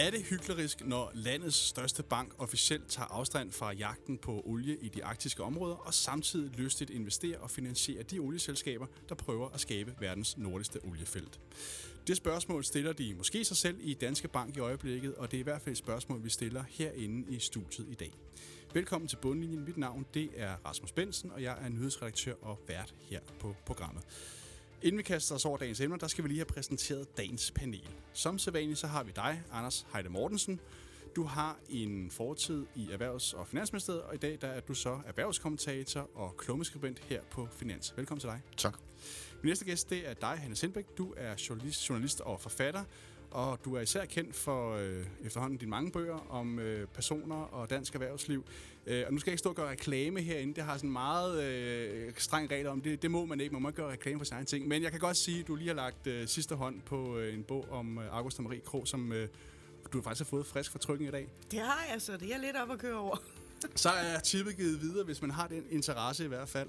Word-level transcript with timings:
Er 0.00 0.10
det 0.10 0.22
hyklerisk, 0.22 0.86
når 0.86 1.10
landets 1.14 1.56
største 1.56 2.02
bank 2.02 2.34
officielt 2.38 2.88
tager 2.88 3.06
afstand 3.06 3.52
fra 3.52 3.72
jagten 3.72 4.18
på 4.18 4.42
olie 4.44 4.76
i 4.76 4.88
de 4.88 5.04
arktiske 5.04 5.42
områder, 5.42 5.74
og 5.74 5.94
samtidig 5.94 6.50
lystigt 6.58 6.90
investerer 6.90 7.38
og 7.38 7.50
finansierer 7.50 8.02
de 8.02 8.18
olieselskaber, 8.18 8.86
der 9.08 9.14
prøver 9.14 9.48
at 9.48 9.60
skabe 9.60 9.94
verdens 10.00 10.38
nordligste 10.38 10.84
oliefelt? 10.84 11.40
Det 12.06 12.16
spørgsmål 12.16 12.64
stiller 12.64 12.92
de 12.92 13.14
måske 13.14 13.44
sig 13.44 13.56
selv 13.56 13.76
i 13.80 13.94
Danske 13.94 14.28
Bank 14.28 14.56
i 14.56 14.60
øjeblikket, 14.60 15.14
og 15.14 15.30
det 15.30 15.36
er 15.36 15.40
i 15.40 15.42
hvert 15.42 15.62
fald 15.62 15.72
et 15.72 15.78
spørgsmål, 15.78 16.24
vi 16.24 16.30
stiller 16.30 16.64
herinde 16.68 17.32
i 17.34 17.38
studiet 17.38 17.88
i 17.90 17.94
dag. 17.94 18.12
Velkommen 18.74 19.08
til 19.08 19.16
Bundlinjen. 19.16 19.64
Mit 19.64 19.76
navn 19.76 20.06
det 20.14 20.30
er 20.36 20.56
Rasmus 20.64 20.92
Bensen, 20.92 21.30
og 21.30 21.42
jeg 21.42 21.58
er 21.60 21.68
nyhedsredaktør 21.68 22.34
og 22.42 22.60
vært 22.68 22.94
her 22.98 23.20
på 23.40 23.56
programmet. 23.66 24.04
Inden 24.82 24.98
vi 24.98 25.02
kaster 25.02 25.34
os 25.34 25.44
over 25.44 25.58
dagens 25.58 25.80
emner, 25.80 25.96
der 25.96 26.06
skal 26.06 26.24
vi 26.24 26.28
lige 26.28 26.38
have 26.38 26.44
præsenteret 26.44 27.16
dagens 27.16 27.50
panel. 27.50 27.88
Som 28.12 28.38
sædvanligt 28.38 28.78
så 28.78 28.86
har 28.86 29.02
vi 29.02 29.12
dig, 29.16 29.42
Anders 29.52 29.86
Heide 29.92 30.08
Mortensen. 30.08 30.60
Du 31.16 31.22
har 31.22 31.58
en 31.68 32.10
fortid 32.10 32.66
i 32.74 32.88
Erhvervs- 32.92 33.34
og 33.34 33.46
Finansministeriet, 33.46 34.02
og 34.02 34.14
i 34.14 34.18
dag 34.18 34.38
der 34.40 34.48
er 34.48 34.60
du 34.60 34.74
så 34.74 35.00
erhvervskommentator 35.06 36.10
og 36.14 36.36
klummeskribent 36.36 36.98
her 36.98 37.20
på 37.30 37.48
Finans. 37.52 37.94
Velkommen 37.96 38.20
til 38.20 38.28
dig. 38.28 38.40
Tak. 38.56 38.78
Min 39.42 39.50
næste 39.50 39.64
gæst 39.64 39.90
det 39.90 40.08
er 40.08 40.14
dig, 40.14 40.28
Hanne 40.38 40.56
Sindbæk. 40.56 40.86
Du 40.98 41.14
er 41.16 41.34
journalist, 41.48 41.88
journalist 41.88 42.20
og 42.20 42.40
forfatter, 42.40 42.84
og 43.30 43.58
du 43.64 43.74
er 43.74 43.80
især 43.80 44.04
kendt 44.04 44.36
for 44.36 44.76
øh, 44.76 45.06
efterhånden 45.24 45.58
dine 45.58 45.70
mange 45.70 45.92
bøger 45.92 46.30
om 46.30 46.58
øh, 46.58 46.86
personer 46.86 47.36
og 47.36 47.70
dansk 47.70 47.94
erhvervsliv. 47.94 48.44
Øh, 48.90 49.04
og 49.06 49.12
nu 49.12 49.18
skal 49.18 49.30
jeg 49.30 49.32
ikke 49.32 49.38
stå 49.38 49.48
og 49.48 49.56
gøre 49.56 49.70
reklame 49.70 50.20
herinde. 50.20 50.54
Det 50.54 50.64
har 50.64 50.76
sådan 50.76 50.90
meget 50.90 51.42
øh, 51.42 52.12
streng 52.18 52.50
regler 52.50 52.70
om 52.70 52.80
det. 52.80 53.02
Det 53.02 53.10
må 53.10 53.24
man 53.24 53.40
ikke. 53.40 53.52
Man 53.52 53.62
må 53.62 53.68
ikke 53.68 53.82
gøre 53.82 53.92
reklame 53.92 54.18
for 54.18 54.24
sine 54.24 54.44
ting. 54.44 54.68
Men 54.68 54.82
jeg 54.82 54.90
kan 54.90 55.00
godt 55.00 55.16
sige, 55.16 55.40
at 55.40 55.48
du 55.48 55.54
lige 55.54 55.68
har 55.68 55.74
lagt 55.74 56.06
øh, 56.06 56.28
sidste 56.28 56.54
hånd 56.54 56.80
på 56.80 57.18
øh, 57.18 57.34
en 57.34 57.42
bog 57.42 57.66
om 57.70 57.98
øh, 57.98 58.16
August 58.16 58.38
og 58.38 58.44
Marie 58.44 58.60
Krog, 58.60 58.88
som 58.88 59.12
øh, 59.12 59.28
du 59.92 60.02
faktisk 60.02 60.20
har 60.20 60.30
fået 60.30 60.46
frisk 60.46 60.70
for 60.70 60.78
trykken 60.78 61.08
i 61.08 61.10
dag. 61.10 61.28
Det 61.50 61.58
har 61.58 61.86
jeg, 61.92 62.02
så 62.02 62.16
det 62.16 62.34
er 62.34 62.38
lidt 62.38 62.56
op 62.56 62.70
at 62.70 62.78
køre 62.78 62.96
over. 62.96 63.16
Så 63.74 63.88
er 63.88 64.18
tippet 64.18 64.56
givet 64.56 64.80
videre, 64.80 65.04
hvis 65.04 65.22
man 65.22 65.30
har 65.30 65.46
den 65.46 65.64
interesse 65.70 66.24
i 66.24 66.28
hvert 66.28 66.48
fald. 66.48 66.68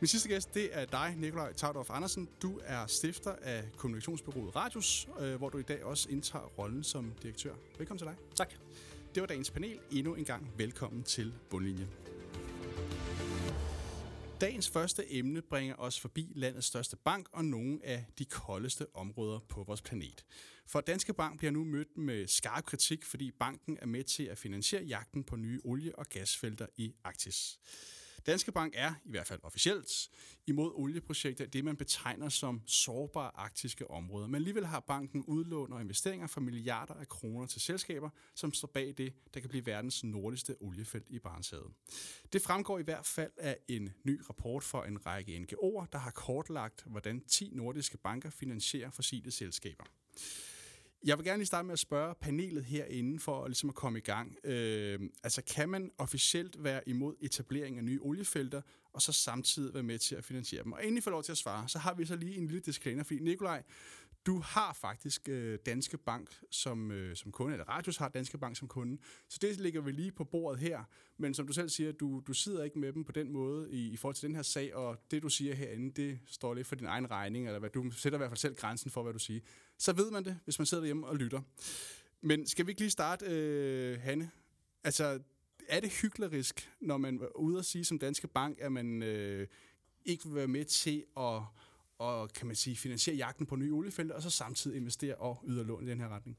Min 0.00 0.08
sidste 0.08 0.28
gæst, 0.28 0.54
det 0.54 0.68
er 0.72 0.84
dig, 0.84 1.14
Nikolaj 1.18 1.52
Taudorf 1.52 1.90
Andersen. 1.90 2.28
Du 2.42 2.60
er 2.64 2.86
stifter 2.86 3.34
af 3.42 3.64
kommunikationsbyrået 3.76 4.56
Radius, 4.56 5.08
øh, 5.20 5.34
hvor 5.34 5.48
du 5.48 5.58
i 5.58 5.62
dag 5.62 5.84
også 5.84 6.08
indtager 6.10 6.44
rollen 6.44 6.84
som 6.84 7.12
direktør. 7.22 7.52
Velkommen 7.78 7.98
til 7.98 8.06
dig. 8.06 8.14
Tak. 8.34 8.54
Det 9.14 9.20
var 9.20 9.26
dagens 9.26 9.50
panel. 9.50 9.78
Endnu 9.90 10.14
en 10.14 10.24
gang 10.24 10.52
velkommen 10.58 11.02
til 11.02 11.34
Bundlinjen. 11.50 11.88
Dagens 14.40 14.70
første 14.70 15.12
emne 15.14 15.42
bringer 15.42 15.74
os 15.76 16.00
forbi 16.00 16.32
landets 16.34 16.66
største 16.66 16.96
bank 16.96 17.28
og 17.32 17.44
nogle 17.44 17.80
af 17.84 18.04
de 18.18 18.24
koldeste 18.24 18.86
områder 18.94 19.38
på 19.48 19.64
vores 19.64 19.82
planet. 19.82 20.24
For 20.66 20.80
Danske 20.80 21.14
Bank 21.14 21.38
bliver 21.38 21.50
nu 21.50 21.64
mødt 21.64 21.96
med 21.96 22.26
skarp 22.26 22.64
kritik, 22.64 23.04
fordi 23.04 23.30
banken 23.30 23.78
er 23.82 23.86
med 23.86 24.04
til 24.04 24.22
at 24.22 24.38
finansiere 24.38 24.82
jagten 24.82 25.24
på 25.24 25.36
nye 25.36 25.60
olie- 25.64 25.98
og 25.98 26.06
gasfelter 26.06 26.66
i 26.76 26.94
Arktis. 27.04 27.58
Danske 28.26 28.52
Bank 28.52 28.72
er, 28.76 28.94
i 29.04 29.10
hvert 29.10 29.26
fald 29.26 29.40
officielt, 29.42 30.10
imod 30.46 30.72
olieprojekter, 30.74 31.46
det 31.46 31.64
man 31.64 31.76
betegner 31.76 32.28
som 32.28 32.62
sårbare 32.66 33.30
arktiske 33.34 33.90
områder. 33.90 34.26
Men 34.26 34.34
alligevel 34.34 34.66
har 34.66 34.80
banken 34.80 35.24
udlån 35.24 35.72
og 35.72 35.80
investeringer 35.80 36.26
for 36.26 36.40
milliarder 36.40 36.94
af 36.94 37.08
kroner 37.08 37.46
til 37.46 37.60
selskaber, 37.60 38.10
som 38.34 38.52
står 38.52 38.68
bag 38.68 38.94
det, 38.98 39.14
der 39.34 39.40
kan 39.40 39.48
blive 39.48 39.66
verdens 39.66 40.04
nordligste 40.04 40.56
oliefelt 40.60 41.06
i 41.10 41.18
Barentshavet. 41.18 41.72
Det 42.32 42.42
fremgår 42.42 42.78
i 42.78 42.82
hvert 42.82 43.06
fald 43.06 43.32
af 43.36 43.56
en 43.68 43.92
ny 44.04 44.20
rapport 44.28 44.64
fra 44.64 44.88
en 44.88 45.06
række 45.06 45.36
NGO'er, 45.36 45.86
der 45.92 45.98
har 45.98 46.10
kortlagt, 46.10 46.84
hvordan 46.86 47.20
10 47.20 47.50
nordiske 47.52 47.96
banker 47.96 48.30
finansierer 48.30 48.90
fossile 48.90 49.30
selskaber. 49.30 49.84
Jeg 51.04 51.18
vil 51.18 51.26
gerne 51.26 51.38
lige 51.38 51.46
starte 51.46 51.66
med 51.66 51.72
at 51.72 51.78
spørge 51.78 52.14
panelet 52.20 52.64
herinde 52.64 53.20
for 53.20 53.46
ligesom 53.46 53.68
at 53.68 53.74
komme 53.74 53.98
i 53.98 54.02
gang. 54.02 54.36
Øh, 54.44 55.00
altså 55.22 55.42
kan 55.42 55.68
man 55.68 55.90
officielt 55.98 56.64
være 56.64 56.88
imod 56.88 57.14
etablering 57.20 57.78
af 57.78 57.84
nye 57.84 57.98
oliefelter, 58.02 58.62
og 58.92 59.02
så 59.02 59.12
samtidig 59.12 59.74
være 59.74 59.82
med 59.82 59.98
til 59.98 60.14
at 60.14 60.24
finansiere 60.24 60.64
dem? 60.64 60.72
Og 60.72 60.82
inden 60.82 60.98
I 60.98 61.00
får 61.00 61.10
lov 61.10 61.22
til 61.22 61.32
at 61.32 61.38
svare, 61.38 61.68
så 61.68 61.78
har 61.78 61.94
vi 61.94 62.04
så 62.04 62.16
lige 62.16 62.36
en 62.36 62.46
lille 62.46 62.60
disclaimer, 62.60 63.02
fordi 63.02 63.20
Nikolaj, 63.20 63.62
du 64.26 64.38
har 64.38 64.72
faktisk 64.72 65.28
øh, 65.28 65.58
Danske 65.66 65.98
Bank 65.98 66.40
som, 66.50 66.90
øh, 66.90 67.16
som 67.16 67.32
kunde, 67.32 67.52
eller 67.52 67.68
Radius 67.68 67.96
har 67.96 68.08
Danske 68.08 68.38
Bank 68.38 68.56
som 68.56 68.68
kunde, 68.68 68.98
så 69.28 69.38
det 69.42 69.60
ligger 69.60 69.80
vi 69.80 69.92
lige 69.92 70.12
på 70.12 70.24
bordet 70.24 70.60
her. 70.60 70.84
Men 71.16 71.34
som 71.34 71.46
du 71.46 71.52
selv 71.52 71.68
siger, 71.68 71.92
du, 71.92 72.22
du 72.26 72.32
sidder 72.32 72.64
ikke 72.64 72.78
med 72.78 72.92
dem 72.92 73.04
på 73.04 73.12
den 73.12 73.32
måde 73.32 73.72
i, 73.72 73.88
i 73.92 73.96
forhold 73.96 74.14
til 74.14 74.28
den 74.28 74.36
her 74.36 74.42
sag, 74.42 74.74
og 74.74 74.98
det 75.10 75.22
du 75.22 75.28
siger 75.28 75.54
herinde, 75.54 76.02
det 76.02 76.18
står 76.26 76.54
lidt 76.54 76.66
for 76.66 76.74
din 76.74 76.86
egen 76.86 77.10
regning, 77.10 77.46
eller 77.46 77.58
hvad, 77.58 77.70
du 77.70 77.90
sætter 77.90 78.16
i 78.16 78.20
hvert 78.20 78.30
fald 78.30 78.38
selv 78.38 78.54
grænsen 78.54 78.90
for, 78.90 79.02
hvad 79.02 79.12
du 79.12 79.18
siger. 79.18 79.40
Så 79.78 79.92
ved 79.92 80.10
man 80.10 80.24
det, 80.24 80.38
hvis 80.44 80.58
man 80.58 80.66
sidder 80.66 80.84
hjemme 80.84 81.06
og 81.06 81.16
lytter. 81.16 81.40
Men 82.20 82.46
skal 82.46 82.66
vi 82.66 82.70
ikke 82.70 82.80
lige 82.80 82.90
starte, 82.90 83.26
øh, 83.28 84.00
Hanne? 84.00 84.30
Altså, 84.84 85.20
er 85.68 85.80
det 85.80 85.90
hyklerisk, 86.02 86.70
når 86.80 86.96
man 86.96 87.20
er 87.20 87.36
ude 87.36 87.58
og 87.58 87.64
sige 87.64 87.84
som 87.84 87.98
Danske 87.98 88.28
Bank, 88.28 88.58
at 88.60 88.72
man 88.72 89.02
øh, 89.02 89.46
ikke 90.04 90.24
vil 90.24 90.34
være 90.34 90.48
med 90.48 90.64
til 90.64 91.04
at 91.16 91.42
og 92.00 92.32
kan 92.32 92.46
man 92.46 92.56
sige, 92.56 92.76
finansiere 92.76 93.16
jagten 93.16 93.46
på 93.46 93.56
nye 93.56 93.72
oliefelter, 93.72 94.14
og 94.14 94.22
så 94.22 94.30
samtidig 94.30 94.76
investere 94.76 95.14
og 95.14 95.44
yder 95.48 95.64
lån 95.64 95.86
i 95.86 95.90
den 95.90 96.00
her 96.00 96.08
retning? 96.08 96.38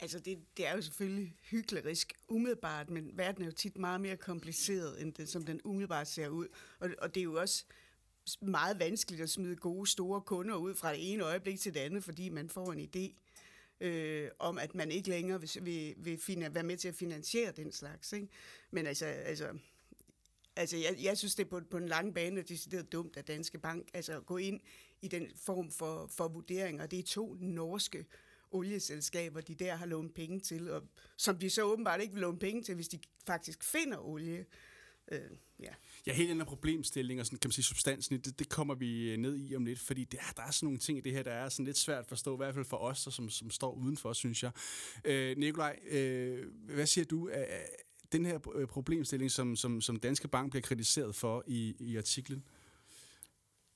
Altså, 0.00 0.18
det, 0.18 0.38
det 0.56 0.66
er 0.66 0.74
jo 0.76 0.82
selvfølgelig 0.82 1.34
hyklerisk 1.50 2.12
umiddelbart, 2.28 2.90
men 2.90 3.10
verden 3.14 3.42
er 3.42 3.46
jo 3.46 3.52
tit 3.52 3.78
meget 3.78 4.00
mere 4.00 4.16
kompliceret, 4.16 5.02
end 5.02 5.12
den, 5.12 5.26
som 5.26 5.44
den 5.44 5.60
umiddelbart 5.64 6.08
ser 6.08 6.28
ud. 6.28 6.46
Og, 6.80 6.90
og 6.98 7.14
det 7.14 7.20
er 7.20 7.24
jo 7.24 7.40
også 7.40 7.64
meget 8.42 8.78
vanskeligt 8.78 9.22
at 9.22 9.30
smide 9.30 9.56
gode, 9.56 9.90
store 9.90 10.20
kunder 10.20 10.56
ud 10.56 10.74
fra 10.74 10.92
det 10.92 11.12
ene 11.12 11.24
øjeblik 11.24 11.60
til 11.60 11.74
det 11.74 11.80
andet, 11.80 12.04
fordi 12.04 12.28
man 12.28 12.48
får 12.48 12.72
en 12.72 12.88
idé 12.96 13.14
øh, 13.86 14.28
om, 14.38 14.58
at 14.58 14.74
man 14.74 14.90
ikke 14.90 15.08
længere 15.08 15.40
vil, 15.40 15.50
vil, 15.62 15.94
vil 15.96 16.18
fina, 16.18 16.48
være 16.48 16.64
med 16.64 16.76
til 16.76 16.88
at 16.88 16.94
finansiere 16.94 17.52
den 17.52 17.72
slags. 17.72 18.12
Ikke? 18.12 18.28
Men 18.70 18.86
altså, 18.86 19.06
altså 19.06 19.58
Altså, 20.56 20.76
jeg, 20.76 20.96
jeg 21.02 21.18
synes, 21.18 21.34
det 21.34 21.44
er 21.44 21.50
på, 21.50 21.60
på 21.70 21.76
en 21.76 21.88
lang 21.88 22.14
bane 22.14 22.40
er 22.40 22.44
decideret 22.44 22.92
dumt 22.92 23.16
at 23.16 23.28
Danske 23.28 23.58
Bank 23.58 23.88
altså, 23.94 24.20
gå 24.20 24.36
ind 24.36 24.60
i 25.02 25.08
den 25.08 25.30
form 25.36 25.70
for, 25.70 26.06
for 26.10 26.28
vurderinger. 26.28 26.86
Det 26.86 26.98
er 26.98 27.02
to 27.02 27.36
norske 27.40 28.06
olieselskaber, 28.50 29.40
de 29.40 29.54
der 29.54 29.76
har 29.76 29.86
lånt 29.86 30.14
penge 30.14 30.40
til, 30.40 30.70
og 30.70 30.82
som 31.16 31.38
de 31.38 31.50
så 31.50 31.62
åbenbart 31.62 32.00
ikke 32.00 32.14
vil 32.14 32.20
låne 32.20 32.38
penge 32.38 32.62
til, 32.62 32.74
hvis 32.74 32.88
de 32.88 32.98
faktisk 33.26 33.64
finder 33.64 33.98
olie. 33.98 34.46
Øh, 35.08 35.20
ja. 35.60 35.72
ja, 36.06 36.12
hele 36.12 36.30
den 36.30 36.38
her 36.38 36.44
problemstilling 36.44 37.20
og 37.20 37.26
sådan, 37.26 37.38
kan 37.38 37.48
man 37.48 37.52
sige, 37.52 37.64
substansen, 37.64 38.20
det, 38.20 38.38
det 38.38 38.48
kommer 38.48 38.74
vi 38.74 39.10
øh, 39.10 39.16
ned 39.16 39.38
i 39.38 39.56
om 39.56 39.64
lidt, 39.64 39.78
fordi 39.78 40.04
det 40.04 40.20
der 40.36 40.42
er 40.42 40.50
sådan 40.50 40.66
nogle 40.66 40.78
ting 40.78 40.98
i 40.98 41.00
det 41.00 41.12
her, 41.12 41.22
der 41.22 41.32
er 41.32 41.48
sådan 41.48 41.64
lidt 41.64 41.78
svært 41.78 41.98
at 41.98 42.06
forstå, 42.06 42.34
i 42.34 42.36
hvert 42.36 42.54
fald 42.54 42.64
for 42.64 42.76
os, 42.76 43.08
som, 43.10 43.30
som 43.30 43.50
står 43.50 43.72
udenfor, 43.74 44.12
synes 44.12 44.42
jeg. 44.42 44.50
Øh, 45.04 45.36
Nikolaj, 45.36 45.78
øh, 45.90 46.46
hvad 46.64 46.86
siger 46.86 47.04
du? 47.04 47.30
Den 48.12 48.26
her 48.26 48.54
øh, 48.54 48.66
problemstilling, 48.66 49.30
som, 49.30 49.56
som, 49.56 49.80
som 49.80 49.96
Danske 49.96 50.28
Bank 50.28 50.50
bliver 50.50 50.62
kritiseret 50.62 51.14
for 51.14 51.44
i, 51.46 51.76
i 51.80 51.96
artiklen? 51.96 52.44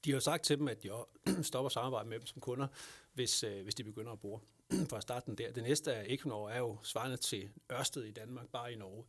De 0.04 0.12
har 0.12 0.20
sagt 0.20 0.44
til 0.44 0.58
dem, 0.58 0.68
at 0.68 0.82
de 0.82 0.90
stopper 1.42 1.68
samarbejdet 1.68 2.08
med 2.08 2.18
dem 2.18 2.26
som 2.26 2.40
kunder, 2.40 2.66
hvis, 3.14 3.44
øh, 3.44 3.62
hvis 3.62 3.74
de 3.74 3.84
begynder 3.84 4.12
at 4.12 4.18
bruge 4.18 4.40
fra 4.90 5.00
starten 5.00 5.38
der. 5.38 5.52
Det 5.52 5.62
næste 5.62 5.94
af 5.94 6.04
Equinor 6.08 6.48
er 6.48 6.58
jo 6.58 6.78
svarende 6.82 7.16
til 7.16 7.48
Ørsted 7.72 8.04
i 8.04 8.10
Danmark, 8.10 8.48
bare 8.48 8.72
i 8.72 8.76
Norge. 8.76 9.04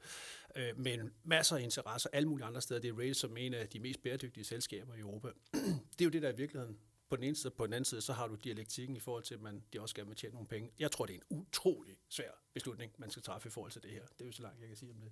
Øh, 0.55 0.79
men 0.79 1.11
masser 1.23 1.55
af 1.55 1.61
interesser 1.61 2.09
alle 2.13 2.29
mulige 2.29 2.45
andre 2.47 2.61
steder. 2.61 2.79
Det 2.79 2.89
er 2.89 2.93
rated 2.93 3.13
som 3.13 3.37
en 3.37 3.53
af 3.53 3.69
de 3.69 3.79
mest 3.79 4.03
bæredygtige 4.03 4.43
selskaber 4.43 4.95
i 4.95 4.99
Europa. 4.99 5.27
det 5.93 6.01
er 6.01 6.05
jo 6.05 6.09
det, 6.09 6.21
der 6.21 6.31
i 6.31 6.35
virkeligheden 6.35 6.77
på 7.09 7.15
den 7.15 7.23
ene 7.23 7.35
side, 7.35 7.51
på 7.51 7.65
den 7.65 7.73
anden 7.73 7.85
side, 7.85 8.01
så 8.01 8.13
har 8.13 8.27
du 8.27 8.35
dialektikken 8.35 8.95
i 8.95 8.99
forhold 8.99 9.23
til, 9.23 9.33
at 9.35 9.41
man, 9.41 9.63
de 9.73 9.81
også 9.81 9.95
gerne 9.95 10.07
vil 10.07 10.17
tjene 10.17 10.33
nogle 10.33 10.47
penge. 10.47 10.71
Jeg 10.79 10.91
tror, 10.91 11.05
det 11.05 11.15
er 11.15 11.19
en 11.31 11.37
utrolig 11.37 11.97
svær 12.09 12.31
beslutning, 12.53 12.93
man 12.97 13.09
skal 13.09 13.23
træffe 13.23 13.47
i 13.47 13.49
forhold 13.49 13.71
til 13.71 13.83
det 13.83 13.91
her. 13.91 14.05
Det 14.05 14.21
er 14.21 14.25
jo 14.25 14.31
så 14.31 14.41
langt, 14.41 14.59
jeg 14.59 14.67
kan 14.67 14.77
sige 14.77 14.91
om 14.91 15.01
det. 15.01 15.11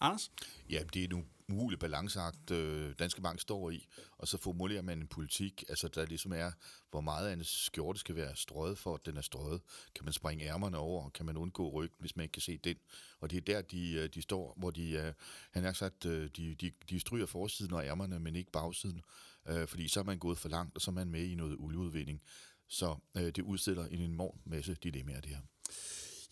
Anders? 0.00 0.30
Ja, 0.70 0.82
det 0.94 1.04
er 1.04 1.08
nu 1.08 1.24
umulig 1.48 1.78
balanceagt, 1.78 2.50
øh, 2.50 2.94
Danske 2.98 3.22
Bank 3.22 3.40
står 3.40 3.70
i, 3.70 3.88
og 4.18 4.28
så 4.28 4.38
formulerer 4.38 4.82
man 4.82 4.98
en 4.98 5.06
politik, 5.06 5.64
altså 5.68 5.88
der 5.88 6.06
ligesom 6.06 6.32
er, 6.32 6.52
hvor 6.90 7.00
meget 7.00 7.28
af 7.28 7.32
en 7.32 7.44
skjorte 7.44 8.00
skal 8.00 8.16
være 8.16 8.36
strøget 8.36 8.78
for, 8.78 8.94
at 8.94 9.06
den 9.06 9.16
er 9.16 9.20
strøget. 9.20 9.60
Kan 9.94 10.04
man 10.04 10.12
springe 10.12 10.44
ærmerne 10.44 10.78
over? 10.78 11.10
Kan 11.10 11.26
man 11.26 11.36
undgå 11.36 11.70
ryggen, 11.70 11.96
hvis 12.00 12.16
man 12.16 12.22
ikke 12.22 12.32
kan 12.32 12.42
se 12.42 12.58
den? 12.58 12.76
Og 13.20 13.30
det 13.30 13.36
er 13.36 13.40
der, 13.40 13.62
de, 13.62 13.92
øh, 13.92 14.08
de 14.14 14.22
står, 14.22 14.54
hvor 14.56 14.70
de, 14.70 14.90
øh, 14.90 15.12
han 15.50 15.64
har 15.64 15.72
sagt, 15.72 16.06
øh, 16.06 16.30
de, 16.36 16.54
de, 16.54 16.72
de 16.90 17.00
stryger 17.00 17.26
forsiden 17.26 17.72
og 17.72 17.86
ærmerne, 17.86 18.20
men 18.20 18.36
ikke 18.36 18.52
bagsiden, 18.52 19.02
fordi 19.66 19.88
så 19.88 20.00
er 20.00 20.04
man 20.04 20.18
gået 20.18 20.38
for 20.38 20.48
langt, 20.48 20.74
og 20.74 20.80
så 20.80 20.90
er 20.90 20.92
man 20.92 21.10
med 21.10 21.24
i 21.24 21.34
noget 21.34 21.56
olieudvinding. 21.58 22.22
Så 22.68 22.96
det 23.14 23.38
udstiller 23.38 23.86
en 23.86 24.00
enorm 24.00 24.38
masse 24.44 24.74
dilemmaer, 24.74 25.20
det 25.20 25.30
her. 25.30 25.40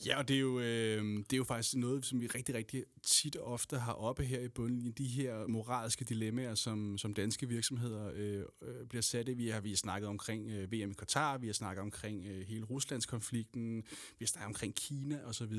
Ja, 0.06 0.18
og 0.18 0.28
det 0.28 0.36
er, 0.36 0.40
jo, 0.40 0.60
øh, 0.60 1.04
det 1.04 1.32
er 1.32 1.36
jo 1.36 1.44
faktisk 1.44 1.76
noget, 1.76 2.06
som 2.06 2.20
vi 2.20 2.26
rigtig, 2.26 2.54
rigtig 2.54 2.84
tit 3.02 3.36
og 3.36 3.52
ofte 3.52 3.78
har 3.78 3.92
oppe 3.92 4.24
her 4.24 4.40
i 4.40 4.48
bundlinjen. 4.48 4.92
De 4.92 5.06
her 5.06 5.46
moralske 5.46 6.04
dilemmaer, 6.04 6.54
som, 6.54 6.98
som 6.98 7.14
danske 7.14 7.48
virksomheder 7.48 8.10
øh, 8.14 8.44
øh, 8.62 8.86
bliver 8.88 9.02
sat 9.02 9.28
i. 9.28 9.34
Vi 9.34 9.48
har, 9.48 9.60
vi 9.60 9.68
har 9.68 9.76
snakket 9.76 10.08
omkring 10.08 10.50
øh, 10.50 10.72
VM 10.72 10.90
i 10.90 10.94
Katar, 10.94 11.38
vi 11.38 11.46
har 11.46 11.54
snakket 11.54 11.82
omkring 11.82 12.26
øh, 12.26 12.46
hele 12.46 12.64
Ruslandskonflikten, 12.64 13.76
vi 14.18 14.24
har 14.24 14.26
snakket 14.26 14.46
omkring 14.46 14.74
Kina 14.74 15.18
osv. 15.24 15.54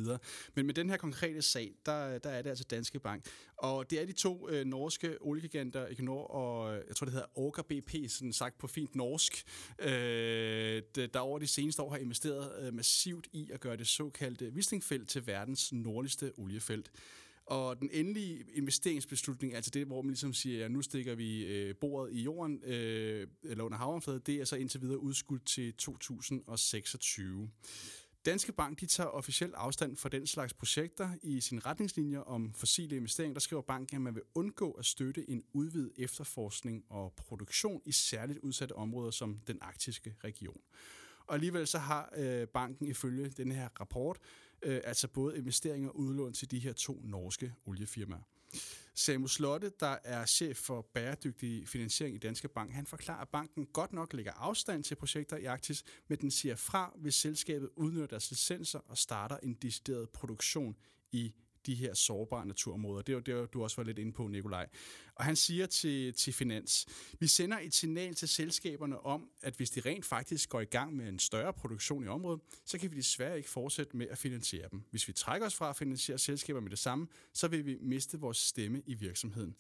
Men 0.56 0.66
med 0.66 0.74
den 0.74 0.89
her 0.89 0.98
konkrete 0.98 1.42
sag, 1.42 1.72
der, 1.86 2.18
der 2.18 2.30
er 2.30 2.42
det 2.42 2.50
altså 2.50 2.66
Danske 2.69 3.00
Bank. 3.00 3.25
Og 3.57 3.89
det 3.89 4.01
er 4.01 4.06
de 4.06 4.12
to 4.12 4.50
øh, 4.50 4.66
norske 4.66 5.22
oliegiganter, 5.22 5.88
Equinor 5.88 6.24
og 6.24 6.75
øh, 6.75 6.84
jeg 6.88 6.96
tror, 6.96 7.06
det 7.06 7.13
hedder 7.13 7.28
Orca 7.36 7.62
BP, 7.62 7.96
sådan 8.07 8.34
sagt 8.34 8.57
på 8.57 8.68
fint 8.68 8.96
norsk. 8.96 9.44
Øh, 9.80 10.81
øh, 10.98 11.10
der 11.13 11.19
over 11.19 11.39
de 11.39 11.48
seneste 11.48 11.81
år 11.81 11.89
har 11.89 11.98
investeret 11.98 12.51
øh, 12.62 12.74
massivt 12.74 13.28
i 13.31 13.50
at 13.54 13.60
gøre 13.60 13.78
det 13.78 13.88
såkaldte 13.88 14.33
Wistingfelt 14.42 15.10
til 15.10 15.28
verdens 15.28 15.74
nordligste 15.74 16.32
oliefelt. 16.38 16.92
Og 17.46 17.80
den 17.80 17.90
endelige 17.94 18.46
investeringsbeslutning, 18.54 19.56
altså 19.56 19.72
det, 19.72 19.88
hvor 19.88 20.02
man 20.02 20.10
ligesom 20.10 20.34
siger, 20.34 20.66
at 20.66 20.72
nu 20.72 20.82
stikker 20.82 21.16
vi 21.16 21.46
øh, 21.46 21.76
bordet 21.76 22.14
i 22.14 22.22
jorden, 22.22 22.64
øh, 22.64 23.28
eller 23.44 23.64
under 23.64 23.78
havoverfladen, 23.78 24.22
det 24.26 24.36
er 24.36 24.46
så 24.46 24.56
indtil 24.56 24.82
videre 24.82 25.00
udskudt 25.00 25.46
til 25.46 25.74
2026. 25.74 27.50
Danske 28.26 28.52
Bank 28.52 28.80
de 28.80 28.86
tager 28.86 29.10
officielt 29.10 29.54
afstand 29.54 29.98
fra 29.98 30.10
den 30.10 30.28
slags 30.28 30.54
projekter. 30.54 31.10
I 31.24 31.42
sine 31.42 31.62
retningslinjer 31.62 32.20
om 32.20 32.54
fossile 32.54 32.96
investeringer, 32.96 33.34
der 33.34 33.40
skriver 33.40 33.62
banken, 33.62 33.96
at 33.96 34.02
man 34.02 34.16
vil 34.16 34.24
undgå 34.36 34.72
at 34.72 34.86
støtte 34.86 35.30
en 35.30 35.44
udvidet 35.54 35.92
efterforskning 35.98 36.84
og 36.90 37.14
produktion 37.18 37.82
i 37.86 37.92
særligt 37.92 38.40
udsatte 38.40 38.76
områder 38.76 39.12
som 39.12 39.40
den 39.48 39.58
arktiske 39.62 40.16
region. 40.24 40.62
Og 41.28 41.34
alligevel 41.34 41.68
så 41.68 41.78
har 41.78 42.14
øh, 42.18 42.48
banken 42.48 42.88
ifølge 42.88 43.30
den 43.30 43.52
her 43.52 43.70
rapport 43.80 44.18
øh, 44.62 44.81
altså 44.84 45.08
både 45.08 45.38
investeringer 45.38 45.90
og 45.90 46.00
udlån 46.00 46.34
til 46.34 46.52
de 46.52 46.60
her 46.60 46.74
to 46.74 47.02
norske 47.04 47.54
oliefirmaer. 47.66 48.22
Samu 48.96 49.28
Slotte, 49.28 49.72
der 49.80 49.98
er 50.04 50.25
chef 50.25 50.58
for 50.58 50.81
bæredygtig 50.94 51.68
finansiering 51.68 52.16
i 52.16 52.20
Danske 52.20 52.48
Bank, 52.48 52.72
han 52.72 52.86
forklarer, 52.86 53.22
at 53.22 53.30
banken 53.30 53.66
godt 53.66 53.94
nok 53.94 54.14
lægger 54.14 54.31
afstand 54.31 54.84
til 54.84 54.96
projekter 54.96 55.38
i 55.38 55.46
Arktis, 55.46 55.84
men 56.08 56.18
den 56.22 56.31
siger 56.31 56.56
fra, 56.56 56.94
hvis 56.96 57.16
selskabet 57.16 57.70
udnytter 57.75 58.08
deres 58.08 58.31
licenser 58.31 58.80
og 58.80 58.98
starter 58.98 59.38
en 59.38 59.54
decideret 59.54 60.10
produktion 60.10 60.75
i 61.12 61.34
de 61.65 61.75
her 61.75 61.94
sårbare 61.94 62.45
naturområder. 62.45 63.01
Det 63.01 63.13
er 63.13 63.33
jo 63.33 63.42
det, 63.42 63.54
du 63.54 63.63
også 63.63 63.75
var 63.75 63.83
lidt 63.83 64.00
inde 64.00 64.12
på, 64.12 64.27
Nikolaj. 64.27 64.68
Og 65.15 65.25
han 65.25 65.36
siger 65.36 65.65
til, 65.65 66.13
til 66.13 66.33
Finans, 66.33 66.88
vi 67.19 67.27
sender 67.27 67.60
et 67.60 67.74
signal 67.74 68.15
til 68.15 68.27
selskaberne 68.27 69.00
om, 69.06 69.30
at 69.42 69.56
hvis 69.56 69.69
de 69.69 69.80
rent 69.80 70.06
faktisk 70.06 70.50
går 70.50 70.62
i 70.62 70.65
gang 70.65 70.95
med 70.95 71.10
en 71.10 71.19
større 71.19 71.54
produktion 71.54 72.04
i 72.04 72.07
området, 72.07 72.42
så 72.65 72.77
kan 72.77 72.92
vi 72.92 72.98
desværre 72.98 73.38
ikke 73.38 73.50
fortsætte 73.50 73.98
med 73.98 74.07
at 74.07 74.18
finansiere 74.18 74.69
dem. 74.71 74.83
Hvis 74.89 75.07
vi 75.07 75.13
trækker 75.13 75.48
os 75.48 75.56
fra 75.56 75.69
at 75.69 75.75
finansiere 75.75 76.18
selskaber 76.18 76.60
med 76.60 76.69
det 76.69 76.80
samme, 76.80 77.07
så 77.33 77.48
vil 77.48 77.65
vi 77.65 77.77
miste 77.81 78.19
vores 78.19 78.38
stemme 78.38 78.81
i 78.86 78.94
virksomheden. 78.94 79.56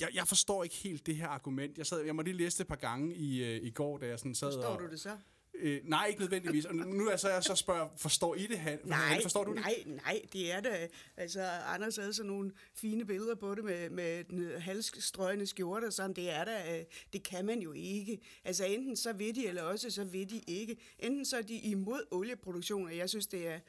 Jeg, 0.00 0.08
jeg 0.14 0.28
forstår 0.28 0.64
ikke 0.64 0.74
helt 0.74 1.06
det 1.06 1.16
her 1.16 1.28
argument. 1.28 1.78
Jeg, 1.78 1.86
sad, 1.86 2.00
jeg 2.00 2.16
må 2.16 2.22
lige 2.22 2.36
læse 2.36 2.58
det 2.58 2.64
et 2.64 2.68
par 2.68 2.76
gange 2.76 3.14
i, 3.14 3.44
øh, 3.44 3.62
i 3.62 3.70
går, 3.70 3.98
da 3.98 4.06
jeg 4.06 4.18
sådan 4.18 4.34
sad 4.34 4.52
Forstår 4.52 4.68
og... 4.68 4.80
du 4.80 4.90
det 4.90 5.00
så? 5.00 5.16
Øh, 5.60 5.80
nej, 5.84 6.06
ikke 6.06 6.20
nødvendigvis. 6.20 6.64
Og 6.64 6.74
nu 6.74 7.08
er 7.08 7.16
så, 7.16 7.28
jeg 7.28 7.44
så 7.44 7.54
spørger, 7.54 7.88
forstår 7.96 8.34
I 8.34 8.46
det? 8.46 8.58
Han, 8.58 8.78
Nej, 8.84 9.22
forstår 9.22 9.44
du 9.44 9.54
det? 9.54 9.60
nej, 9.60 9.82
nej, 9.86 10.20
det 10.32 10.52
er 10.52 10.60
det. 10.60 10.90
Altså, 11.16 11.42
Anders 11.42 11.96
havde 11.96 12.12
sådan 12.12 12.30
nogle 12.30 12.52
fine 12.74 13.04
billeder 13.04 13.34
på 13.34 13.54
det 13.54 13.64
med, 13.64 13.90
med 13.90 14.24
den 14.24 14.60
halsstrøgende 14.60 15.46
skjorte 15.46 15.84
og 15.84 15.92
sådan. 15.92 16.12
Det 16.16 16.30
er 16.30 16.44
der, 16.44 16.84
det 17.12 17.22
kan 17.22 17.44
man 17.44 17.60
jo 17.60 17.72
ikke. 17.72 18.20
Altså, 18.44 18.64
enten 18.64 18.96
så 18.96 19.12
vil 19.12 19.34
de, 19.34 19.46
eller 19.46 19.62
også 19.62 19.90
så 19.90 20.04
vil 20.04 20.30
de 20.30 20.40
ikke. 20.46 20.76
Enten 20.98 21.24
så 21.24 21.36
er 21.36 21.42
de 21.42 21.54
imod 21.58 22.00
olieproduktion, 22.10 22.86
og 22.86 22.96
jeg 22.96 23.08
synes, 23.08 23.26
det 23.26 23.48
er 23.48 23.60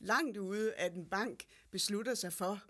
langt 0.00 0.36
ude, 0.36 0.72
at 0.74 0.94
en 0.94 1.06
bank 1.06 1.44
beslutter 1.70 2.14
sig 2.14 2.32
for 2.32 2.62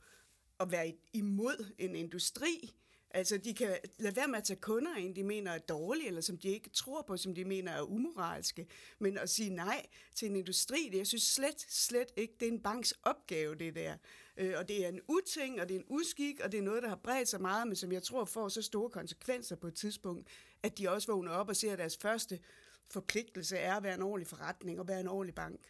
at 0.61 0.71
være 0.71 0.93
imod 1.13 1.73
en 1.79 1.97
industri, 1.97 2.75
Altså, 3.17 3.37
de 3.37 3.55
kan 3.55 3.77
lade 3.99 4.17
være 4.17 4.29
med 4.29 4.39
at 4.39 4.45
tage 4.45 4.61
kunder 4.61 4.97
ind, 4.97 5.15
de 5.15 5.23
mener 5.23 5.51
er 5.51 5.59
dårlige, 5.59 6.07
eller 6.07 6.21
som 6.21 6.39
de 6.39 6.49
ikke 6.49 6.71
tror 6.71 7.03
på, 7.03 7.17
som 7.17 7.35
de 7.35 7.45
mener 7.45 7.73
er 7.73 7.83
umoralske. 7.83 8.67
Men 8.99 9.19
at 9.19 9.31
sige 9.31 9.51
nej 9.51 9.87
til 10.15 10.31
en 10.31 10.37
industri, 10.37 10.89
det 10.93 10.99
jeg 10.99 11.07
synes 11.07 11.23
slet, 11.23 11.61
slet 11.69 12.13
ikke, 12.17 12.35
det 12.41 12.49
er 12.49 12.53
en 12.53 12.63
banks 12.63 12.95
opgave, 13.03 13.55
det 13.55 13.75
der. 13.75 13.97
Øh, 14.37 14.55
og 14.57 14.69
det 14.69 14.85
er 14.85 14.89
en 14.89 15.01
uting, 15.09 15.61
og 15.61 15.69
det 15.69 15.75
er 15.75 15.79
en 15.79 15.87
uskik, 15.89 16.41
og 16.41 16.53
det 16.53 16.59
er 16.59 16.63
noget, 16.63 16.83
der 16.83 16.89
har 16.89 16.97
bredt 16.97 17.29
sig 17.29 17.41
meget, 17.41 17.67
men 17.67 17.77
som 17.77 17.93
jeg 17.93 18.03
tror 18.03 18.25
får 18.25 18.49
så 18.49 18.63
store 18.63 18.91
konsekvenser 18.91 19.57
på 19.57 19.67
et 19.67 19.75
tidspunkt, 19.75 20.29
at 20.63 20.79
de 20.79 20.91
også 20.91 21.13
vågner 21.13 21.31
op 21.31 21.49
og 21.49 21.57
ser, 21.57 21.73
at 21.73 21.79
deres 21.79 21.97
første 21.97 22.39
forpligtelse 22.87 23.57
er 23.57 23.75
at 23.75 23.83
være 23.83 23.95
en 23.95 24.03
ordentlig 24.03 24.27
forretning 24.27 24.81
og 24.81 24.89
være 24.89 25.01
en 25.01 25.09
ordentlig 25.09 25.35
bank. 25.35 25.61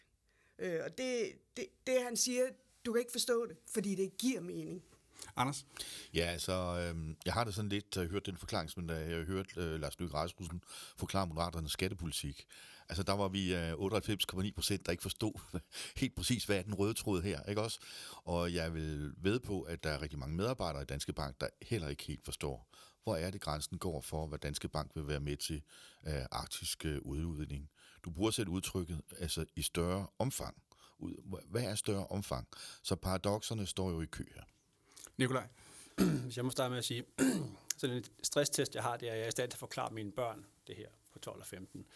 Øh, 0.59 0.81
og 0.85 0.99
det, 0.99 1.33
det, 1.57 1.67
det 1.87 2.03
han 2.03 2.17
siger, 2.17 2.45
du 2.87 2.93
kan 2.93 3.01
ikke 3.01 3.13
forstå 3.13 3.47
det, 3.47 3.57
fordi 3.73 3.95
det 3.95 4.17
giver 4.19 4.41
mening. 4.41 4.85
Anders? 5.37 5.67
Ja, 6.15 6.25
altså, 6.25 6.53
øh, 6.53 7.17
jeg 7.25 7.35
har 7.35 7.45
da 7.45 7.51
sådan 7.51 7.69
lidt 7.69 7.97
uh, 7.97 8.05
hørt 8.05 8.27
den 8.27 8.37
forklaring, 8.37 8.71
som 8.71 8.89
da 8.89 8.95
jeg 8.95 9.25
hørte 9.25 9.75
uh, 9.75 9.81
Lars 9.81 9.99
Løkke 9.99 10.15
Rasmussen 10.15 10.63
forklare 10.97 11.27
Moderaternes 11.27 11.73
skattepolitik. 11.73 12.47
Altså, 12.89 13.03
der 13.03 13.13
var 13.13 13.29
vi 13.29 13.55
øh, 13.55 13.81
uh, 13.81 13.93
98,9 13.93 14.53
procent, 14.55 14.87
der 14.87 14.93
ikke 14.93 15.03
forstod 15.03 15.41
helt 16.01 16.15
præcis, 16.17 16.45
hvad 16.45 16.59
er 16.59 16.63
den 16.63 16.75
røde 16.75 16.95
tråd 16.95 17.23
her, 17.23 17.43
ikke 17.43 17.61
også? 17.61 17.81
Og 18.25 18.55
jeg 18.55 18.75
vil 18.75 19.13
ved 19.17 19.41
på, 19.41 19.63
at 19.63 19.85
der 19.85 19.91
er 19.91 20.03
rigtig 20.03 20.19
mange 20.19 20.37
medarbejdere 20.37 20.83
i 20.83 20.87
Danske 20.87 21.13
Bank, 21.13 21.41
der 21.41 21.49
heller 21.62 21.89
ikke 21.89 22.05
helt 22.05 22.25
forstår, 22.25 22.69
hvor 23.05 23.17
er 23.17 23.31
det 23.31 23.41
grænsen 23.41 23.79
går 23.79 24.01
for, 24.01 24.27
hvad 24.27 24.39
Danske 24.39 24.69
Bank 24.69 24.91
vil 24.95 25.09
være 25.09 25.21
med 25.21 25.37
til 25.37 25.62
af 26.03 26.21
uh, 26.21 26.27
arktisk 26.31 26.85
uh, 26.85 27.12
udvidning. 27.12 27.71
Du 28.05 28.11
bruger 28.11 28.31
selv 28.31 28.49
udtrykket, 28.49 29.01
altså 29.19 29.45
i 29.57 29.62
større 29.62 30.07
omfang. 30.19 30.62
Hvad 31.51 31.62
er 31.62 31.75
større 31.75 32.07
omfang? 32.07 32.49
Så 32.83 32.97
paradoxerne 32.97 33.67
står 33.67 33.91
jo 33.91 34.01
i 34.01 34.07
kø 34.07 34.25
her. 34.35 34.43
Nikolaj? 35.17 35.47
Hvis 36.25 36.37
jeg 36.37 36.45
må 36.45 36.51
starte 36.51 36.71
med 36.71 36.79
at 36.79 36.85
sige, 36.85 37.05
sådan 37.79 37.97
en 37.97 38.05
stresstest, 38.23 38.75
jeg 38.75 38.83
har, 38.83 38.97
det 38.97 39.09
er, 39.09 39.13
at 39.13 39.19
jeg 39.19 39.25
er 39.25 39.29
i 39.29 39.31
stand 39.31 39.51
til 39.51 39.55
at 39.55 39.59
forklare 39.59 39.95
mine 39.95 40.13
børn 40.13 40.47
det 40.67 40.77
her 40.77 40.89
på 41.13 41.19
12 41.19 41.41
og 41.41 41.47
15. 41.47 41.87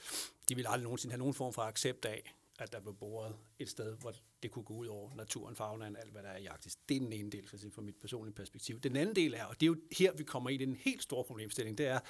De 0.49 0.55
vil 0.56 0.67
aldrig 0.69 0.82
nogensinde 0.82 1.12
have 1.12 1.19
nogen 1.19 1.34
form 1.34 1.52
for 1.52 1.62
accept 1.62 2.05
af, 2.05 2.34
at 2.58 2.72
der 2.72 2.81
blev 2.81 2.94
boret 2.94 3.37
et 3.58 3.69
sted, 3.69 3.96
hvor 3.96 4.14
det 4.43 4.50
kunne 4.50 4.64
gå 4.64 4.75
ud 4.75 4.87
over 4.87 5.14
naturen, 5.14 5.56
faunaen, 5.56 5.96
alt 5.96 6.12
hvad 6.12 6.22
der 6.22 6.28
er 6.28 6.37
i 6.37 6.46
Arktis. 6.46 6.76
Det 6.76 6.96
er 6.96 7.00
den 7.00 7.12
ene 7.12 7.31
del, 7.31 7.49
fra 7.49 7.82
mit 7.82 7.96
personlige 7.96 8.34
perspektiv. 8.34 8.81
Den 8.81 8.96
anden 8.96 9.17
del 9.17 9.34
er, 9.34 9.44
og 9.44 9.61
det 9.61 9.66
er 9.66 9.66
jo 9.66 9.76
her, 9.99 10.12
vi 10.12 10.25
kommer 10.25 10.50
i 10.50 10.56
den 10.56 10.75
helt 10.75 11.02
store 11.02 11.25
problemstilling, 11.25 11.78
det 11.78 11.87
er, 11.87 12.00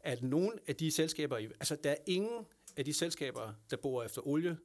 at 0.00 0.22
nogle 0.22 0.52
af 0.66 0.76
de 0.76 0.90
selskaber, 0.90 1.36
altså 1.36 1.76
der 1.84 1.90
er 1.90 1.96
ingen 2.06 2.46
af 2.76 2.84
de 2.84 2.94
selskaber, 2.94 3.54
der 3.70 3.76
bor 3.76 4.02
efter 4.02 4.26
olie, 4.26 4.58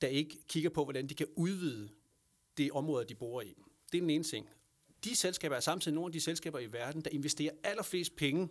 der 0.00 0.08
ikke 0.08 0.38
kigger 0.48 0.70
på, 0.70 0.84
hvordan 0.84 1.06
de 1.06 1.14
kan 1.14 1.26
udvide 1.36 1.90
det 2.56 2.72
område, 2.72 3.04
de 3.04 3.14
bor 3.14 3.42
i. 3.42 3.54
Det 3.92 3.98
er 3.98 4.02
den 4.02 4.10
ene 4.10 4.24
ting 4.24 4.48
de 5.04 5.16
selskaber 5.16 5.56
er 5.56 5.60
samtidig 5.60 5.94
nogle 5.94 6.08
af 6.08 6.12
de 6.12 6.20
selskaber 6.20 6.58
i 6.58 6.72
verden, 6.72 7.00
der 7.00 7.10
investerer 7.10 7.52
allerflest 7.64 8.16
penge 8.16 8.48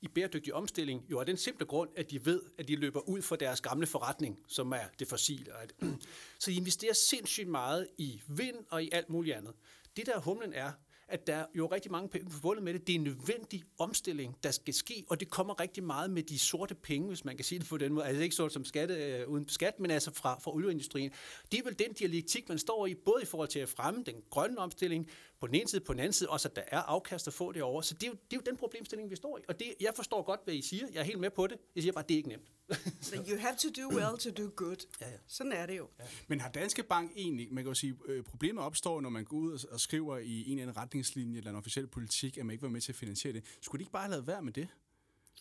i 0.00 0.08
bæredygtig 0.08 0.54
omstilling, 0.54 1.04
jo 1.10 1.20
af 1.20 1.26
den 1.26 1.36
simple 1.36 1.66
grund, 1.66 1.90
at 1.96 2.10
de 2.10 2.26
ved, 2.26 2.42
at 2.58 2.68
de 2.68 2.76
løber 2.76 3.00
ud 3.00 3.22
for 3.22 3.36
deres 3.36 3.60
gamle 3.60 3.86
forretning, 3.86 4.38
som 4.48 4.72
er 4.72 4.84
det 4.98 5.08
fossile. 5.08 5.52
Så 6.40 6.50
de 6.50 6.56
investerer 6.56 6.92
sindssygt 6.92 7.48
meget 7.48 7.86
i 7.98 8.22
vind 8.28 8.56
og 8.70 8.84
i 8.84 8.88
alt 8.92 9.10
muligt 9.10 9.36
andet. 9.36 9.54
Det 9.96 10.06
der 10.06 10.20
humlen 10.20 10.52
er, 10.52 10.72
at 11.08 11.26
der 11.26 11.34
er 11.34 11.46
jo 11.54 11.66
rigtig 11.66 11.92
mange 11.92 12.08
penge 12.08 12.30
forbundet 12.30 12.64
med 12.64 12.74
det. 12.74 12.86
Det 12.86 12.92
er 12.92 12.98
en 12.98 13.04
nødvendig 13.04 13.62
omstilling, 13.78 14.36
der 14.42 14.50
skal 14.50 14.74
ske, 14.74 15.04
og 15.08 15.20
det 15.20 15.30
kommer 15.30 15.60
rigtig 15.60 15.84
meget 15.84 16.10
med 16.10 16.22
de 16.22 16.38
sorte 16.38 16.74
penge, 16.74 17.08
hvis 17.08 17.24
man 17.24 17.36
kan 17.36 17.44
sige 17.44 17.58
det 17.58 17.68
på 17.68 17.76
den 17.76 17.92
måde. 17.92 18.06
Altså 18.06 18.22
ikke 18.22 18.34
sort 18.34 18.52
som 18.52 18.64
skatte, 18.64 18.94
øh, 18.94 19.28
uden 19.28 19.48
skat, 19.48 19.80
men 19.80 19.90
altså 19.90 20.14
fra, 20.14 20.38
fra 20.40 20.54
olieindustrien. 20.54 21.12
Det 21.52 21.60
er 21.60 21.64
vel 21.64 21.78
den 21.78 21.92
dialektik, 21.92 22.48
man 22.48 22.58
står 22.58 22.86
i, 22.86 22.94
både 22.94 23.22
i 23.22 23.26
forhold 23.26 23.48
til 23.48 23.58
at 23.58 23.68
fremme 23.68 24.02
den 24.06 24.14
grønne 24.30 24.58
omstilling, 24.58 25.08
på 25.40 25.46
den 25.46 25.54
ene 25.54 25.68
side, 25.68 25.80
på 25.80 25.92
den 25.92 26.00
anden 26.00 26.12
side, 26.12 26.30
også 26.30 26.48
at 26.48 26.56
der 26.56 26.62
er 26.68 26.78
afkast 26.78 27.26
at 27.26 27.32
få 27.34 27.52
det 27.52 27.62
over. 27.62 27.82
Så 27.82 27.94
det 27.94 28.02
er, 28.02 28.06
jo, 28.06 28.12
det 28.12 28.36
er 28.36 28.36
jo 28.36 28.50
den 28.50 28.56
problemstilling, 28.56 29.10
vi 29.10 29.16
står 29.16 29.38
i. 29.38 29.40
Og 29.48 29.60
det, 29.60 29.74
jeg 29.80 29.92
forstår 29.96 30.22
godt, 30.22 30.40
hvad 30.44 30.54
I 30.54 30.62
siger. 30.62 30.86
Jeg 30.92 31.00
er 31.00 31.04
helt 31.04 31.20
med 31.20 31.30
på 31.30 31.46
det. 31.46 31.58
Jeg 31.74 31.82
siger 31.82 31.92
bare, 31.92 32.02
at 32.04 32.08
det 32.08 32.14
er 32.14 32.18
ikke 32.18 32.28
nemt. 32.28 32.52
But 33.12 33.28
you 33.28 33.38
have 33.38 33.56
to 33.56 33.68
do 33.82 33.96
well 33.96 34.18
to 34.18 34.42
do 34.42 34.50
good. 34.56 34.76
Ja, 35.00 35.10
ja. 35.10 35.16
Sådan 35.26 35.52
er 35.52 35.66
det 35.66 35.76
jo. 35.76 35.88
Ja. 35.98 36.04
Men 36.28 36.40
har 36.40 36.48
Danske 36.48 36.82
Bank 36.82 37.12
egentlig, 37.16 37.48
man 37.50 37.64
kan 37.64 37.70
jo 37.70 37.74
sige, 37.74 37.98
øh, 38.06 38.24
problemet 38.24 38.64
opstår, 38.64 39.00
når 39.00 39.08
man 39.08 39.24
går 39.24 39.36
ud 39.36 39.64
og 39.70 39.80
skriver 39.80 40.18
i 40.18 40.50
en 40.50 40.58
eller 40.58 40.62
anden 40.62 40.76
retningslinje 40.76 41.38
eller 41.38 41.50
en 41.50 41.56
officiel 41.56 41.86
politik, 41.86 42.38
at 42.38 42.46
man 42.46 42.52
ikke 42.52 42.62
var 42.62 42.68
med 42.68 42.80
til 42.80 42.92
at 42.92 42.96
finansiere 42.96 43.34
det. 43.34 43.44
Skulle 43.60 43.78
de 43.78 43.82
ikke 43.82 43.92
bare 43.92 44.10
lade 44.10 44.26
være 44.26 44.42
med 44.42 44.52
det? 44.52 44.68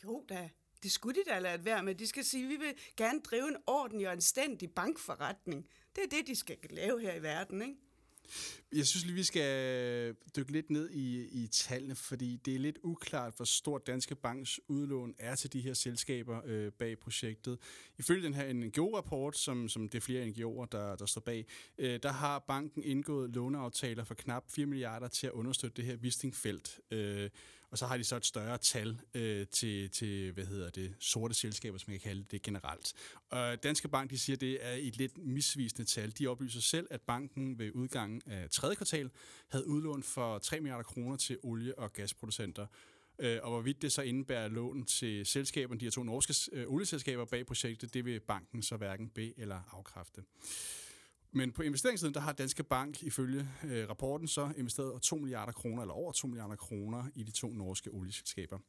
Jo 0.04 0.24
da, 0.30 0.50
det 0.84 0.92
skulle 0.92 1.22
de 1.22 1.30
da 1.30 1.40
lade 1.40 1.66
være 1.66 1.84
med. 1.84 1.96
De 1.96 2.08
skal 2.08 2.24
sige, 2.24 2.44
at 2.44 2.50
vi 2.50 2.56
vil 2.56 2.74
gerne 2.98 3.20
drive 3.20 3.48
en 3.48 3.58
ordentlig 3.68 4.08
og 4.08 4.14
anstændig 4.14 4.72
bankforretning. 4.72 5.66
Det 5.96 6.04
er 6.04 6.18
det, 6.18 6.28
de 6.28 6.36
skal 6.36 6.58
lave 6.70 7.02
her 7.02 7.14
i 7.14 7.22
verden, 7.22 7.62
ikke? 7.62 7.76
Jeg 8.72 8.86
synes 8.86 9.06
lige, 9.06 9.16
vi 9.16 9.24
skal 9.24 10.16
dykke 10.36 10.52
lidt 10.52 10.70
ned 10.70 10.90
i, 10.90 11.26
i 11.44 11.48
tallene, 11.48 11.96
fordi 11.96 12.36
det 12.46 12.56
er 12.56 12.60
lidt 12.60 12.78
uklart, 12.84 13.34
hvor 13.36 13.46
stort 13.46 13.88
Danske 13.88 14.16
Banks 14.16 14.60
udlån 14.68 15.16
er 15.18 15.36
til 15.36 15.54
de 15.54 15.62
her 15.62 15.74
selskaber 15.74 16.42
øh, 16.46 16.72
bag 16.72 17.00
projektet. 17.00 17.60
Ifølge 17.98 18.24
den 18.24 18.34
her 18.34 18.54
NGO-rapport, 18.54 19.38
som, 19.38 19.70
som 19.70 19.90
det 19.90 19.98
er 19.98 20.02
flere 20.02 20.26
NGO'er, 20.26 20.66
der, 20.72 20.96
der 20.96 21.06
står 21.06 21.22
bag, 21.22 21.46
øh, 21.78 22.00
der 22.04 22.12
har 22.12 22.40
banken 22.40 22.84
indgået 22.84 23.36
låneaftaler 23.36 24.04
for 24.04 24.14
knap 24.14 24.44
4 24.52 24.66
milliarder 24.66 25.08
til 25.08 25.28
at 25.28 25.34
understøtte 25.34 25.78
det 25.78 25.86
her 25.86 25.98
Wistingfelt. 25.98 26.80
Øh, 26.92 27.30
og 27.76 27.80
så 27.80 27.86
har 27.86 27.98
de 27.98 28.04
så 28.04 28.16
et 28.16 28.26
større 28.26 28.58
tal 28.58 29.02
øh, 29.14 29.48
til, 29.48 29.90
til, 29.90 30.32
hvad 30.32 30.46
hedder 30.46 30.70
det, 30.70 30.96
sorte 31.00 31.34
selskaber, 31.34 31.78
som 31.78 31.94
jeg 31.94 32.02
kan 32.02 32.10
kalde 32.10 32.26
det 32.32 32.42
generelt. 32.42 32.94
Og 33.30 33.64
Danske 33.64 33.88
Bank, 33.88 34.10
de 34.10 34.18
siger, 34.20 34.38
det 34.38 34.66
er 34.66 34.74
et 34.80 34.98
lidt 34.98 35.18
misvisende 35.18 35.86
tal. 35.86 36.14
De 36.20 36.28
oplyser 36.28 36.62
selv, 36.62 36.88
at 36.92 37.02
banken 37.02 37.60
ved 37.60 37.72
udgangen 37.74 38.22
af 38.26 38.50
tredje 38.50 38.76
kvartal 38.76 39.10
havde 39.48 39.68
udlån 39.68 40.04
for 40.04 40.38
3 40.38 40.60
milliarder 40.60 40.84
kroner 40.84 41.18
til 41.18 41.38
olie- 41.44 41.80
og 41.80 41.94
gasproducenter. 41.94 42.68
Øh, 43.20 43.40
og 43.44 43.52
hvorvidt 43.52 43.82
det 43.82 43.92
så 43.92 44.02
indebærer 44.02 44.48
lån 44.48 44.86
til 44.86 45.26
selskaberne, 45.26 45.80
de 45.80 45.86
her 45.86 45.92
to 45.92 46.04
norske 46.04 46.34
øh, 46.52 46.68
olieselskaber 46.68 47.26
bag 47.26 47.46
projektet, 47.46 47.94
det 47.94 48.06
vil 48.06 48.20
banken 48.20 48.62
så 48.62 48.78
hverken 48.78 49.10
be- 49.10 49.40
eller 49.40 49.62
afkræfte. 49.72 50.24
Men 51.36 51.52
på 51.52 51.62
investeringssiden, 51.62 52.14
der 52.14 52.20
har 52.20 52.34
Danske 52.34 52.64
Bank 52.64 53.04
ifølge 53.04 53.50
øh, 53.64 53.90
rapporten 53.90 54.28
så 54.28 54.54
investeret 54.58 55.02
2 55.02 55.16
milliarder 55.16 55.52
kroner, 55.52 55.82
eller 55.82 55.94
over 55.94 56.12
2 56.12 56.28
milliarder 56.28 56.56
kroner 56.56 57.04
i 57.16 57.24
de 57.24 57.32
to 57.32 57.48
norske 57.54 57.90
olieselskaber. 57.90 58.60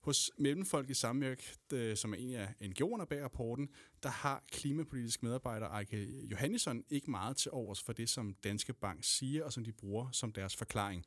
Hos 0.00 0.30
Mellemfolk 0.38 0.90
i 0.90 0.94
Samvirk, 0.94 1.54
øh, 1.72 1.96
som 1.96 2.12
er 2.12 2.16
en 2.16 2.34
af 2.34 2.48
NGO'erne 2.62 3.04
bag 3.04 3.24
rapporten, 3.24 3.68
der 4.02 4.08
har 4.08 4.44
klimapolitisk 4.52 5.22
medarbejder 5.22 5.78
Eike 5.78 6.26
Johannesson 6.30 6.84
ikke 6.90 7.10
meget 7.10 7.36
til 7.36 7.50
overs 7.50 7.82
for 7.82 7.92
det, 7.92 8.08
som 8.08 8.34
Danske 8.44 8.72
Bank 8.72 9.04
siger, 9.04 9.44
og 9.44 9.52
som 9.52 9.64
de 9.64 9.72
bruger 9.72 10.10
som 10.12 10.32
deres 10.32 10.56
forklaring. 10.56 11.04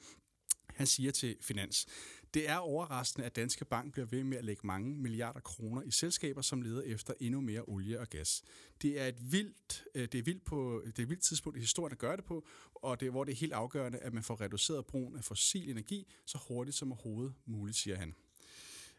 Han 0.77 0.88
siger 0.88 1.12
til 1.12 1.38
Finans, 1.41 1.88
det 2.34 2.50
er 2.50 2.57
overraskende, 2.57 3.25
at 3.25 3.36
Danske 3.36 3.65
Bank 3.65 3.93
bliver 3.93 4.05
ved 4.05 4.24
med 4.24 4.38
at 4.38 4.46
lægge 4.46 4.67
mange 4.67 4.98
milliarder 4.98 5.39
kroner 5.39 5.81
i 5.81 5.91
selskaber, 5.91 6.41
som 6.41 6.62
leder 6.62 6.81
efter 6.81 7.13
endnu 7.19 7.41
mere 7.41 7.62
olie 7.67 8.00
og 8.00 8.10
gas. 8.10 8.43
Det 8.81 9.01
er 9.01 9.05
et 9.07 9.31
vildt, 9.31 9.84
øh, 9.96 10.07
det 10.12 10.15
er 10.15 10.24
vildt, 10.24 10.46
på, 10.46 10.81
det 10.86 11.00
er 11.00 11.03
et 11.03 11.10
vildt 11.10 11.24
tidspunkt 11.24 11.57
i 11.57 11.62
historien 11.62 11.91
at 11.91 11.98
gøre 11.98 12.17
det 12.17 12.25
på, 12.25 12.48
og 12.75 13.00
det 13.00 13.05
er, 13.05 13.12
hvor 13.12 13.24
det 13.24 13.31
er 13.31 13.36
helt 13.36 13.53
afgørende, 13.53 13.98
at 13.98 14.13
man 14.13 14.24
får 14.24 14.41
reduceret 14.41 14.86
brugen 14.86 15.17
af 15.17 15.24
fossil 15.24 15.69
energi 15.69 16.07
så 16.25 16.38
hurtigt 16.48 16.77
som 16.77 16.91
overhovedet 16.91 17.34
muligt, 17.46 17.77
siger 17.77 17.98
han. 17.98 18.15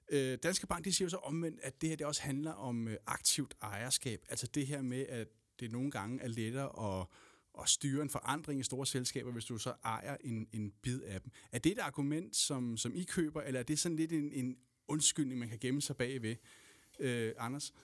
Øh, 0.09 0.39
Danske 0.43 0.67
Bank 0.67 0.85
de 0.85 0.93
siger 0.93 1.07
jo 1.07 1.11
så 1.11 1.17
omvendt, 1.17 1.61
at 1.63 1.81
det 1.81 1.89
her 1.89 1.97
det 1.97 2.07
også 2.07 2.23
handler 2.23 2.53
om 2.53 2.89
øh, 2.89 2.97
aktivt 3.07 3.55
ejerskab. 3.63 4.25
Altså 4.29 4.47
det 4.47 4.67
her 4.67 4.83
med, 4.83 5.07
at 5.09 5.29
det 5.61 5.73
nogle 5.73 5.91
gange 5.91 6.23
er 6.23 6.29
lettere 6.29 7.01
at 7.01 7.07
at 7.63 7.69
styre 7.69 8.03
en 8.03 8.11
forandring 8.11 8.61
i 8.61 8.63
store 8.63 8.87
selskaber, 8.87 9.33
hvis 9.33 9.45
du 9.45 9.59
så 9.59 9.75
ejer 9.85 10.17
en, 10.25 10.49
en 10.53 10.73
bid 10.83 11.01
af 11.01 11.21
dem. 11.21 11.31
Er 11.53 11.59
det 11.59 11.73
et 11.73 11.79
argument, 11.79 12.37
som, 12.37 12.77
som 12.77 12.95
I 12.95 13.03
køber, 13.03 13.43
eller 13.43 13.61
er 13.61 13.65
det 13.65 13.79
sådan 13.79 13.97
lidt 13.97 14.13
en, 14.13 14.33
en 14.33 14.57
undskyldning, 14.89 15.41
man 15.41 15.49
kan 15.49 15.59
gemme 15.59 15.83
sig 15.83 15.97
bagved? 15.97 16.37
Øh, 16.99 17.35
Anders? 17.39 17.75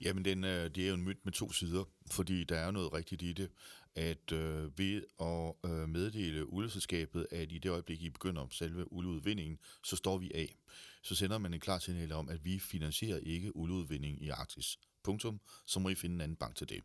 Jamen, 0.00 0.24
den, 0.24 0.44
øh, 0.44 0.70
det 0.74 0.84
er 0.84 0.88
jo 0.88 0.94
en 0.94 1.02
mønt 1.02 1.24
med 1.24 1.32
to 1.32 1.52
sider, 1.52 1.84
fordi 2.10 2.44
der 2.44 2.56
er 2.56 2.70
noget 2.70 2.92
rigtigt 2.92 3.22
i 3.22 3.32
det, 3.32 3.50
at 3.94 4.32
øh, 4.32 4.78
ved 4.78 5.02
at 5.20 5.70
øh, 5.70 5.88
meddele 5.88 6.42
olieselskabet, 6.42 7.26
at 7.30 7.52
i 7.52 7.58
det 7.58 7.68
øjeblik, 7.70 8.02
I 8.02 8.10
begynder 8.10 8.42
om 8.42 8.50
selve 8.50 8.92
olieudvindingen, 8.92 9.58
så 9.84 9.96
står 9.96 10.18
vi 10.18 10.30
af. 10.34 10.56
Så 11.02 11.14
sender 11.14 11.38
man 11.38 11.54
en 11.54 11.60
klar 11.60 11.78
signal 11.78 12.12
om, 12.12 12.28
at 12.28 12.44
vi 12.44 12.58
finansierer 12.58 13.18
ikke 13.18 13.52
olieudvinding 13.54 14.22
i 14.22 14.28
Arktis. 14.28 14.78
Punktum. 15.02 15.40
Så 15.66 15.80
må 15.80 15.88
I 15.88 15.94
finde 15.94 16.14
en 16.14 16.20
anden 16.20 16.36
bank 16.36 16.56
til 16.56 16.68
det. 16.68 16.80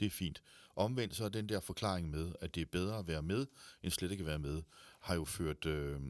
Det 0.00 0.06
er 0.06 0.10
fint. 0.10 0.42
Omvendt 0.76 1.16
så 1.16 1.24
er 1.24 1.28
den 1.28 1.48
der 1.48 1.60
forklaring 1.60 2.10
med, 2.10 2.32
at 2.40 2.54
det 2.54 2.60
er 2.60 2.66
bedre 2.72 2.98
at 2.98 3.08
være 3.08 3.22
med, 3.22 3.46
end 3.82 3.92
slet 3.92 4.10
ikke 4.10 4.22
at 4.22 4.26
være 4.26 4.38
med, 4.38 4.62
har 5.00 5.14
jo 5.14 5.24
ført 5.24 5.66
øh, 5.66 6.00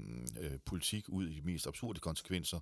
øh, 0.40 0.58
politik 0.64 1.08
ud 1.08 1.28
i 1.28 1.34
de 1.34 1.40
mest 1.40 1.66
absurde 1.66 2.00
konsekvenser. 2.00 2.60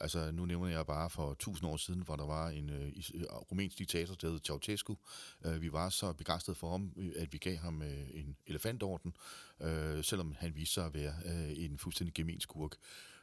Altså, 0.00 0.30
nu 0.30 0.46
nævner 0.46 0.68
jeg 0.68 0.86
bare 0.86 1.10
for 1.10 1.34
tusind 1.34 1.70
år 1.70 1.76
siden, 1.76 2.02
hvor 2.02 2.16
der 2.16 2.26
var 2.26 2.48
en 2.48 2.70
øh, 2.70 2.92
øh 3.14 3.22
rumænsk 3.22 3.78
diktator, 3.78 4.14
der 4.14 4.30
hed 4.30 4.40
Ceausescu. 4.44 4.96
Øh, 5.44 5.62
vi 5.62 5.72
var 5.72 5.88
så 5.88 6.12
begejstrede 6.12 6.58
for 6.58 6.70
ham, 6.70 6.92
øh, 6.96 7.12
at 7.16 7.32
vi 7.32 7.38
gav 7.38 7.56
ham 7.56 7.82
øh, 7.82 8.08
en 8.14 8.36
elefantorden, 8.46 9.16
øh, 9.60 10.04
selvom 10.04 10.34
han 10.38 10.54
viste 10.54 10.74
sig 10.74 10.86
at 10.86 10.94
være 10.94 11.14
øh, 11.24 11.64
en 11.64 11.78
fuldstændig 11.78 12.14
gemenskurk. 12.14 12.76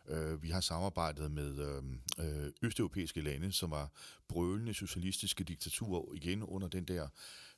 Øh, 0.09 0.43
vi 0.43 0.49
har 0.49 0.61
samarbejdet 0.61 1.31
med 1.31 1.57
øh, 1.57 2.45
øh, 2.45 2.51
østeuropæiske 2.61 3.21
lande, 3.21 3.51
som 3.51 3.71
var 3.71 3.91
brølende 4.27 4.73
socialistiske 4.73 5.43
diktaturer, 5.43 6.13
igen 6.15 6.43
under 6.43 6.67
den 6.67 6.85
der 6.85 7.07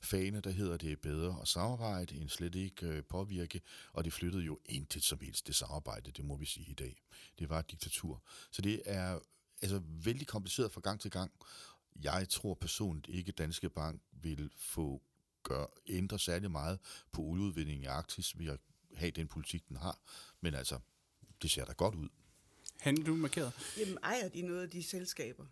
fane, 0.01 0.39
der 0.39 0.49
hedder 0.49 0.77
det 0.77 0.91
er 0.91 0.95
bedre 0.95 1.37
at 1.41 1.47
samarbejde 1.47 2.15
end 2.15 2.29
slet 2.29 2.55
ikke 2.55 2.87
øh, 2.87 3.03
påvirke, 3.03 3.61
og 3.93 4.05
det 4.05 4.13
flyttede 4.13 4.43
jo 4.43 4.59
intet 4.65 5.03
som 5.03 5.19
helst 5.21 5.47
det 5.47 5.55
samarbejde, 5.55 6.11
det 6.11 6.25
må 6.25 6.37
vi 6.37 6.45
sige 6.45 6.71
i 6.71 6.73
dag. 6.73 7.01
Det 7.39 7.49
var 7.49 7.59
et 7.59 7.71
diktatur. 7.71 8.23
Så 8.51 8.61
det 8.61 8.81
er 8.85 9.19
altså 9.61 9.81
vældig 9.85 10.27
kompliceret 10.27 10.71
fra 10.71 10.81
gang 10.81 10.99
til 11.01 11.11
gang. 11.11 11.31
Jeg 12.01 12.29
tror 12.29 12.53
personligt 12.53 13.17
ikke, 13.17 13.29
at 13.29 13.37
Danske 13.37 13.69
Bank 13.69 14.01
vil 14.11 14.51
få 14.57 15.01
gør, 15.43 15.65
ændre 15.87 16.19
særlig 16.19 16.51
meget 16.51 16.79
på 17.11 17.21
olieudvindingen 17.21 17.83
i 17.83 17.87
Arktis 17.87 18.39
ved 18.39 18.47
at 18.47 18.59
have 18.95 19.11
den 19.11 19.27
politik, 19.27 19.67
den 19.69 19.77
har. 19.77 19.99
Men 20.41 20.53
altså, 20.53 20.79
det 21.41 21.51
ser 21.51 21.65
da 21.65 21.73
godt 21.73 21.95
ud. 21.95 22.09
Han, 22.81 22.95
du 22.95 23.15
markeret. 23.15 23.51
Jamen, 23.79 23.97
ejer 24.03 24.29
de 24.29 24.41
noget 24.41 24.61
af 24.61 24.69
de 24.69 24.83
selskaber? 24.83 25.43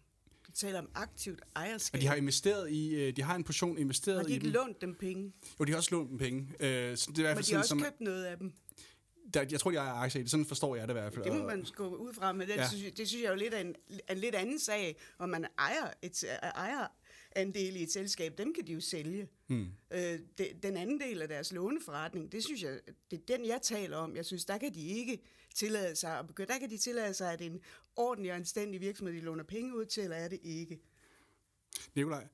Vi 0.48 0.54
taler 0.54 0.80
om 0.80 0.90
aktivt 0.96 1.42
ejerskab. 1.56 1.98
Og 1.98 2.02
de 2.02 2.08
har 2.08 2.16
investeret 2.16 2.72
i, 2.72 2.96
øh, 2.96 3.16
de 3.16 3.22
har 3.22 3.36
en 3.36 3.44
portion 3.44 3.78
investeret 3.78 4.16
i. 4.16 4.18
Har 4.18 4.24
de 4.24 4.34
ikke 4.34 4.50
lånt 4.50 4.82
dem 4.82 4.96
penge? 4.96 5.34
Jo, 5.60 5.66
de 5.66 5.72
har 5.72 5.78
også 5.78 5.96
lånt 5.96 6.10
dem 6.10 6.18
penge. 6.18 6.48
Øh, 6.60 6.98
så 6.98 7.12
det 7.12 7.18
er 7.18 7.22
i 7.22 7.34
hvert 7.34 7.36
fald 7.36 7.38
Men 7.38 7.44
de 7.46 7.52
har 7.52 7.60
også 7.60 7.70
som, 7.70 7.82
købt 7.82 8.02
noget 8.02 8.26
af 8.26 8.38
dem? 8.38 8.54
Der, 9.34 9.46
jeg 9.52 9.60
tror, 9.60 9.72
de 9.72 9.78
har 9.78 9.94
aktier 9.94 10.20
i 10.20 10.24
det. 10.24 10.32
Sådan 10.32 10.46
forstår 10.46 10.76
jeg 10.76 10.88
det 10.88 10.94
i 10.94 11.00
hvert 11.00 11.14
fald. 11.14 11.26
Det 11.26 11.34
må 11.34 11.44
man 11.44 11.66
gå 11.76 11.96
ud 11.96 12.14
fra, 12.14 12.34
men 12.34 12.48
det, 12.48 12.56
ja. 12.56 12.68
synes, 12.68 12.96
det 12.96 13.08
synes 13.08 13.22
jeg 13.24 13.28
er 13.28 13.32
jo 13.32 13.38
lidt 13.38 13.54
af 13.54 13.62
en, 13.62 13.76
en 14.10 14.18
lidt 14.18 14.36
anden 14.36 14.60
sag, 14.60 14.98
om 15.20 15.30
man 15.30 15.46
ejer, 15.58 15.92
et, 16.02 16.24
ejer 16.56 16.88
andel 17.32 17.76
i 17.76 17.84
et 17.84 17.92
selskab, 17.92 18.38
dem 18.38 18.54
kan 18.54 18.68
de 18.68 18.74
jo 18.74 18.80
sælge. 18.80 19.28
Hmm. 19.48 19.68
Øh, 19.92 20.20
de, 20.38 20.48
den 20.64 20.78
anden 20.78 21.00
del 21.00 21.22
af 21.22 21.28
deres 21.28 21.54
låneforretning, 21.54 22.32
det 22.32 22.44
synes 22.44 22.64
jeg, 22.64 22.80
det 23.12 23.20
er 23.20 23.38
den, 23.38 23.46
jeg 23.46 23.62
taler 23.62 23.98
om. 23.98 24.16
Jeg 24.16 24.26
synes, 24.26 24.46
der 24.46 24.58
kan 24.58 24.74
de 24.74 24.88
ikke 24.88 25.20
tillade 25.56 25.96
sig 25.96 26.20
at 26.20 26.28
begynde. 26.28 26.54
Der 26.54 26.60
kan 26.60 26.70
de 26.70 26.78
tillade 26.78 27.14
sig, 27.14 27.34
at 27.34 27.42
en 27.42 27.62
ordentlig 27.96 28.32
og 28.32 28.38
anstændig 28.38 28.82
virksomhed, 28.82 29.16
de 29.16 29.22
låner 29.22 29.44
penge 29.44 29.76
ud 29.76 29.86
til, 29.86 30.04
eller 30.04 30.18
er 30.18 30.28
det 30.28 30.40
ikke? 30.44 30.80
Nikolaj? 31.96 32.28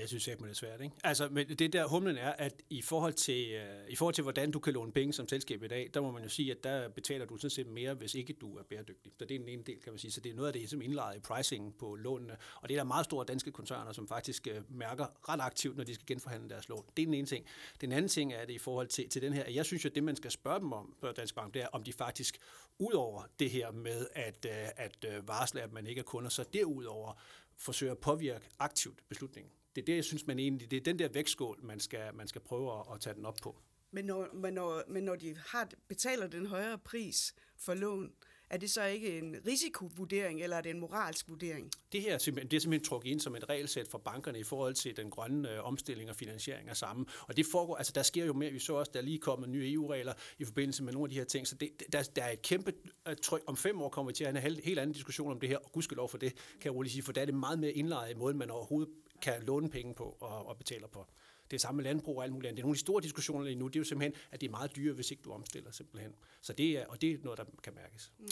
Jeg 0.00 0.08
synes 0.08 0.26
ikke, 0.26 0.42
det 0.42 0.50
er 0.50 0.54
svært. 0.54 0.80
Ikke? 0.80 0.96
Altså, 1.04 1.28
men 1.28 1.48
det 1.48 1.72
der 1.72 1.86
humlen 1.86 2.16
er, 2.16 2.30
at 2.30 2.62
i 2.70 2.82
forhold, 2.82 3.12
til, 3.12 3.56
uh, 3.56 3.90
i 3.92 3.96
forhold 3.96 4.14
til, 4.14 4.22
hvordan 4.22 4.50
du 4.50 4.58
kan 4.58 4.72
låne 4.72 4.92
penge 4.92 5.12
som 5.12 5.28
selskab 5.28 5.62
i 5.62 5.68
dag, 5.68 5.90
der 5.94 6.00
må 6.00 6.10
man 6.10 6.22
jo 6.22 6.28
sige, 6.28 6.50
at 6.50 6.64
der 6.64 6.88
betaler 6.88 7.26
du 7.26 7.36
sådan 7.36 7.50
set 7.50 7.66
mere, 7.66 7.94
hvis 7.94 8.14
ikke 8.14 8.32
du 8.32 8.56
er 8.56 8.62
bæredygtig. 8.62 9.12
Så 9.18 9.24
det 9.24 9.34
er 9.34 9.38
den 9.38 9.48
ene 9.48 9.62
del, 9.62 9.80
kan 9.80 9.92
man 9.92 9.98
sige. 9.98 10.10
Så 10.10 10.20
det 10.20 10.30
er 10.30 10.36
noget 10.36 10.46
af 10.46 10.52
det, 10.52 10.70
som 10.70 10.82
indlejet 10.82 11.16
i 11.16 11.20
pricing 11.20 11.78
på 11.78 11.94
lånene. 11.94 12.36
Og 12.62 12.68
det 12.68 12.74
er 12.74 12.78
der 12.78 12.84
meget 12.84 13.04
store 13.04 13.24
danske 13.28 13.52
koncerner, 13.52 13.92
som 13.92 14.08
faktisk 14.08 14.48
uh, 14.50 14.76
mærker 14.76 15.06
ret 15.28 15.40
aktivt, 15.40 15.76
når 15.76 15.84
de 15.84 15.94
skal 15.94 16.06
genforhandle 16.06 16.48
deres 16.48 16.68
lån. 16.68 16.84
Det 16.96 17.02
er 17.02 17.06
den 17.06 17.14
ene 17.14 17.26
ting. 17.26 17.46
Den 17.80 17.92
anden 17.92 18.08
ting 18.08 18.32
er 18.32 18.44
det 18.44 18.52
i 18.52 18.58
forhold 18.58 18.88
til, 18.88 19.08
til 19.08 19.22
den 19.22 19.32
her, 19.32 19.50
jeg 19.50 19.64
synes 19.64 19.84
jo, 19.84 19.88
at 19.88 19.94
det, 19.94 20.04
man 20.04 20.16
skal 20.16 20.30
spørge 20.30 20.60
dem 20.60 20.72
om 20.72 20.94
på 21.00 21.12
Dansk 21.12 21.34
Bank, 21.34 21.54
det 21.54 21.62
er, 21.62 21.68
om 21.72 21.82
de 21.82 21.92
faktisk, 21.92 22.38
ud 22.78 22.92
over 22.92 23.22
det 23.38 23.50
her 23.50 23.70
med 23.70 24.06
at, 24.12 24.46
uh, 24.48 24.84
at 24.84 25.28
varsle, 25.28 25.62
at 25.62 25.72
man 25.72 25.86
ikke 25.86 25.98
er 25.98 26.04
kunder, 26.04 26.30
så 26.30 26.44
derudover 26.52 27.20
forsøger 27.56 27.92
at 27.92 27.98
påvirke 27.98 28.48
aktivt 28.58 28.98
beslutningen 29.08 29.52
det 29.76 29.82
er 29.82 29.86
det, 29.86 29.96
jeg 29.96 30.04
synes, 30.04 30.26
man 30.26 30.38
egentlig, 30.38 30.70
det 30.70 30.76
er 30.76 30.80
den 30.80 30.98
der 30.98 31.08
vægtskål, 31.08 31.60
man 31.62 31.80
skal, 31.80 32.14
man 32.14 32.28
skal 32.28 32.40
prøve 32.40 32.80
at, 32.80 32.94
at 32.94 33.00
tage 33.00 33.14
den 33.14 33.26
op 33.26 33.36
på. 33.42 33.56
Men 33.90 34.04
når, 34.04 34.28
men 34.34 34.54
når, 34.54 34.82
men 34.88 35.02
når 35.02 35.16
de 35.16 35.36
har, 35.46 35.68
betaler 35.88 36.26
den 36.26 36.46
højere 36.46 36.78
pris 36.78 37.34
for 37.56 37.74
lån, 37.74 38.12
er 38.50 38.56
det 38.56 38.70
så 38.70 38.84
ikke 38.84 39.18
en 39.18 39.36
risikovurdering, 39.46 40.42
eller 40.42 40.56
er 40.56 40.60
det 40.60 40.70
en 40.70 40.80
moralsk 40.80 41.28
vurdering? 41.28 41.70
Det 41.92 42.02
her 42.02 42.14
er 42.14 42.18
simpelthen, 42.18 42.50
det 42.50 42.56
er 42.56 42.60
simpelthen 42.60 42.88
trukket 42.88 43.10
ind 43.10 43.20
som 43.20 43.36
et 43.36 43.48
regelsæt 43.48 43.88
for 43.88 43.98
bankerne 43.98 44.38
i 44.38 44.42
forhold 44.42 44.74
til 44.74 44.96
den 44.96 45.10
grønne 45.10 45.52
øh, 45.52 45.64
omstilling 45.64 46.10
og 46.10 46.16
finansiering 46.16 46.68
af 46.68 46.76
samme. 46.76 47.06
Og 47.28 47.36
det 47.36 47.46
foregår, 47.52 47.76
altså 47.76 47.92
der 47.94 48.02
sker 48.02 48.24
jo 48.24 48.32
mere, 48.32 48.50
vi 48.50 48.58
så 48.58 48.74
også, 48.74 48.90
der 48.94 49.00
er 49.00 49.04
lige 49.04 49.18
kommet 49.18 49.48
nye 49.48 49.72
EU-regler 49.72 50.12
i 50.38 50.44
forbindelse 50.44 50.82
med 50.82 50.92
nogle 50.92 51.06
af 51.06 51.10
de 51.10 51.16
her 51.16 51.24
ting, 51.24 51.46
så 51.46 51.54
det, 51.54 51.70
der, 51.92 52.02
der 52.16 52.22
er 52.22 52.30
et 52.30 52.42
kæmpe 52.42 52.72
øh, 53.08 53.16
tryk. 53.16 53.42
Om 53.46 53.56
fem 53.56 53.82
år 53.82 53.88
kommer 53.88 54.10
vi 54.10 54.14
til 54.14 54.24
at 54.24 54.40
have 54.40 54.56
en 54.56 54.60
helt 54.64 54.78
anden 54.78 54.94
diskussion 54.94 55.32
om 55.32 55.40
det 55.40 55.48
her, 55.48 55.56
og 55.56 55.72
gudskelov 55.72 56.08
for 56.08 56.18
det, 56.18 56.34
kan 56.34 56.64
jeg 56.64 56.74
roligt 56.74 56.92
sige, 56.92 57.02
for 57.02 57.12
der 57.12 57.20
er 57.20 57.24
det 57.24 57.34
meget 57.34 57.58
mere 57.58 57.72
indlejet 57.72 58.10
i 58.10 58.14
måden, 58.14 58.38
man 58.38 58.50
overhovedet 58.50 58.94
kan 59.22 59.42
låne 59.42 59.70
penge 59.70 59.94
på 59.94 60.16
og, 60.20 60.46
og 60.46 60.56
betaler 60.56 60.86
på. 60.86 61.06
Det 61.50 61.56
er 61.56 61.60
samme 61.60 61.76
med 61.76 61.84
landbrug 61.84 62.16
og 62.16 62.24
alt 62.24 62.32
muligt 62.32 62.48
andet. 62.48 62.56
Det 62.56 62.62
er 62.62 62.64
nogle 62.64 62.74
af 62.74 62.76
de 62.76 62.80
store 62.80 63.02
diskussioner 63.02 63.44
lige 63.44 63.56
nu, 63.56 63.68
det 63.68 63.76
er 63.76 63.80
jo 63.80 63.84
simpelthen, 63.84 64.20
at 64.30 64.40
det 64.40 64.46
er 64.46 64.50
meget 64.50 64.76
dyrere, 64.76 64.94
hvis 64.94 65.10
ikke 65.10 65.22
du 65.22 65.32
omstiller 65.32 65.70
simpelthen. 65.70 66.12
Så 66.42 66.52
det 66.52 66.78
er, 66.78 66.86
og 66.86 67.00
det 67.00 67.12
er 67.12 67.18
noget, 67.22 67.38
der 67.38 67.44
kan 67.62 67.74
mærkes. 67.74 68.12
Mm. 68.18 68.26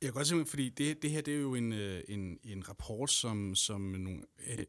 Jeg 0.00 0.12
kan 0.12 0.14
godt 0.14 0.26
simpelthen, 0.26 0.50
fordi 0.50 0.68
det, 0.68 1.02
det 1.02 1.10
her 1.10 1.20
det 1.20 1.34
er 1.34 1.38
jo 1.38 1.54
en, 1.54 1.72
øh, 1.72 2.02
en, 2.08 2.38
en 2.44 2.68
rapport, 2.68 3.10
som, 3.10 3.54
som 3.54 3.80
nogle 3.80 4.22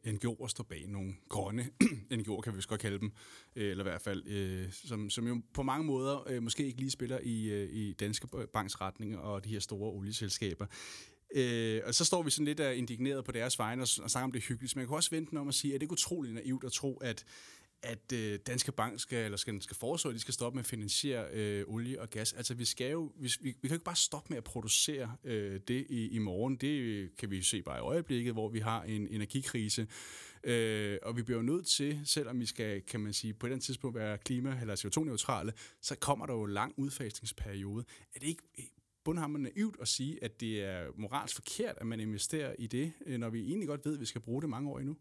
NGO'er 0.06 0.48
står 0.48 0.64
bag, 0.64 0.88
nogle 0.88 1.14
grønne 1.28 1.70
NGO'er 2.18 2.40
kan 2.40 2.56
vi 2.56 2.62
godt 2.68 2.80
kalde 2.80 2.98
dem, 2.98 3.12
øh, 3.56 3.70
eller 3.70 3.84
i 3.84 3.88
hvert 3.88 4.02
fald, 4.02 4.26
øh, 4.26 4.72
som, 4.72 5.10
som 5.10 5.26
jo 5.26 5.42
på 5.54 5.62
mange 5.62 5.84
måder 5.84 6.40
måske 6.40 6.66
ikke 6.66 6.78
lige 6.78 6.90
spiller 6.90 7.18
i, 7.22 7.64
i 7.64 7.92
Danske 7.92 8.28
Banks 8.52 8.80
retning 8.80 9.18
og 9.18 9.44
de 9.44 9.48
her 9.48 9.60
store 9.60 9.92
olieselskaber. 9.92 10.66
Øh, 11.34 11.82
og 11.86 11.94
så 11.94 12.04
står 12.04 12.22
vi 12.22 12.30
sådan 12.30 12.44
lidt 12.44 12.60
indigneret 12.60 13.24
på 13.24 13.32
deres 13.32 13.58
vegne 13.58 13.82
og, 13.82 13.88
og 14.02 14.10
snakker 14.10 14.24
om 14.24 14.32
det 14.32 14.42
hyggeligt. 14.42 14.76
Men 14.76 14.80
jeg 14.80 14.88
kan 14.88 14.96
også 14.96 15.10
vente 15.10 15.36
om 15.36 15.48
at 15.48 15.54
sige, 15.54 15.74
at 15.74 15.80
det 15.80 15.86
er 15.86 15.92
utroligt 15.92 16.34
naivt 16.34 16.64
at 16.64 16.72
tro, 16.72 16.96
at 16.96 17.24
at 17.82 18.12
øh, 18.12 18.38
Danske 18.46 18.72
Bank 18.72 19.00
skal, 19.00 19.24
eller 19.24 19.36
skal, 19.36 19.62
skal 19.62 19.76
foreslå, 19.76 20.10
at 20.10 20.14
de 20.14 20.20
skal 20.20 20.34
stoppe 20.34 20.56
med 20.56 20.62
at 20.62 20.66
finansiere 20.66 21.26
øh, 21.32 21.64
olie 21.68 22.00
og 22.00 22.10
gas. 22.10 22.32
Altså, 22.32 22.54
vi 22.54 22.64
skal 22.64 22.90
jo, 22.90 23.12
vi, 23.16 23.32
vi, 23.40 23.48
vi 23.48 23.52
kan 23.52 23.70
jo 23.70 23.74
ikke 23.74 23.84
bare 23.84 23.96
stoppe 23.96 24.26
med 24.30 24.38
at 24.38 24.44
producere 24.44 25.16
øh, 25.24 25.60
det 25.68 25.86
i, 25.88 26.08
i 26.08 26.18
morgen. 26.18 26.56
Det 26.56 27.10
kan 27.16 27.30
vi 27.30 27.42
se 27.42 27.62
bare 27.62 27.78
i 27.78 27.80
øjeblikket, 27.80 28.32
hvor 28.32 28.48
vi 28.48 28.58
har 28.58 28.82
en 28.82 29.08
energikrise. 29.08 29.86
Øh, 30.44 30.98
og 31.02 31.16
vi 31.16 31.22
bliver 31.22 31.38
jo 31.38 31.42
nødt 31.42 31.66
til, 31.66 32.00
selvom 32.04 32.40
vi 32.40 32.46
skal, 32.46 32.82
kan 32.82 33.00
man 33.00 33.12
sige, 33.12 33.34
på 33.34 33.46
et 33.46 33.48
eller 33.48 33.54
andet 33.54 33.64
tidspunkt 33.64 33.98
være 33.98 34.18
klima- 34.18 34.58
eller 34.60 34.76
CO2-neutrale, 34.76 35.52
så 35.82 35.94
kommer 35.94 36.26
der 36.26 36.34
jo 36.34 36.44
en 36.44 36.52
lang 36.52 36.74
udfasningsperiode. 36.76 37.84
Er 38.14 38.18
det 38.18 38.26
ikke 38.26 38.42
bundhammerne 39.06 39.44
naivt 39.44 39.76
at 39.80 39.88
sige, 39.88 40.24
at 40.24 40.40
det 40.40 40.64
er 40.64 40.86
moralsk 40.96 41.34
forkert, 41.34 41.74
at 41.80 41.86
man 41.86 42.00
investerer 42.00 42.54
i 42.58 42.66
det, 42.66 42.92
øh, 43.06 43.18
når 43.18 43.30
vi 43.30 43.48
egentlig 43.48 43.68
godt 43.68 43.84
ved, 43.84 43.94
at 43.94 44.00
vi 44.00 44.06
skal 44.06 44.20
bruge 44.20 44.42
det 44.42 44.50
mange 44.50 44.70
år 44.70 44.78
endnu? 44.78 44.96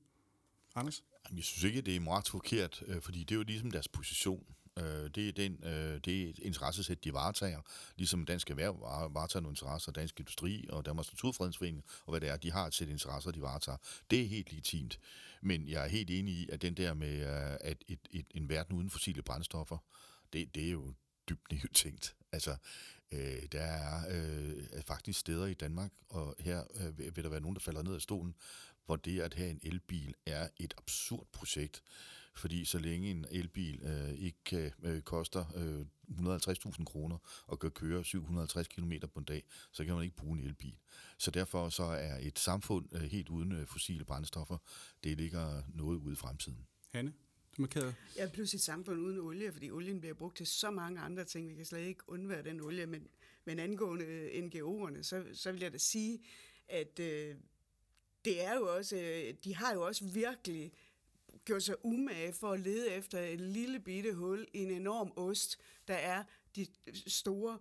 Anders? 0.76 1.04
Jamen, 1.26 1.38
Jeg 1.38 1.44
synes 1.44 1.64
ikke, 1.64 1.82
det 1.82 1.96
er 1.96 2.00
moralsk 2.00 2.32
forkert, 2.32 2.84
øh, 2.88 3.02
fordi 3.02 3.20
det 3.20 3.32
er 3.32 3.36
jo 3.36 3.44
ligesom 3.44 3.72
deres 3.72 3.88
position. 3.88 4.46
Øh, 4.80 5.10
det, 5.16 5.28
er 5.28 5.32
den, 5.32 5.58
det 6.06 6.24
er 6.24 6.30
et 6.30 6.40
interessesæt, 6.40 7.04
de 7.04 7.14
varetager, 7.14 7.62
ligesom 7.96 8.26
Dansk 8.26 8.50
Erhverv 8.50 8.80
varetager 9.14 9.42
nogle 9.42 9.52
interesser, 9.52 9.92
Dansk 9.92 10.20
Industri 10.20 10.66
og 10.70 10.86
Danmarks 10.86 11.14
Naturfredningsforening, 11.14 11.84
og 12.06 12.12
hvad 12.12 12.22
det 12.22 12.30
er, 12.30 12.38
de 12.38 12.52
har 12.52 12.68
et 12.68 12.74
sæt 12.74 12.90
interesser, 12.90 13.32
de 13.32 13.42
varetager. 13.42 13.78
Det 14.12 14.22
er 14.22 14.28
helt 14.28 14.52
legitimt. 14.52 15.00
Men 15.42 15.70
jeg 15.70 15.84
er 15.84 15.88
helt 15.88 16.10
enig 16.10 16.34
i, 16.34 16.50
at 16.52 16.62
den 16.62 16.74
der 16.74 16.94
med 16.94 17.20
at 17.62 17.84
et, 17.88 18.00
et, 18.12 18.26
en 18.36 18.50
verden 18.50 18.76
uden 18.76 18.90
fossile 18.90 19.22
brændstoffer, 19.22 19.78
det, 20.34 20.56
det 20.56 20.66
er 20.68 20.72
jo 20.72 20.94
dybt 21.30 21.76
tænkt. 21.84 22.16
Altså, 22.32 22.56
øh, 23.12 23.44
der 23.52 23.62
er 23.62 24.04
øh, 24.10 24.84
faktisk 24.88 25.20
steder 25.20 25.46
i 25.46 25.54
Danmark, 25.54 25.92
og 26.10 26.36
her 26.40 26.64
øh, 26.76 27.16
vil 27.16 27.24
der 27.24 27.30
være 27.30 27.42
nogen, 27.42 27.56
der 27.56 27.62
falder 27.62 27.84
ned 27.84 27.96
af 27.96 28.02
stolen, 28.02 28.36
hvor 28.86 28.96
det 28.96 29.22
at 29.22 29.34
have 29.34 29.50
en 29.50 29.60
elbil 29.64 30.14
er 30.26 30.48
et 30.58 30.74
absurd 30.78 31.28
projekt. 31.32 31.84
Fordi 32.36 32.66
så 32.66 32.80
længe 32.80 33.12
en 33.12 33.26
elbil 33.32 33.82
øh, 33.84 34.10
ikke 34.10 34.74
øh, 34.84 35.02
koster 35.02 35.46
øh, 35.56 35.86
150.000 36.10 36.84
kroner 36.84 37.18
og 37.48 37.60
kan 37.60 37.72
køre 37.72 38.04
750 38.04 38.68
km 38.68 38.92
på 39.14 39.20
en 39.20 39.26
dag, 39.26 39.44
så 39.72 39.86
kan 39.86 39.94
man 39.96 40.04
ikke 40.04 40.16
bruge 40.16 40.40
en 40.40 40.46
elbil. 40.46 40.76
Så 41.18 41.32
derfor 41.32 41.70
så 41.70 41.84
er 41.84 42.18
et 42.22 42.40
samfund 42.40 42.86
øh, 42.92 43.02
helt 43.02 43.30
uden 43.30 43.52
øh, 43.52 43.68
fossile 43.68 44.06
brændstoffer, 44.06 44.58
det 45.04 45.18
ligger 45.18 45.64
noget 45.68 45.98
ude 45.98 46.14
i 46.14 46.16
fremtiden. 46.16 46.68
Hanne? 46.94 47.14
Det 47.56 47.60
markerede. 47.60 47.96
Ja, 48.18 48.30
plus 48.34 48.54
et 48.54 48.62
samfund 48.62 49.00
uden 49.00 49.20
olie, 49.20 49.52
fordi 49.52 49.72
olien 49.72 50.00
bliver 50.00 50.14
brugt 50.14 50.38
til 50.38 50.48
så 50.48 50.72
mange 50.72 51.00
andre 51.00 51.24
ting. 51.24 51.50
Vi 51.50 51.56
kan 51.56 51.66
slet 51.66 51.88
ikke 51.88 52.04
undvære 52.08 52.44
den 52.44 52.62
olie. 52.62 52.86
Men, 52.86 53.08
men 53.46 53.60
angående 53.60 54.06
øh, 54.06 54.44
NGO'erne, 54.44 55.04
så, 55.04 55.26
så 55.34 55.52
vil 55.52 55.62
jeg 55.62 55.74
da 55.74 55.78
sige, 55.78 56.20
at 56.68 57.00
øh, 57.00 57.36
det 58.26 58.44
er 58.44 58.56
jo 58.56 58.76
også, 58.76 58.98
øh, 58.98 59.34
de 59.44 59.56
har 59.56 59.74
jo 59.74 59.86
også 59.86 60.06
virkelig 60.06 60.72
gjort 61.46 61.64
sig 61.64 61.76
umage 61.86 62.34
for 62.34 62.52
at 62.52 62.60
lede 62.60 62.92
efter 62.92 63.20
et 63.20 63.42
lille 63.42 63.80
bitte 63.80 64.14
hul 64.14 64.48
i 64.54 64.60
en 64.60 64.72
enorm 64.72 65.14
ost, 65.16 65.60
der 65.88 65.94
er 65.94 66.24
de 66.56 66.68
store, 67.08 67.60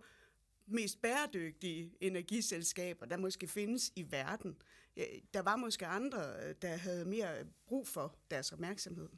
mest 0.67 1.01
bæredygtige 1.01 1.91
energiselskaber, 2.01 3.05
der 3.05 3.17
måske 3.17 3.47
findes 3.47 3.91
i 3.95 4.11
verden. 4.11 4.57
Der 5.33 5.41
var 5.41 5.55
måske 5.55 5.85
andre, 5.85 6.19
øh, 6.43 6.55
der 6.61 6.75
havde 6.75 7.05
mere 7.05 7.45
brug 7.67 7.87
for 7.87 8.15
deres 8.31 8.51
opmærksomhed. 8.51 9.09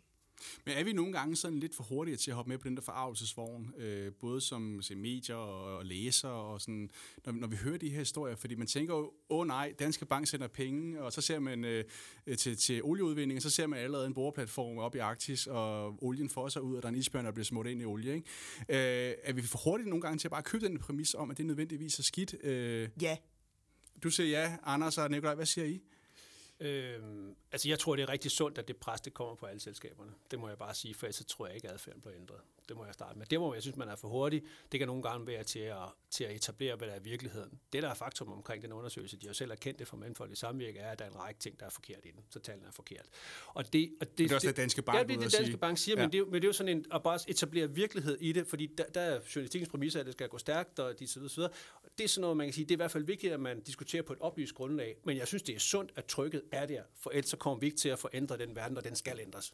Men 0.65 0.77
er 0.77 0.83
vi 0.83 0.93
nogle 0.93 1.13
gange 1.13 1.35
sådan 1.35 1.59
lidt 1.59 1.75
for 1.75 1.83
hurtige 1.83 2.17
til 2.17 2.31
at 2.31 2.35
hoppe 2.35 2.49
med 2.49 2.57
på 2.57 2.67
den 2.67 2.75
der 2.75 2.81
forarvelsesvogn, 2.81 3.73
øh, 3.77 4.11
både 4.13 4.41
som 4.41 4.81
se, 4.81 4.95
medier 4.95 5.35
og, 5.35 5.77
og 5.77 5.85
læser, 5.85 6.29
og 6.29 6.61
sådan, 6.61 6.89
når, 7.25 7.31
når 7.31 7.47
vi 7.47 7.55
hører 7.55 7.77
de 7.77 7.89
her 7.89 7.99
historier, 7.99 8.35
fordi 8.35 8.55
man 8.55 8.67
tænker 8.67 8.95
jo, 8.95 9.03
åh 9.29 9.39
oh, 9.39 9.47
nej, 9.47 9.73
Danske 9.79 10.05
Bank 10.05 10.27
sender 10.27 10.47
penge, 10.47 11.01
og 11.01 11.13
så 11.13 11.21
ser 11.21 11.39
man 11.39 11.65
øh, 11.65 11.83
til, 12.37 12.57
til 12.57 12.83
olieudvinding, 12.83 13.37
og 13.37 13.41
så 13.41 13.49
ser 13.49 13.67
man 13.67 13.79
allerede 13.79 14.07
en 14.07 14.13
boreplatform 14.13 14.77
op 14.77 14.95
i 14.95 14.99
Arktis, 14.99 15.47
og 15.47 16.03
olien 16.03 16.29
får 16.29 16.49
sig 16.49 16.61
ud, 16.61 16.75
og 16.75 16.81
der 16.81 16.87
er 16.87 16.93
en 16.93 16.99
isbjørn, 16.99 17.25
der 17.25 17.31
bliver 17.31 17.45
smurt 17.45 17.67
ind 17.67 17.81
i 17.81 17.85
olie. 17.85 18.13
Ikke? 18.13 19.09
Øh, 19.09 19.15
er 19.23 19.33
vi 19.33 19.41
for 19.41 19.57
hurtige 19.63 19.89
nogle 19.89 20.01
gange 20.01 20.17
til 20.17 20.27
at 20.27 20.31
bare 20.31 20.43
købe 20.43 20.65
den 20.65 20.79
præmis 20.79 21.13
om, 21.13 21.31
at 21.31 21.37
det 21.37 21.45
nødvendigvis 21.45 21.99
er 21.99 22.03
skidt? 22.03 22.35
Øh, 22.43 22.89
ja. 23.01 23.17
Du 24.03 24.09
siger 24.09 24.41
ja, 24.41 24.57
Anders 24.63 24.97
og 24.97 25.11
Nikolaj, 25.11 25.35
hvad 25.35 25.45
siger 25.45 25.65
I? 25.65 25.81
Øhm, 26.59 27.35
altså 27.51 27.69
jeg 27.69 27.79
tror, 27.79 27.95
det 27.95 28.03
er 28.03 28.09
rigtig 28.09 28.31
sundt, 28.31 28.57
at 28.57 28.67
det 28.67 28.77
pres, 28.77 29.01
det 29.01 29.13
kommer 29.13 29.35
på 29.35 29.45
alle 29.45 29.59
selskaberne. 29.59 30.11
Det 30.31 30.39
må 30.39 30.47
jeg 30.47 30.57
bare 30.57 30.73
sige, 30.73 30.93
for 30.93 31.05
ellers 31.05 31.15
så 31.15 31.23
tror 31.23 31.47
jeg 31.47 31.55
ikke, 31.55 31.67
at 31.67 31.73
adfærden 31.73 32.01
bliver 32.01 32.15
ændret. 32.15 32.39
Det 32.69 32.77
må 32.77 32.85
jeg 32.85 32.93
starte 32.93 33.17
med. 33.17 33.25
Det 33.25 33.39
må 33.39 33.53
jeg 33.53 33.61
synes, 33.61 33.77
man 33.77 33.89
er 33.89 33.95
for 33.95 34.07
hurtig. 34.07 34.43
Det 34.71 34.79
kan 34.79 34.87
nogle 34.87 35.03
gange 35.03 35.27
være 35.27 35.43
til 35.43 35.59
at, 35.59 35.77
til 36.11 36.23
at 36.23 36.35
etablere, 36.35 36.75
hvad 36.75 36.87
der 36.87 36.93
er 36.93 36.99
virkeligheden. 36.99 37.59
Det, 37.73 37.83
der 37.83 37.89
er 37.89 37.93
faktum 37.93 38.31
omkring 38.31 38.63
den 38.63 38.71
undersøgelse, 38.71 39.17
de 39.17 39.27
har 39.27 39.33
selv 39.33 39.51
erkendt 39.51 39.79
det 39.79 39.87
fra 39.87 39.97
Mandfolk 39.97 40.31
i 40.31 40.35
Samvirke, 40.35 40.79
er, 40.79 40.91
at 40.91 40.99
der 40.99 41.05
er 41.05 41.09
en 41.09 41.19
række 41.19 41.39
ting, 41.39 41.59
der 41.59 41.65
er 41.65 41.69
forkert 41.69 41.99
i 42.03 42.11
den. 42.11 42.19
Så 42.29 42.39
tallene 42.39 42.67
er 42.67 42.71
forkert. 42.71 43.05
Og 43.47 43.73
det, 43.73 43.91
og 44.01 44.07
det, 44.07 44.17
det 44.17 44.31
er 44.31 44.35
også 44.35 44.47
det, 44.47 44.57
Danske 44.57 44.81
Bank 44.81 44.97
Ja, 44.97 45.03
det 45.03 45.19
det, 45.23 45.37
Danske 45.37 45.57
Bank 45.57 45.77
siger, 45.77 45.95
ja. 45.97 46.03
men, 46.03 46.11
det, 46.11 46.25
men 46.25 46.33
det 46.33 46.43
er 46.43 46.47
jo 46.47 46.53
sådan 46.53 46.77
en, 46.77 46.85
at 46.91 47.03
bare 47.03 47.19
etablere 47.27 47.71
virkelighed 47.71 48.17
i 48.21 48.31
det, 48.31 48.47
fordi 48.47 48.65
der, 48.77 48.83
der 48.83 49.01
er 49.01 49.19
journalistikkens 49.35 49.69
præmisser, 49.69 49.99
at 49.99 50.05
det 50.05 50.13
skal 50.13 50.29
gå 50.29 50.37
stærkt, 50.37 50.79
og 50.79 50.99
de 50.99 51.07
så 51.07 51.19
videre, 51.19 51.49
Det 51.97 52.03
er 52.03 52.07
sådan 52.07 52.21
noget, 52.21 52.37
man 52.37 52.47
kan 52.47 52.53
sige, 52.53 52.65
det 52.65 52.71
er 52.71 52.75
i 52.75 52.77
hvert 52.77 52.91
fald 52.91 53.03
vigtigt, 53.03 53.33
at 53.33 53.39
man 53.39 53.59
diskuterer 53.59 54.03
på 54.03 54.13
et 54.13 54.19
oplyst 54.19 54.55
grundlag, 54.55 54.97
men 55.03 55.17
jeg 55.17 55.27
synes, 55.27 55.43
det 55.43 55.55
er 55.55 55.59
sundt, 55.59 55.91
at 55.95 56.05
trykket 56.05 56.41
er 56.51 56.65
der, 56.65 56.81
for 56.99 57.09
ellers 57.09 57.29
så 57.29 57.37
kommer 57.37 57.59
vi 57.59 57.65
ikke 57.65 57.77
til 57.77 57.89
at 57.89 57.99
forændre 57.99 58.37
den 58.37 58.55
verden, 58.55 58.77
og 58.77 58.83
den 58.83 58.95
skal 58.95 59.19
ændres. 59.19 59.53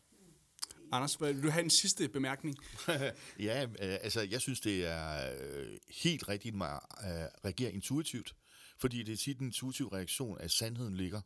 Anders, 0.93 1.21
vil 1.21 1.43
du 1.43 1.49
have 1.49 1.63
en 1.63 1.69
sidste 1.69 2.09
bemærkning? 2.09 2.57
ja, 3.39 3.63
øh, 3.63 3.97
altså 4.01 4.21
jeg 4.21 4.41
synes, 4.41 4.59
det 4.59 4.85
er 4.85 5.31
øh, 5.41 5.77
helt 6.03 6.29
rigtigt 6.29 6.55
at 6.55 6.61
øh, 6.61 7.27
reagere 7.45 7.71
intuitivt, 7.71 8.35
fordi 8.77 9.03
det 9.03 9.13
er 9.13 9.17
tit 9.17 9.39
en 9.39 9.45
intuitiv 9.45 9.87
reaktion, 9.87 10.37
at 10.39 10.51
sandheden 10.51 10.95
ligger. 10.95 11.21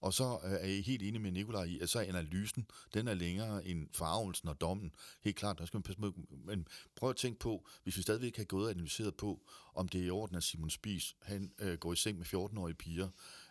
Og 0.00 0.14
så 0.14 0.38
øh, 0.44 0.52
er 0.52 0.66
jeg 0.66 0.84
helt 0.84 1.02
enig 1.02 1.20
med 1.20 1.30
Nikolaj 1.30 1.64
i, 1.64 1.80
at 1.80 1.88
så 1.88 1.98
er 1.98 2.02
analysen, 2.02 2.66
den 2.94 3.08
er 3.08 3.14
længere 3.14 3.66
end 3.66 3.88
farvelsen 3.92 4.48
og 4.48 4.60
dommen. 4.60 4.92
Helt 5.24 5.36
klart, 5.36 5.58
der 5.58 5.66
skal 5.66 5.78
man 5.78 5.82
passe 5.82 6.00
på. 6.00 6.12
Men 6.44 6.68
prøv 6.96 7.10
at 7.10 7.16
tænke 7.16 7.38
på, 7.38 7.66
hvis 7.82 7.96
vi 7.96 8.02
stadigvæk 8.02 8.36
har 8.36 8.44
gået 8.44 8.64
og 8.64 8.70
analyseret 8.70 9.14
på, 9.14 9.40
om 9.74 9.88
det 9.88 10.00
er 10.00 10.04
i 10.04 10.10
orden, 10.10 10.36
at 10.36 10.42
Simon 10.42 10.70
Spies, 10.70 11.16
han 11.22 11.52
øh, 11.58 11.78
går 11.78 11.92
i 11.92 11.96
seng 11.96 12.18
med 12.18 12.26
14-årige 12.26 12.74
piger. 12.74 13.08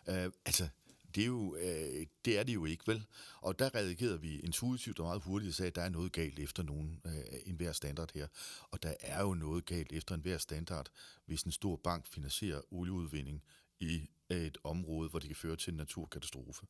Øh, 0.08 0.30
altså, 0.44 0.68
det 1.14 1.22
er, 1.22 1.26
jo, 1.26 1.56
øh, 1.56 2.06
det 2.24 2.38
er 2.38 2.42
det 2.42 2.54
jo 2.54 2.64
ikke, 2.64 2.84
vel? 2.86 3.04
Og 3.40 3.58
der 3.58 3.74
reagerede 3.74 4.20
vi 4.20 4.40
intuitivt 4.40 4.98
og 4.98 5.06
meget 5.06 5.22
hurtigt 5.22 5.48
og 5.48 5.54
sagde, 5.54 5.68
at 5.68 5.74
der 5.74 5.82
er 5.82 5.88
noget 5.88 6.12
galt 6.12 6.38
efter 6.38 6.62
nogen, 6.62 7.00
øh, 7.06 7.40
enhver 7.46 7.72
standard 7.72 8.10
her. 8.14 8.26
Og 8.70 8.82
der 8.82 8.94
er 9.00 9.22
jo 9.22 9.34
noget 9.34 9.66
galt 9.66 9.92
efter 9.92 10.14
enhver 10.14 10.38
standard, 10.38 10.88
hvis 11.26 11.42
en 11.42 11.52
stor 11.52 11.76
bank 11.76 12.06
finansierer 12.06 12.60
olieudvinding 12.70 13.42
i 13.80 14.08
et 14.30 14.58
område, 14.64 15.08
hvor 15.08 15.18
det 15.18 15.28
kan 15.28 15.36
føre 15.36 15.56
til 15.56 15.70
en 15.70 15.76
naturkatastrofe. 15.76 16.66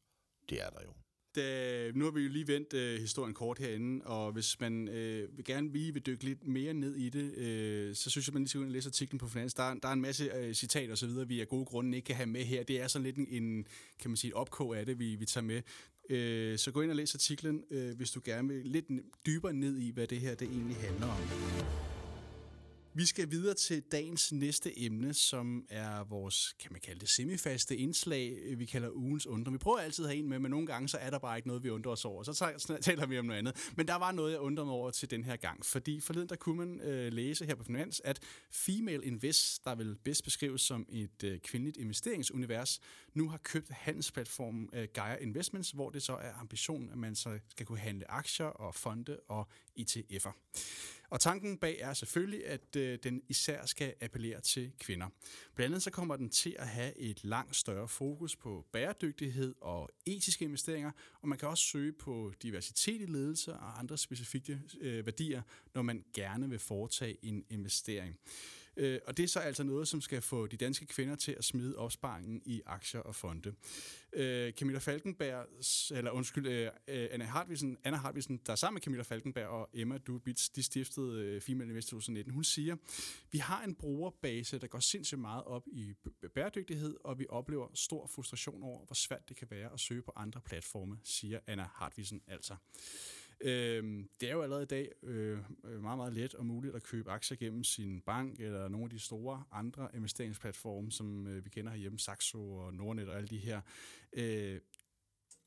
Det 0.48 0.62
er 0.62 0.70
der 0.70 0.82
jo. 0.82 0.94
Da, 1.34 1.86
øh, 1.86 1.96
nu 1.96 2.04
har 2.04 2.12
vi 2.12 2.20
jo 2.20 2.28
lige 2.28 2.48
vendt 2.48 2.74
øh, 2.74 3.00
historien 3.00 3.34
kort 3.34 3.58
herinde, 3.58 4.04
og 4.04 4.32
hvis 4.32 4.60
man 4.60 4.88
øh, 4.88 5.36
vil 5.36 5.44
gerne 5.44 5.72
lige 5.72 5.94
vil 5.94 6.06
dykke 6.06 6.24
lidt 6.24 6.46
mere 6.46 6.74
ned 6.74 6.96
i 6.96 7.08
det, 7.08 7.34
øh, 7.36 7.94
så 7.94 8.10
synes 8.10 8.26
jeg, 8.28 8.34
man 8.34 8.42
lige 8.42 8.48
skal 8.48 8.60
læse 8.60 8.88
artiklen 8.88 9.18
på 9.18 9.28
Finans. 9.28 9.54
Der, 9.54 9.74
der 9.74 9.88
er 9.88 9.92
en 9.92 10.00
masse 10.00 10.24
øh, 10.24 10.54
citater 10.54 10.92
osv., 10.92 11.28
vi 11.28 11.40
af 11.40 11.48
gode 11.48 11.64
grunde 11.64 11.96
ikke 11.96 12.06
kan 12.06 12.16
have 12.16 12.26
med 12.26 12.44
her. 12.44 12.62
Det 12.62 12.80
er 12.80 12.88
sådan 12.88 13.04
lidt 13.04 13.16
en, 13.16 13.26
en 13.28 13.66
kan 14.00 14.10
man 14.10 14.16
sige, 14.16 14.28
et 14.28 14.34
opkog 14.34 14.78
af 14.78 14.86
det, 14.86 14.98
vi, 14.98 15.14
vi 15.14 15.24
tager 15.24 15.44
med. 15.44 15.62
Øh, 16.10 16.58
så 16.58 16.70
gå 16.70 16.82
ind 16.82 16.90
og 16.90 16.96
læs 16.96 17.14
artiklen, 17.14 17.64
øh, 17.70 17.96
hvis 17.96 18.10
du 18.10 18.20
gerne 18.24 18.48
vil 18.48 18.66
lidt 18.66 18.86
dybere 19.26 19.52
ned 19.52 19.78
i, 19.78 19.90
hvad 19.90 20.06
det 20.06 20.20
her 20.20 20.34
det 20.34 20.48
egentlig 20.48 20.76
handler 20.76 21.06
om. 21.06 21.89
Vi 23.00 23.06
skal 23.06 23.30
videre 23.30 23.54
til 23.54 23.82
dagens 23.82 24.32
næste 24.32 24.80
emne, 24.80 25.14
som 25.14 25.64
er 25.68 26.04
vores, 26.04 26.54
kan 26.58 26.72
man 26.72 26.80
kalde 26.80 27.00
det, 27.00 27.08
semifaste 27.08 27.76
indslag, 27.76 28.36
øh, 28.42 28.58
vi 28.58 28.64
kalder 28.64 28.90
ugens 28.90 29.26
undren. 29.26 29.52
Vi 29.52 29.58
prøver 29.58 29.78
altid 29.78 30.04
at 30.04 30.10
have 30.10 30.18
en 30.18 30.28
med, 30.28 30.38
men 30.38 30.50
nogle 30.50 30.66
gange 30.66 30.88
så 30.88 30.98
er 30.98 31.10
der 31.10 31.18
bare 31.18 31.36
ikke 31.38 31.48
noget, 31.48 31.64
vi 31.64 31.70
undrer 31.70 31.92
os 31.92 32.04
over. 32.04 32.22
Så 32.32 32.78
taler 32.82 33.06
vi 33.06 33.18
om 33.18 33.24
noget 33.24 33.38
andet. 33.38 33.70
Men 33.76 33.88
der 33.88 33.94
var 33.94 34.12
noget, 34.12 34.32
jeg 34.32 34.40
undrede 34.40 34.66
mig 34.66 34.74
over 34.74 34.90
til 34.90 35.10
den 35.10 35.24
her 35.24 35.36
gang. 35.36 35.66
Fordi 35.66 36.00
forleden 36.00 36.28
der 36.28 36.36
kunne 36.36 36.56
man 36.56 36.80
øh, 36.80 37.12
læse 37.12 37.46
her 37.46 37.54
på 37.54 37.64
Finans, 37.64 38.00
at 38.04 38.20
Female 38.52 39.04
Invest, 39.04 39.64
der 39.64 39.74
vil 39.74 39.96
bedst 40.04 40.24
beskrives 40.24 40.62
som 40.62 40.86
et 40.88 41.24
øh, 41.24 41.38
kvindeligt 41.38 41.76
investeringsunivers, 41.76 42.80
nu 43.14 43.28
har 43.28 43.38
købt 43.38 43.70
handelsplatformen 43.70 44.68
øh, 44.72 44.88
Gaia 44.94 45.16
Investments, 45.16 45.70
hvor 45.70 45.90
det 45.90 46.02
så 46.02 46.12
er 46.12 46.32
ambitionen, 46.40 46.90
at 46.90 46.98
man 46.98 47.14
så 47.14 47.38
skal 47.48 47.66
kunne 47.66 47.78
handle 47.78 48.10
aktier 48.10 48.46
og 48.46 48.74
fonde 48.74 49.20
og 49.28 49.48
ETF'er. 49.78 50.32
Og 51.10 51.20
tanken 51.20 51.58
bag 51.58 51.76
er 51.80 51.94
selvfølgelig, 51.94 52.46
at 52.46 52.76
øh, 52.76 52.98
den 53.02 53.22
især 53.28 53.66
skal 53.66 53.94
appellere 54.00 54.40
til 54.40 54.72
kvinder. 54.78 55.06
Blandt 55.54 55.72
andet 55.72 55.82
så 55.82 55.90
kommer 55.90 56.16
den 56.16 56.30
til 56.30 56.56
at 56.58 56.68
have 56.68 56.98
et 56.98 57.24
langt 57.24 57.56
større 57.56 57.88
fokus 57.88 58.36
på 58.36 58.66
bæredygtighed 58.72 59.54
og 59.60 59.90
etiske 60.06 60.44
investeringer, 60.44 60.90
og 61.20 61.28
man 61.28 61.38
kan 61.38 61.48
også 61.48 61.64
søge 61.64 61.92
på 61.92 62.32
diversitet 62.42 63.00
i 63.00 63.06
ledelse 63.06 63.54
og 63.54 63.78
andre 63.78 63.98
specifikke 63.98 64.60
øh, 64.80 65.06
værdier, 65.06 65.42
når 65.74 65.82
man 65.82 66.04
gerne 66.14 66.50
vil 66.50 66.58
foretage 66.58 67.16
en 67.22 67.44
investering. 67.50 68.18
Øh, 68.76 68.98
og 69.06 69.16
det 69.16 69.22
er 69.22 69.28
så 69.28 69.40
altså 69.40 69.62
noget, 69.62 69.88
som 69.88 70.00
skal 70.00 70.22
få 70.22 70.46
de 70.46 70.56
danske 70.56 70.86
kvinder 70.86 71.16
til 71.16 71.32
at 71.32 71.44
smide 71.44 71.76
opsparingen 71.76 72.42
i 72.44 72.62
aktier 72.66 73.00
og 73.00 73.14
fonde. 73.14 73.54
Øh, 74.12 74.52
Camilla 74.52 74.78
Falkenberg, 74.78 75.46
eller 75.90 76.10
undskyld, 76.10 76.46
øh, 76.46 76.70
øh 76.88 77.08
Anna 77.10 77.24
Hartvisen, 77.24 77.78
Anna 77.84 77.98
Hartvisen, 77.98 78.40
der 78.46 78.52
er 78.52 78.56
sammen 78.56 78.74
med 78.74 78.82
Camilla 78.82 79.02
Falkenberg 79.02 79.46
og 79.46 79.70
Emma 79.74 79.98
Dubitz, 79.98 80.48
de 80.48 80.62
stiftede 80.62 81.22
øh, 81.24 81.40
Female 81.40 81.70
Investor 81.70 81.96
2019, 81.96 82.32
hun 82.32 82.44
siger, 82.44 82.76
vi 83.30 83.38
har 83.38 83.64
en 83.64 83.74
brugerbase, 83.74 84.58
der 84.58 84.66
går 84.66 84.80
sindssygt 84.80 85.20
meget 85.20 85.44
op 85.44 85.62
i 85.66 85.94
bæredygtighed, 86.34 86.96
og 87.04 87.18
vi 87.18 87.26
oplever 87.28 87.68
stor 87.74 88.06
frustration 88.06 88.62
over, 88.62 88.86
hvor 88.86 88.94
svært 88.94 89.28
det 89.28 89.36
kan 89.36 89.50
være 89.50 89.72
at 89.72 89.80
søge 89.80 90.02
på 90.02 90.12
andre 90.16 90.40
platforme, 90.40 90.98
siger 91.04 91.40
Anna 91.46 91.68
Hartvisen 91.74 92.22
altså. 92.26 92.56
Øh, 93.40 94.04
det 94.20 94.28
er 94.28 94.32
jo 94.32 94.42
allerede 94.42 94.62
i 94.62 94.66
dag 94.66 94.92
øh, 95.02 95.38
øh, 95.64 95.82
meget, 95.82 95.98
meget 95.98 96.12
let 96.12 96.34
og 96.34 96.46
muligt 96.46 96.74
at 96.74 96.82
købe 96.82 97.10
aktier 97.10 97.38
gennem 97.38 97.64
sin 97.64 98.00
bank 98.00 98.40
eller 98.40 98.68
nogle 98.68 98.84
af 98.84 98.90
de 98.90 98.98
store 98.98 99.44
andre 99.52 99.88
investeringsplatforme, 99.94 100.92
som 100.92 101.26
øh, 101.26 101.44
vi 101.44 101.50
kender 101.50 101.72
herhjemme, 101.72 101.98
Saxo 101.98 102.52
og 102.52 102.74
Nordnet 102.74 103.08
og 103.08 103.16
alle 103.16 103.28
de 103.28 103.38
her. 103.38 103.60
Øh, 104.12 104.60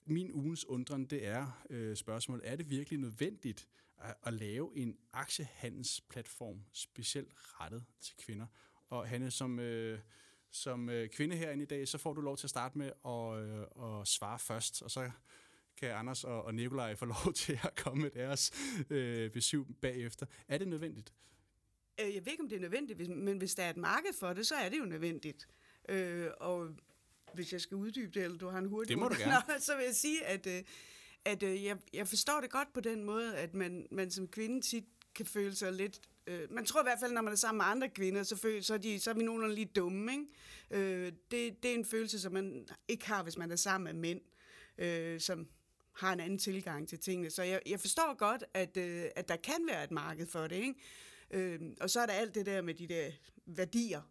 min 0.05 0.31
ugens 0.31 0.65
undren, 0.65 1.05
det 1.05 1.25
er 1.27 1.63
øh, 1.69 1.95
spørgsmålet, 1.95 2.49
er 2.49 2.55
det 2.55 2.69
virkelig 2.69 2.99
nødvendigt 2.99 3.67
at, 3.97 4.15
at 4.23 4.33
lave 4.33 4.77
en 4.77 4.97
aktiehandelsplatform 5.13 6.61
specielt 6.73 7.33
rettet 7.35 7.83
til 8.01 8.15
kvinder? 8.17 8.45
Og 8.89 9.07
Hanne, 9.07 9.31
som, 9.31 9.59
øh, 9.59 9.99
som 10.51 10.89
øh, 10.89 11.09
kvinde 11.09 11.35
herinde 11.35 11.63
i 11.63 11.67
dag, 11.67 11.87
så 11.87 11.97
får 11.97 12.13
du 12.13 12.21
lov 12.21 12.37
til 12.37 12.45
at 12.45 12.49
starte 12.49 12.77
med 12.77 12.91
at, 13.05 13.37
øh, 13.37 14.01
at 14.01 14.07
svare 14.07 14.39
først, 14.39 14.81
og 14.81 14.91
så 14.91 15.11
kan 15.87 15.91
Anders 15.95 16.23
og, 16.23 16.43
og 16.45 16.55
Nikolaj 16.55 16.95
få 16.95 17.05
lov 17.23 17.33
til 17.35 17.59
at 17.63 17.75
komme 17.75 18.01
med 18.03 18.11
deres 18.11 18.51
øh, 18.89 19.31
besøg 19.31 19.63
bagefter. 19.81 20.25
Er 20.47 20.57
det 20.57 20.67
nødvendigt? 20.67 21.13
Øh, 22.01 22.15
Jeg 22.15 22.25
ved 22.25 22.31
ikke, 22.31 22.43
om 22.43 22.49
det 22.49 22.55
er 22.55 22.59
nødvendigt, 22.61 23.09
men 23.09 23.37
hvis 23.37 23.55
der 23.55 23.63
er 23.63 23.69
et 23.69 23.77
marked 23.77 24.13
for 24.19 24.33
det, 24.33 24.47
så 24.47 24.55
er 24.55 24.69
det 24.69 24.79
jo 24.79 24.85
nødvendigt. 24.85 25.47
Øh, 25.89 26.27
og 26.39 26.69
hvis 27.33 27.53
jeg 27.53 27.61
skal 27.61 27.75
uddybe 27.75 28.11
det, 28.11 28.23
eller 28.23 28.37
du 28.37 28.47
har 28.47 28.57
en 28.59 28.65
hurtig... 28.65 28.89
Det 28.89 28.97
må 28.97 29.07
du 29.07 29.15
gerne. 29.19 29.33
Nå, 29.47 29.53
så 29.59 29.75
vil 29.75 29.85
jeg 29.85 29.95
sige, 29.95 30.25
at, 30.25 30.47
øh, 30.47 30.63
at 31.25 31.43
øh, 31.43 31.63
jeg, 31.63 31.77
jeg 31.93 32.07
forstår 32.07 32.41
det 32.41 32.49
godt 32.49 32.73
på 32.73 32.79
den 32.79 33.03
måde, 33.03 33.37
at 33.37 33.53
man, 33.53 33.87
man 33.91 34.11
som 34.11 34.27
kvinde 34.27 34.61
tit 34.61 34.85
kan 35.15 35.25
føle 35.25 35.55
sig 35.55 35.73
lidt... 35.73 35.99
Øh, 36.27 36.51
man 36.51 36.65
tror 36.65 36.81
i 36.81 36.85
hvert 36.85 36.99
fald, 36.99 37.11
når 37.13 37.21
man 37.21 37.33
er 37.33 37.37
sammen 37.37 37.57
med 37.57 37.65
andre 37.65 37.89
kvinder, 37.89 38.23
så, 38.23 38.35
føler, 38.35 38.61
så, 38.61 38.73
er, 38.73 38.77
de, 38.77 38.99
så 38.99 39.09
er 39.09 39.13
vi 39.13 39.23
nogenlunde 39.23 39.55
lige 39.55 39.65
dumme. 39.75 40.11
Ikke? 40.11 40.25
Øh, 41.05 41.11
det, 41.31 41.63
det 41.63 41.71
er 41.71 41.75
en 41.75 41.85
følelse, 41.85 42.19
som 42.19 42.33
man 42.33 42.67
ikke 42.87 43.07
har, 43.07 43.23
hvis 43.23 43.37
man 43.37 43.51
er 43.51 43.55
sammen 43.55 43.83
med 43.95 44.01
mænd, 44.01 44.21
øh, 44.77 45.19
som 45.19 45.47
har 45.93 46.13
en 46.13 46.19
anden 46.19 46.39
tilgang 46.39 46.89
til 46.89 46.99
tingene. 46.99 47.29
Så 47.29 47.43
jeg, 47.43 47.61
jeg 47.65 47.79
forstår 47.79 48.17
godt, 48.17 48.43
at, 48.53 48.77
øh, 48.77 49.05
at 49.15 49.27
der 49.27 49.35
kan 49.35 49.67
være 49.67 49.83
et 49.83 49.91
marked 49.91 50.27
for 50.27 50.47
det. 50.47 50.55
Ikke? 50.55 50.75
Øh, 51.31 51.59
og 51.81 51.89
så 51.89 51.99
er 51.99 52.05
der 52.05 52.13
alt 52.13 52.35
det 52.35 52.45
der 52.45 52.61
med 52.61 52.73
de 52.73 52.87
der 52.87 53.11
værdier, 53.45 54.01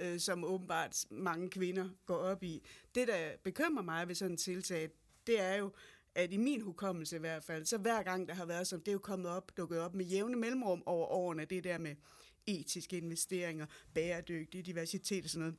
øh, 0.00 0.20
som 0.20 0.44
åbenbart 0.44 1.04
mange 1.10 1.50
kvinder 1.50 1.88
går 2.06 2.16
op 2.16 2.42
i. 2.42 2.62
Det, 2.94 3.08
der 3.08 3.30
bekymrer 3.44 3.82
mig 3.82 4.08
ved 4.08 4.14
sådan 4.14 4.34
et 4.34 4.40
tiltag, 4.40 4.90
det 5.26 5.40
er 5.40 5.54
jo, 5.54 5.72
at 6.14 6.32
i 6.32 6.36
min 6.36 6.60
hukommelse 6.60 7.16
i 7.16 7.18
hvert 7.18 7.44
fald, 7.44 7.64
så 7.64 7.78
hver 7.78 8.02
gang 8.02 8.28
der 8.28 8.34
har 8.34 8.46
været 8.46 8.66
sådan, 8.66 8.80
det 8.80 8.88
er 8.88 8.92
jo 8.92 8.98
kommet 8.98 9.30
op, 9.30 9.56
dukket 9.56 9.80
op 9.80 9.94
med 9.94 10.04
jævne 10.04 10.36
mellemrum 10.36 10.82
over 10.86 11.06
årene, 11.06 11.44
det 11.44 11.64
der 11.64 11.78
med 11.78 11.96
etiske 12.46 12.96
investeringer, 12.96 13.66
bæredygtig 13.94 14.66
diversitet 14.66 15.24
og 15.24 15.30
sådan 15.30 15.40
noget. 15.40 15.56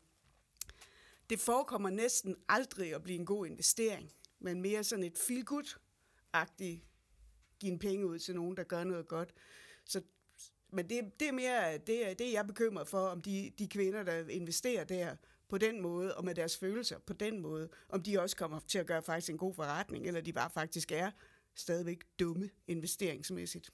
Det 1.29 1.39
forekommer 1.39 1.89
næsten 1.89 2.36
aldrig 2.49 2.95
at 2.95 3.03
blive 3.03 3.19
en 3.19 3.25
god 3.25 3.45
investering, 3.45 4.12
men 4.43 4.62
mere 4.62 4.84
sådan 4.84 5.03
et 5.03 5.17
feel-good-agtigt 5.17 6.79
give 7.60 7.71
en 7.71 7.79
penge 7.79 8.06
ud 8.06 8.19
til 8.19 8.36
nogen, 8.36 8.58
der 8.58 8.63
gør 8.63 8.84
noget 8.84 9.08
godt. 9.08 9.34
Så, 9.86 10.01
men 10.69 10.89
det, 10.89 11.19
det 11.19 11.27
er 11.27 11.32
mere 11.32 11.77
det, 11.77 12.10
er, 12.10 12.13
det 12.13 12.27
er 12.27 12.32
jeg 12.32 12.39
er 12.39 12.43
bekymret 12.43 12.88
for, 12.88 13.08
om 13.08 13.21
de, 13.21 13.51
de 13.60 13.67
kvinder, 13.67 14.03
der 14.03 14.27
investerer 14.27 14.84
der 14.84 15.15
på 15.49 15.58
den 15.58 15.82
måde, 15.82 16.17
og 16.17 16.25
med 16.25 16.36
deres 16.36 16.58
følelser 16.58 16.99
på 16.99 17.13
den 17.13 17.39
måde, 17.39 17.69
om 17.89 18.03
de 18.03 18.21
også 18.21 18.36
kommer 18.36 18.60
til 18.67 18.79
at 18.79 18.86
gøre 18.86 19.03
faktisk 19.03 19.29
en 19.29 19.38
god 19.38 19.53
forretning, 19.53 20.08
eller 20.08 20.21
de 20.21 20.34
bare 20.34 20.49
faktisk 20.49 20.91
er 20.91 21.12
stadigvæk 21.56 22.03
dumme 22.19 22.49
investeringsmæssigt. 22.67 23.69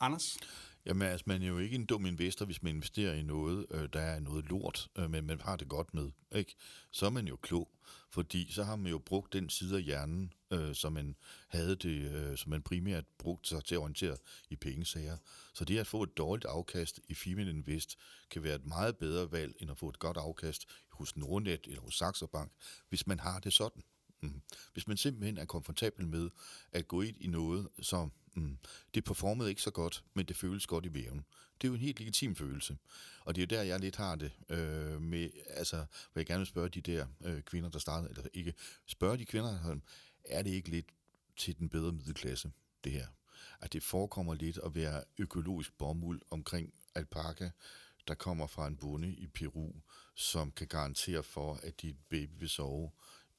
Anders? 0.00 0.36
Jamen, 0.86 1.08
altså, 1.08 1.24
man 1.26 1.42
er 1.42 1.46
jo 1.46 1.58
ikke 1.58 1.74
en 1.74 1.86
dum 1.86 2.06
investor, 2.06 2.46
hvis 2.46 2.62
man 2.62 2.74
investerer 2.74 3.14
i 3.14 3.22
noget, 3.22 3.66
øh, 3.70 3.88
der 3.92 4.00
er 4.00 4.20
noget 4.20 4.44
lort, 4.44 4.88
øh, 4.98 5.10
men 5.10 5.26
man 5.26 5.40
har 5.40 5.56
det 5.56 5.68
godt 5.68 5.94
med. 5.94 6.10
Ikke? 6.34 6.54
Så 6.90 7.06
er 7.06 7.10
man 7.10 7.28
jo 7.28 7.36
klog, 7.36 7.70
fordi 8.10 8.52
så 8.52 8.64
har 8.64 8.76
man 8.76 8.90
jo 8.90 8.98
brugt 8.98 9.32
den 9.32 9.50
side 9.50 9.76
af 9.76 9.82
hjernen, 9.82 10.32
øh, 10.50 10.74
som 10.74 10.92
man 10.92 11.16
havde 11.48 11.76
det, 11.76 12.12
øh, 12.12 12.36
som 12.36 12.50
man 12.50 12.62
primært 12.62 13.04
brugte 13.18 13.48
sig 13.48 13.64
til 13.64 13.74
at 13.74 13.78
orientere 13.78 14.16
i 14.50 14.56
pengesager. 14.56 15.16
Så 15.54 15.64
det 15.64 15.78
at 15.78 15.86
få 15.86 16.02
et 16.02 16.16
dårligt 16.16 16.46
afkast 16.46 17.00
i 17.08 17.14
Female 17.14 17.50
Invest 17.50 17.98
kan 18.30 18.42
være 18.42 18.54
et 18.54 18.66
meget 18.66 18.96
bedre 18.96 19.32
valg, 19.32 19.54
end 19.60 19.70
at 19.70 19.78
få 19.78 19.88
et 19.88 19.98
godt 19.98 20.16
afkast 20.16 20.66
hos 20.90 21.16
Nordnet 21.16 21.66
eller 21.66 21.80
hos 21.80 21.98
Saxo 21.98 22.26
Bank, 22.26 22.52
hvis 22.88 23.06
man 23.06 23.20
har 23.20 23.40
det 23.40 23.52
sådan. 23.52 23.82
Mm. 24.20 24.40
Hvis 24.72 24.88
man 24.88 24.96
simpelthen 24.96 25.38
er 25.38 25.44
komfortabel 25.44 26.06
med 26.06 26.30
at 26.72 26.88
gå 26.88 27.02
ind 27.02 27.16
i 27.20 27.26
noget, 27.26 27.68
som 27.82 28.12
mm, 28.34 28.58
det 28.94 29.04
performede 29.04 29.48
ikke 29.48 29.62
så 29.62 29.70
godt, 29.70 30.04
men 30.14 30.26
det 30.26 30.36
føles 30.36 30.66
godt 30.66 30.86
i 30.86 30.94
væven. 30.94 31.24
Det 31.60 31.64
er 31.64 31.68
jo 31.68 31.74
en 31.74 31.80
helt 31.80 31.98
legitim 31.98 32.36
følelse. 32.36 32.76
Og 33.20 33.34
det 33.34 33.42
er 33.42 33.46
jo 33.46 33.60
der, 33.60 33.66
jeg 33.66 33.80
lidt 33.80 33.96
har 33.96 34.16
det 34.16 34.32
øh, 34.48 35.02
med, 35.02 35.30
altså, 35.48 35.76
hvor 35.76 36.20
jeg 36.20 36.26
gerne 36.26 36.38
vil 36.38 36.46
spørge 36.46 36.68
de 36.68 36.80
der 36.80 37.06
øh, 37.24 37.42
kvinder, 37.42 37.70
der 37.70 37.78
startede, 37.78 38.10
eller 38.10 38.22
ikke, 38.32 38.54
spørge 38.86 39.16
de 39.16 39.24
kvinder, 39.24 39.78
er 40.24 40.42
det 40.42 40.50
ikke 40.50 40.68
lidt 40.68 40.86
til 41.36 41.58
den 41.58 41.68
bedre 41.68 41.92
middelklasse, 41.92 42.52
det 42.84 42.92
her? 42.92 43.06
At 43.60 43.72
det 43.72 43.82
forekommer 43.82 44.34
lidt 44.34 44.58
at 44.64 44.74
være 44.74 45.04
økologisk 45.18 45.78
bomuld 45.78 46.20
omkring 46.30 46.74
alpaka, 46.94 47.50
der 48.08 48.14
kommer 48.14 48.46
fra 48.46 48.66
en 48.66 48.76
bonde 48.76 49.14
i 49.14 49.26
Peru, 49.26 49.72
som 50.14 50.52
kan 50.52 50.66
garantere 50.66 51.22
for, 51.22 51.60
at 51.62 51.82
dit 51.82 51.96
baby 52.08 52.32
vil 52.38 52.48
sove 52.48 52.90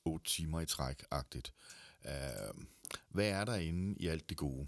8 0.08 0.26
timer 0.26 0.62
i 0.62 0.65
træk-agtigt. 0.65 1.54
Uh, 2.06 2.63
hvad 3.10 3.30
er 3.30 3.46
der 3.46 3.56
inde 3.56 3.96
i 4.00 4.08
alt 4.08 4.30
det 4.30 4.38
gode? 4.38 4.67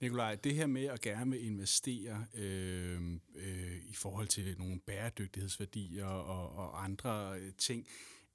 Nikolaj, 0.00 0.34
det 0.34 0.54
her 0.54 0.66
med 0.66 0.84
at 0.84 1.00
gerne 1.00 1.30
vil 1.30 1.46
investere 1.46 2.26
øh, 2.34 3.00
øh, 3.34 3.78
i 3.88 3.94
forhold 3.94 4.28
til 4.28 4.54
nogle 4.58 4.80
bæredygtighedsværdier 4.80 6.06
og, 6.06 6.56
og 6.56 6.84
andre 6.84 7.38
øh, 7.38 7.52
ting, 7.58 7.86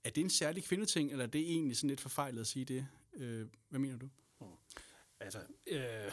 er 0.04 0.10
det 0.10 0.22
en 0.22 0.30
særlig 0.30 0.64
kvindeting, 0.64 1.12
eller 1.12 1.26
er 1.26 1.30
det 1.30 1.42
egentlig 1.42 1.78
sådan 1.78 1.90
lidt 1.90 2.02
forfejlet 2.02 2.42
at 2.42 2.48
sige 2.48 2.66
det? 2.66 2.88
Øh, 3.18 3.48
hvad 3.70 3.80
mener 3.80 3.98
du? 3.98 4.10
Altså, 5.20 5.40
øh, 5.68 5.80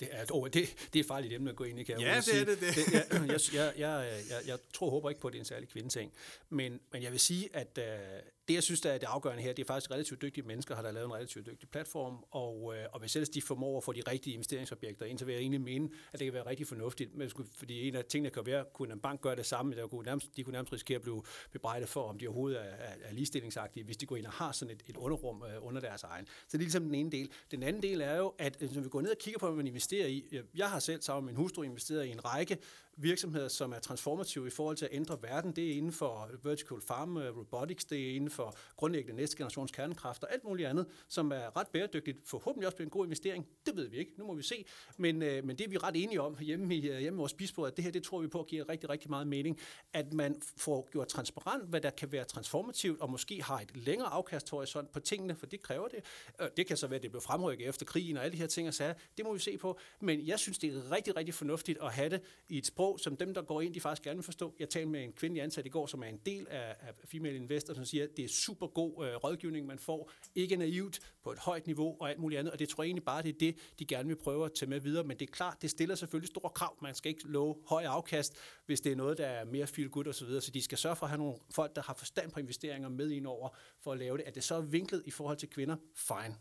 det, 0.00 0.08
er, 0.10 0.24
oh, 0.30 0.44
det, 0.44 0.54
det 0.92 0.96
er 0.96 1.00
et 1.00 1.06
farligt 1.06 1.32
emne 1.32 1.50
at 1.50 1.56
gå 1.56 1.64
ind 1.64 1.80
i, 1.80 1.82
kan 1.82 1.94
jeg 1.94 2.00
Ja, 2.00 2.10
det 2.10 2.16
er 2.16 2.20
sige. 2.20 2.44
det, 2.44 2.60
det. 2.60 2.92
jeg, 2.92 3.06
jeg, 3.20 3.40
jeg, 3.54 3.74
jeg, 3.78 4.20
jeg, 4.30 4.40
jeg 4.46 4.58
tror 4.74 4.90
håber 4.90 5.08
ikke 5.08 5.20
på, 5.20 5.28
at 5.28 5.32
det 5.32 5.38
er 5.38 5.42
en 5.42 5.46
særlig 5.46 5.68
kvindeting. 5.68 6.12
Men, 6.48 6.80
men 6.92 7.02
jeg 7.02 7.12
vil 7.12 7.20
sige, 7.20 7.56
at 7.56 7.78
øh, 7.78 8.22
det, 8.48 8.54
jeg 8.54 8.62
synes, 8.62 8.80
der 8.80 8.90
er 8.90 8.98
det 8.98 9.06
afgørende 9.06 9.42
her, 9.42 9.52
det 9.52 9.62
er 9.62 9.66
faktisk 9.66 9.90
relativt 9.90 10.22
dygtige 10.22 10.46
mennesker, 10.46 10.74
har 10.74 10.82
der 10.82 10.90
lavet 10.92 11.06
en 11.06 11.12
relativt 11.14 11.46
dygtig 11.46 11.68
platform, 11.68 12.24
og, 12.30 12.74
øh, 12.76 12.84
og 12.92 13.00
hvis 13.00 13.16
ellers 13.16 13.28
de 13.28 13.42
formår 13.42 13.76
at 13.76 13.84
få 13.84 13.92
de 13.92 14.02
rigtige 14.10 14.34
investeringsobjekter 14.34 15.06
ind, 15.06 15.18
så 15.18 15.24
vil 15.24 15.32
jeg 15.32 15.40
egentlig 15.40 15.60
mene, 15.60 15.88
at 16.12 16.18
det 16.18 16.26
kan 16.26 16.34
være 16.34 16.46
rigtig 16.46 16.66
fornuftigt. 16.66 17.14
Men, 17.14 17.30
skulle- 17.30 17.50
fordi 17.56 17.88
en 17.88 17.94
af 17.96 18.04
tingene 18.04 18.30
kan 18.30 18.46
være, 18.46 18.64
kunne 18.74 18.92
en 18.92 19.00
bank 19.00 19.20
gøre 19.20 19.36
det 19.36 19.46
samme, 19.46 19.74
der 19.76 19.86
kunne 19.86 20.04
nærmest, 20.04 20.36
de 20.36 20.42
kunne 20.44 20.52
nærmest 20.52 20.72
risikere 20.72 20.96
at 20.96 21.02
blive 21.02 21.22
bebrejdet 21.52 21.88
for, 21.88 22.02
om 22.02 22.18
de 22.18 22.26
overhovedet 22.26 22.60
er, 22.60 22.64
er, 22.64 22.94
er 23.02 23.12
ligestillingsagtige, 23.12 23.84
hvis 23.84 23.96
de 23.96 24.06
går 24.06 24.16
ind 24.16 24.26
og 24.26 24.32
har 24.32 24.52
sådan 24.52 24.74
et, 24.74 24.82
et 24.86 24.96
underrum 24.96 25.42
øh, 25.42 25.66
under 25.66 25.80
deres 25.80 26.02
egen. 26.02 26.26
Så 26.26 26.32
det 26.52 26.54
er 26.54 26.58
ligesom 26.58 26.82
den 26.84 26.94
ene 26.94 27.10
del. 27.10 27.30
Den 27.50 27.62
anden 27.62 27.82
del 27.82 28.00
er 28.00 28.16
jo, 28.16 28.34
at 28.38 28.56
øh, 28.60 28.74
når 28.74 28.82
vi 28.82 28.88
går 28.88 29.00
ned 29.00 29.10
og 29.10 29.18
kigger 29.18 29.38
på, 29.38 29.46
hvad 29.46 29.56
man 29.56 29.66
investerer 29.66 30.06
i, 30.06 30.28
øh, 30.32 30.44
jeg 30.54 30.70
har 30.70 30.78
selv 30.78 31.02
sammen 31.02 31.24
med 31.24 31.32
min 31.32 31.36
hustru 31.42 31.62
investeret 31.62 32.06
i 32.06 32.10
en 32.10 32.24
række 32.24 32.58
virksomheder, 32.96 33.48
som 33.48 33.72
er 33.72 33.78
transformative 33.78 34.46
i 34.46 34.50
forhold 34.50 34.76
til 34.76 34.84
at 34.84 34.90
ændre 34.94 35.18
verden. 35.22 35.52
Det 35.52 35.70
er 35.70 35.74
inden 35.76 35.92
for 35.92 36.30
øh, 36.32 36.44
vertical 36.44 36.76
farm 36.86 37.16
robotics, 37.16 37.84
det 37.84 38.10
er 38.10 38.14
inden 38.14 38.30
for 38.30 38.37
for 38.38 38.56
grundlæggende 38.76 39.16
næste 39.16 39.36
generations 39.36 39.72
kernekraft 39.72 40.22
og 40.24 40.32
alt 40.32 40.44
muligt 40.44 40.68
andet, 40.68 40.86
som 41.08 41.32
er 41.32 41.56
ret 41.56 41.68
bæredygtigt. 41.68 42.18
Forhåbentlig 42.24 42.66
også 42.66 42.76
bliver 42.76 42.86
en 42.86 42.90
god 42.90 43.06
investering. 43.06 43.46
Det 43.66 43.76
ved 43.76 43.88
vi 43.88 43.96
ikke. 43.96 44.12
Nu 44.18 44.26
må 44.26 44.34
vi 44.34 44.42
se. 44.42 44.64
Men, 44.96 45.22
øh, 45.22 45.44
men 45.44 45.58
det 45.58 45.64
er 45.64 45.68
vi 45.68 45.78
ret 45.78 45.96
enige 45.96 46.20
om 46.20 46.36
hjemme 46.40 46.76
i, 46.76 46.88
øh, 46.88 46.98
hjemme 46.98 47.16
i 47.16 47.20
vores 47.20 47.34
bispo, 47.34 47.62
at 47.62 47.76
det 47.76 47.84
her, 47.84 47.90
det 47.90 48.02
tror 48.02 48.20
vi 48.20 48.28
på 48.28 48.44
giver 48.48 48.68
rigtig, 48.68 48.90
rigtig 48.90 49.10
meget 49.10 49.26
mening. 49.26 49.58
At 49.92 50.12
man 50.12 50.42
får 50.56 50.88
gjort 50.92 51.08
transparent, 51.08 51.68
hvad 51.68 51.80
der 51.80 51.90
kan 51.90 52.12
være 52.12 52.24
transformativt, 52.24 53.00
og 53.00 53.10
måske 53.10 53.42
har 53.42 53.60
et 53.60 53.76
længere 53.76 54.08
afkasthorisont 54.08 54.92
på 54.92 55.00
tingene, 55.00 55.34
for 55.34 55.46
det 55.46 55.62
kræver 55.62 55.88
det. 55.88 56.04
Øh, 56.40 56.48
det 56.56 56.66
kan 56.66 56.76
så 56.76 56.86
være, 56.86 56.96
at 56.96 57.02
det 57.02 57.10
bliver 57.10 57.22
fremrykket 57.22 57.68
efter 57.68 57.86
krigen 57.86 58.16
og 58.16 58.24
alle 58.24 58.32
de 58.32 58.38
her 58.38 58.46
ting 58.46 58.68
og 58.68 58.74
sager. 58.74 58.94
Det 59.16 59.24
må 59.24 59.32
vi 59.32 59.38
se 59.38 59.58
på. 59.58 59.78
Men 60.00 60.26
jeg 60.26 60.38
synes, 60.38 60.58
det 60.58 60.76
er 60.76 60.92
rigtig, 60.92 61.16
rigtig 61.16 61.34
fornuftigt 61.34 61.78
at 61.82 61.92
have 61.92 62.08
det 62.08 62.20
i 62.48 62.58
et 62.58 62.66
sprog, 62.66 63.00
som 63.00 63.16
dem, 63.16 63.34
der 63.34 63.42
går 63.42 63.60
ind, 63.60 63.74
de 63.74 63.80
faktisk 63.80 64.02
gerne 64.02 64.16
vil 64.16 64.24
forstå. 64.24 64.54
Jeg 64.58 64.68
talte 64.68 64.88
med 64.88 65.04
en 65.04 65.12
kvindelig 65.12 65.42
ansat 65.42 65.66
i 65.66 65.68
går, 65.68 65.86
som 65.86 66.02
er 66.02 66.06
en 66.06 66.20
del 66.26 66.46
af, 66.50 66.76
af 66.80 66.94
Female 67.04 67.36
Investor, 67.36 67.74
som 67.74 67.84
siger, 67.84 68.04
at 68.04 68.16
det 68.16 68.27
er 68.28 68.32
super 68.32 68.66
god 68.66 69.06
øh, 69.06 69.14
rådgivning, 69.14 69.66
man 69.66 69.78
får. 69.78 70.10
Ikke 70.34 70.56
naivt, 70.56 71.00
på 71.24 71.32
et 71.32 71.38
højt 71.38 71.66
niveau 71.66 71.96
og 72.00 72.10
alt 72.10 72.18
muligt 72.18 72.38
andet. 72.38 72.52
Og 72.52 72.58
det 72.58 72.68
tror 72.68 72.82
jeg 72.82 72.88
egentlig 72.88 73.04
bare, 73.04 73.22
det 73.22 73.28
er 73.28 73.38
det, 73.40 73.56
de 73.78 73.84
gerne 73.84 74.08
vil 74.08 74.16
prøve 74.16 74.44
at 74.44 74.52
tage 74.52 74.70
med 74.70 74.80
videre. 74.80 75.04
Men 75.04 75.18
det 75.18 75.28
er 75.28 75.32
klart, 75.32 75.62
det 75.62 75.70
stiller 75.70 75.94
selvfølgelig 75.94 76.28
store 76.28 76.50
krav. 76.50 76.76
Man 76.82 76.94
skal 76.94 77.08
ikke 77.08 77.28
love 77.28 77.56
høj 77.66 77.84
afkast, 77.84 78.36
hvis 78.66 78.80
det 78.80 78.92
er 78.92 78.96
noget, 78.96 79.18
der 79.18 79.26
er 79.26 79.44
mere 79.44 79.66
feel 79.66 79.88
good 79.88 80.06
osv. 80.06 80.28
Så, 80.28 80.40
så 80.40 80.50
de 80.50 80.62
skal 80.62 80.78
sørge 80.78 80.96
for 80.96 81.06
at 81.06 81.10
have 81.10 81.18
nogle 81.18 81.34
folk, 81.54 81.76
der 81.76 81.82
har 81.82 81.94
forstand 81.94 82.30
på 82.30 82.40
investeringer 82.40 82.88
med 82.88 83.10
ind 83.10 83.26
over, 83.26 83.48
for 83.80 83.92
at 83.92 83.98
lave 83.98 84.16
det. 84.16 84.24
At 84.24 84.34
det 84.34 84.44
så 84.44 84.54
er 84.54 84.60
vinklet 84.60 85.02
i 85.06 85.10
forhold 85.10 85.36
til 85.36 85.48
kvinder, 85.48 85.76
fine. 85.94 86.36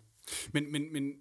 Men, 0.54 0.71
men, 0.71 0.93
men 0.93 1.13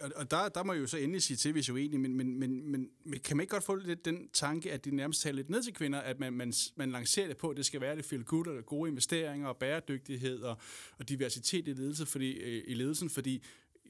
og, 0.00 0.10
og 0.16 0.30
der, 0.30 0.48
der 0.48 0.64
må 0.64 0.72
jeg 0.72 0.80
jo 0.80 0.86
så 0.86 0.96
endelig 0.96 1.22
sige 1.22 1.36
til, 1.36 1.52
hvis 1.52 1.68
jeg 1.68 1.72
er 1.72 1.74
uenig, 1.74 2.00
men, 2.00 2.16
men, 2.16 2.38
men, 2.38 2.70
men, 2.70 2.88
men 3.04 3.20
kan 3.20 3.36
man 3.36 3.42
ikke 3.44 3.50
godt 3.50 3.64
få 3.64 3.74
lidt 3.74 4.04
den 4.04 4.28
tanke, 4.32 4.72
at 4.72 4.84
de 4.84 4.96
nærmest 4.96 5.22
taler 5.22 5.36
lidt 5.36 5.50
ned 5.50 5.62
til 5.62 5.74
kvinder, 5.74 6.00
at 6.00 6.20
man, 6.20 6.32
man, 6.32 6.52
man 6.76 6.92
lancerer 6.92 7.28
det 7.28 7.36
på, 7.36 7.48
at 7.48 7.56
det 7.56 7.66
skal 7.66 7.80
være 7.80 7.96
det 7.96 8.04
feel 8.04 8.24
good 8.24 8.46
og 8.46 8.66
gode 8.66 8.90
investeringer 8.90 9.48
og 9.48 9.56
bæredygtighed 9.56 10.42
og, 10.42 10.58
og 10.98 11.08
diversitet 11.08 11.68
i, 11.68 11.72
ledelse, 11.72 12.06
fordi, 12.06 12.32
øh, 12.32 12.64
i 12.66 12.74
ledelsen, 12.74 13.10
fordi 13.10 13.42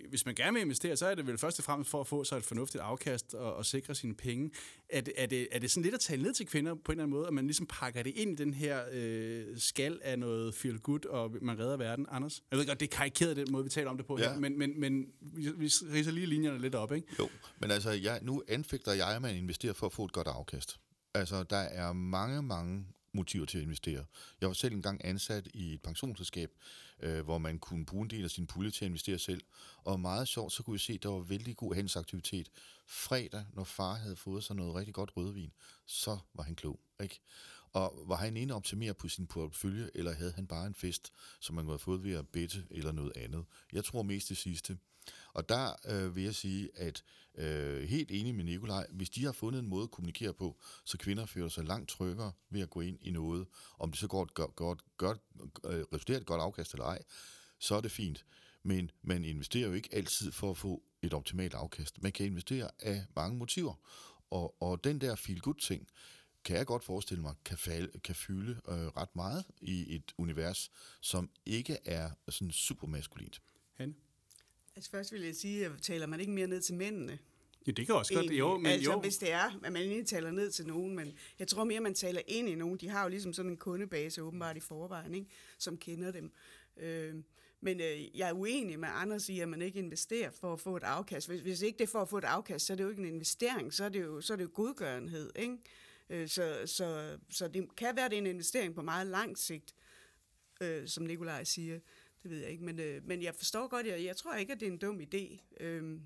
hvis 0.08 0.26
man 0.26 0.34
gerne 0.34 0.54
vil 0.54 0.62
investere, 0.62 0.96
så 0.96 1.06
er 1.06 1.14
det 1.14 1.26
vel 1.26 1.38
først 1.38 1.58
og 1.58 1.64
fremmest 1.64 1.90
for 1.90 2.00
at 2.00 2.06
få 2.06 2.24
sig 2.24 2.36
et 2.36 2.44
fornuftigt 2.44 2.82
afkast 2.82 3.34
og, 3.34 3.54
og 3.54 3.66
sikre 3.66 3.94
sine 3.94 4.14
penge. 4.14 4.50
Er 4.88 5.00
det, 5.00 5.12
er, 5.16 5.26
det, 5.26 5.48
er 5.52 5.58
det 5.58 5.70
sådan 5.70 5.82
lidt 5.82 5.94
at 5.94 6.00
tale 6.00 6.22
ned 6.22 6.34
til 6.34 6.46
kvinder 6.46 6.74
på 6.74 6.92
en 6.92 6.92
eller 6.92 7.02
anden 7.04 7.16
måde, 7.16 7.26
at 7.26 7.32
man 7.34 7.46
ligesom 7.46 7.66
pakker 7.66 8.02
det 8.02 8.10
ind 8.16 8.30
i 8.40 8.44
den 8.44 8.54
her 8.54 8.82
øh, 8.92 9.44
skal 9.58 10.00
af 10.02 10.18
noget 10.18 10.54
feel 10.54 10.78
good, 10.78 11.06
og 11.06 11.30
man 11.42 11.58
redder 11.58 11.76
verden, 11.76 12.06
Anders? 12.10 12.42
Jeg 12.50 12.58
ved 12.58 12.66
godt, 12.66 12.80
det 12.80 12.92
er 12.92 12.96
karikeret 12.96 13.36
den 13.36 13.46
måde, 13.50 13.64
vi 13.64 13.70
taler 13.70 13.90
om 13.90 13.96
det 13.96 14.06
på 14.06 14.18
Ja. 14.18 14.32
her, 14.32 14.38
men, 14.40 14.58
men, 14.58 14.80
men 14.80 15.06
vi, 15.20 15.50
vi 15.56 15.66
ridser 15.66 16.12
lige 16.12 16.26
linjerne 16.26 16.60
lidt 16.60 16.74
op, 16.74 16.92
ikke? 16.92 17.06
Jo, 17.18 17.28
men 17.60 17.70
altså, 17.70 17.90
jeg, 17.90 18.18
nu 18.22 18.42
anfægter 18.48 18.92
jeg, 18.92 19.08
at 19.16 19.22
man 19.22 19.36
investerer 19.36 19.72
for 19.72 19.86
at 19.86 19.92
få 19.92 20.04
et 20.04 20.12
godt 20.12 20.26
afkast. 20.26 20.76
Altså, 21.14 21.42
der 21.42 21.56
er 21.56 21.92
mange, 21.92 22.42
mange 22.42 22.84
motiver 23.14 23.46
til 23.46 23.58
at 23.58 23.64
investere. 23.64 24.04
Jeg 24.40 24.48
var 24.48 24.54
selv 24.54 24.74
engang 24.74 25.04
ansat 25.04 25.48
i 25.54 25.74
et 25.74 25.82
pensionsselskab, 25.82 26.50
øh, 27.00 27.24
hvor 27.24 27.38
man 27.38 27.58
kunne 27.58 27.86
bruge 27.86 28.02
en 28.02 28.10
del 28.10 28.24
af 28.24 28.30
sin 28.30 28.46
pulje 28.46 28.70
til 28.70 28.84
at 28.84 28.88
investere 28.88 29.18
selv. 29.18 29.42
Og 29.84 30.00
meget 30.00 30.28
sjovt, 30.28 30.52
så 30.52 30.62
kunne 30.62 30.74
vi 30.74 30.78
se, 30.78 30.92
at 30.92 31.02
der 31.02 31.08
var 31.08 31.20
vældig 31.20 31.56
god 31.56 31.74
handelsaktivitet. 31.74 32.50
Fredag, 32.86 33.44
når 33.52 33.64
far 33.64 33.94
havde 33.94 34.16
fået 34.16 34.44
sig 34.44 34.56
noget 34.56 34.74
rigtig 34.74 34.94
godt 34.94 35.16
rødvin, 35.16 35.52
så 35.86 36.18
var 36.34 36.42
han 36.42 36.54
klog. 36.54 36.80
Ikke? 37.02 37.20
Og 37.72 38.02
var 38.06 38.16
han 38.16 38.36
inde 38.36 38.54
at 38.54 38.56
optimere 38.56 38.94
på 38.94 39.08
sin 39.08 39.26
portefølje, 39.26 39.90
eller 39.94 40.12
havde 40.12 40.32
han 40.32 40.46
bare 40.46 40.66
en 40.66 40.74
fest, 40.74 41.12
som 41.40 41.54
man 41.54 41.64
kunne 41.64 41.72
have 41.72 41.78
fået 41.78 42.04
ved 42.04 42.12
at 42.12 42.28
bette 42.28 42.64
eller 42.70 42.92
noget 42.92 43.12
andet? 43.16 43.44
Jeg 43.72 43.84
tror 43.84 44.02
mest 44.02 44.28
det 44.28 44.36
sidste. 44.36 44.78
Og 45.32 45.48
der 45.48 45.72
øh, 45.88 46.16
vil 46.16 46.24
jeg 46.24 46.34
sige, 46.34 46.70
at 46.74 47.04
øh, 47.34 47.82
helt 47.82 48.10
enig 48.10 48.34
med 48.34 48.44
Nikolaj, 48.44 48.86
hvis 48.90 49.10
de 49.10 49.24
har 49.24 49.32
fundet 49.32 49.58
en 49.58 49.68
måde 49.68 49.82
at 49.82 49.90
kommunikere 49.90 50.34
på, 50.34 50.60
så 50.84 50.98
kvinder 50.98 51.26
føler 51.26 51.48
sig 51.48 51.64
langt 51.64 51.90
tryggere 51.90 52.32
ved 52.50 52.60
at 52.60 52.70
gå 52.70 52.80
ind 52.80 52.98
i 53.00 53.10
noget, 53.10 53.46
om 53.78 53.90
det 53.90 54.00
så 54.00 54.06
går 54.08 54.22
et 54.22 54.34
godt, 54.34 54.56
godt, 54.56 54.82
godt, 54.96 55.18
øh, 55.64 55.84
resulterer 55.92 56.18
et 56.18 56.26
godt 56.26 56.40
afkast 56.40 56.72
eller 56.72 56.84
ej, 56.84 57.02
så 57.58 57.74
er 57.74 57.80
det 57.80 57.90
fint. 57.90 58.24
Men 58.62 58.90
man 59.02 59.24
investerer 59.24 59.66
jo 59.66 59.72
ikke 59.72 59.88
altid 59.92 60.32
for 60.32 60.50
at 60.50 60.56
få 60.56 60.82
et 61.02 61.14
optimalt 61.14 61.54
afkast. 61.54 62.02
Man 62.02 62.12
kan 62.12 62.26
investere 62.26 62.70
af 62.80 63.04
mange 63.16 63.38
motiver. 63.38 63.74
Og, 64.30 64.62
og 64.62 64.84
den 64.84 65.00
der 65.00 65.14
feel-good-ting, 65.14 65.88
kan 66.44 66.56
jeg 66.56 66.66
godt 66.66 66.84
forestille 66.84 67.22
mig, 67.22 67.34
kan, 67.44 67.58
falde, 67.58 67.98
kan 67.98 68.14
fylde 68.14 68.60
øh, 68.68 68.86
ret 68.86 69.16
meget 69.16 69.44
i 69.60 69.94
et 69.94 70.12
univers, 70.18 70.70
som 71.00 71.30
ikke 71.46 71.78
er 71.84 72.10
sådan 72.28 72.50
super 72.50 72.86
maskulint. 72.86 73.42
Hanne? 73.74 73.94
Altså 74.76 74.90
først 74.90 75.12
vil 75.12 75.22
jeg 75.22 75.34
sige, 75.34 75.66
at 75.66 75.72
taler 75.82 76.06
man 76.06 76.20
ikke 76.20 76.32
mere 76.32 76.46
ned 76.46 76.60
til 76.60 76.74
mændene? 76.74 77.18
Ja, 77.66 77.72
det 77.72 77.86
kan 77.86 77.94
også 77.94 78.14
godt. 78.14 78.30
Jo, 78.30 78.56
men 78.56 78.66
altså, 78.66 78.92
jo. 78.92 79.00
hvis 79.00 79.18
det 79.18 79.32
er, 79.32 79.60
at 79.64 79.72
man 79.72 79.82
ikke 79.82 80.04
taler 80.04 80.30
ned 80.30 80.50
til 80.50 80.66
nogen, 80.66 80.96
men 80.96 81.18
jeg 81.38 81.48
tror 81.48 81.64
mere, 81.64 81.80
man 81.80 81.94
taler 81.94 82.20
ind 82.26 82.48
i 82.48 82.54
nogen. 82.54 82.78
De 82.78 82.88
har 82.88 83.02
jo 83.02 83.08
ligesom 83.08 83.32
sådan 83.32 83.50
en 83.50 83.56
kundebase 83.56 84.22
åbenbart 84.22 84.56
i 84.56 84.60
forvejen, 84.60 85.14
ikke? 85.14 85.30
som 85.58 85.76
kender 85.76 86.10
dem. 86.10 86.32
Øh, 86.76 87.14
men 87.60 87.80
øh, 87.80 88.18
jeg 88.18 88.28
er 88.28 88.32
uenig 88.32 88.78
med 88.78 88.88
Anders 88.92 89.28
i, 89.28 89.40
at 89.40 89.48
man 89.48 89.62
ikke 89.62 89.78
investerer 89.78 90.30
for 90.30 90.52
at 90.52 90.60
få 90.60 90.76
et 90.76 90.82
afkast. 90.82 91.28
Hvis, 91.28 91.40
hvis 91.40 91.62
ikke 91.62 91.78
det 91.78 91.84
er 91.84 91.88
for 91.88 92.02
at 92.02 92.08
få 92.08 92.18
et 92.18 92.24
afkast, 92.24 92.66
så 92.66 92.72
er 92.72 92.76
det 92.76 92.84
jo 92.84 92.88
ikke 92.88 93.02
en 93.02 93.08
investering, 93.14 93.74
så 93.74 93.84
er 93.84 93.88
det 93.88 94.02
jo, 94.02 94.20
så 94.20 94.32
er 94.32 94.36
det 94.36 94.44
jo 94.44 94.50
godgørenhed. 94.54 95.30
Ikke? 95.36 95.56
Øh, 96.10 96.28
så, 96.28 96.62
så, 96.66 97.18
så 97.30 97.48
det 97.48 97.76
kan 97.76 97.96
være, 97.96 98.08
det 98.08 98.14
er 98.14 98.20
en 98.20 98.26
investering 98.26 98.74
på 98.74 98.82
meget 98.82 99.06
lang 99.06 99.38
sigt, 99.38 99.74
øh, 100.60 100.88
som 100.88 101.04
Nikolaj 101.04 101.44
siger. 101.44 101.78
Det 102.24 102.32
ved 102.32 102.38
jeg 102.38 102.50
ikke, 102.50 102.64
men, 102.64 102.80
øh, 102.80 103.06
men 103.06 103.22
jeg 103.22 103.34
forstår 103.34 103.68
godt, 103.68 103.86
jeg, 103.86 104.04
jeg 104.04 104.16
tror 104.16 104.34
ikke, 104.34 104.52
at 104.52 104.60
det 104.60 104.68
er 104.68 104.72
en 104.72 104.78
dum 104.78 105.00
idé. 105.00 105.38
Øh, 105.60 106.00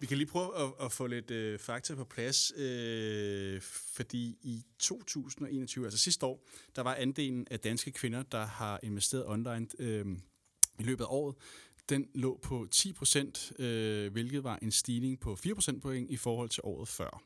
Vi 0.00 0.06
kan 0.06 0.16
lige 0.16 0.26
prøve 0.26 0.58
at, 0.62 0.72
at 0.80 0.92
få 0.92 1.06
lidt 1.06 1.30
øh, 1.30 1.58
fakta 1.58 1.94
på 1.94 2.04
plads, 2.04 2.52
øh, 2.56 3.60
fordi 3.62 4.38
i 4.42 4.64
2021, 4.78 5.84
altså 5.84 5.98
sidste 5.98 6.26
år, 6.26 6.46
der 6.76 6.82
var 6.82 6.94
andelen 6.94 7.46
af 7.50 7.60
danske 7.60 7.92
kvinder, 7.92 8.22
der 8.22 8.44
har 8.44 8.80
investeret 8.82 9.26
online 9.26 9.66
øh, 9.78 10.06
i 10.78 10.82
løbet 10.82 11.04
af 11.04 11.08
året, 11.10 11.34
den 11.88 12.08
lå 12.14 12.38
på 12.42 12.66
10 12.70 12.92
procent, 12.92 13.52
øh, 13.58 14.12
hvilket 14.12 14.44
var 14.44 14.58
en 14.62 14.70
stigning 14.70 15.20
på 15.20 15.36
4 15.36 15.54
procentpoint 15.54 16.10
i 16.10 16.16
forhold 16.16 16.48
til 16.48 16.60
året 16.64 16.88
før. 16.88 17.22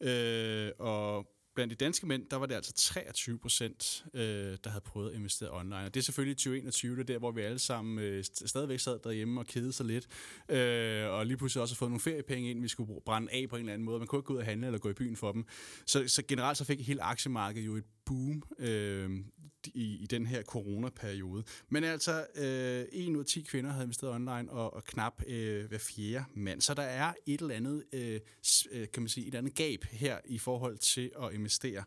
Øh, 0.00 0.72
og 0.78 1.26
blandt 1.54 1.70
de 1.70 1.84
danske 1.84 2.06
mænd, 2.06 2.26
der 2.30 2.36
var 2.36 2.46
det 2.46 2.54
altså 2.54 2.72
23 2.72 3.38
procent, 3.38 4.04
øh, 4.14 4.58
der 4.64 4.70
havde 4.70 4.84
prøvet 4.84 5.10
at 5.10 5.16
investere 5.16 5.50
online. 5.50 5.76
Og 5.76 5.94
det 5.94 6.00
er 6.00 6.04
selvfølgelig 6.04 6.36
2021, 6.36 6.96
det 6.96 7.00
er 7.00 7.04
der, 7.04 7.18
hvor 7.18 7.30
vi 7.30 7.40
alle 7.40 7.58
sammen 7.58 7.98
øh, 7.98 8.24
stadigvæk 8.24 8.80
sad 8.80 8.98
derhjemme 9.04 9.40
og 9.40 9.46
kedede 9.46 9.72
sig 9.72 9.86
lidt. 9.86 10.06
Øh, 10.48 11.10
og 11.10 11.26
lige 11.26 11.36
pludselig 11.36 11.62
også 11.62 11.74
har 11.74 11.76
fået 11.76 11.90
nogle 11.90 12.00
feriepenge 12.00 12.50
ind, 12.50 12.62
vi 12.62 12.68
skulle 12.68 13.00
brænde 13.06 13.32
af 13.32 13.48
på 13.48 13.56
en 13.56 13.60
eller 13.60 13.72
anden 13.72 13.84
måde. 13.84 13.98
Man 13.98 14.06
kunne 14.06 14.18
ikke 14.18 14.26
gå 14.26 14.34
ud 14.34 14.38
og 14.38 14.44
handle 14.44 14.66
eller 14.66 14.78
gå 14.78 14.88
i 14.88 14.92
byen 14.92 15.16
for 15.16 15.32
dem. 15.32 15.44
Så, 15.86 16.08
så 16.08 16.22
generelt 16.28 16.58
så 16.58 16.64
fik 16.64 16.86
hele 16.86 17.02
aktiemarkedet 17.02 17.66
jo 17.66 17.76
et 17.76 17.84
boom 18.10 18.42
øh, 18.58 19.10
i, 19.74 20.02
i 20.02 20.06
den 20.06 20.26
her 20.26 20.42
coronaperiode. 20.42 21.44
Men 21.68 21.84
altså, 21.84 22.26
øh, 22.34 22.84
1 22.92 23.16
ud 23.16 23.20
af 23.20 23.26
10 23.26 23.42
kvinder 23.42 23.70
havde 23.70 23.84
investeret 23.84 24.14
online, 24.14 24.50
og, 24.50 24.74
og 24.74 24.84
knap 24.84 25.22
øh, 25.26 25.64
hver 25.68 25.78
fjerde 25.78 26.24
mand. 26.34 26.60
Så 26.60 26.74
der 26.74 26.82
er 26.82 27.12
et 27.26 27.40
eller 27.40 27.54
andet, 27.54 27.84
øh, 27.92 28.20
øh, 28.70 28.88
kan 28.92 29.02
man 29.02 29.08
sige, 29.08 29.24
et 29.24 29.26
eller 29.26 29.38
andet 29.38 29.54
gab 29.54 29.84
her 29.90 30.18
i 30.24 30.38
forhold 30.38 30.78
til 30.78 31.10
at 31.22 31.32
investere. 31.32 31.84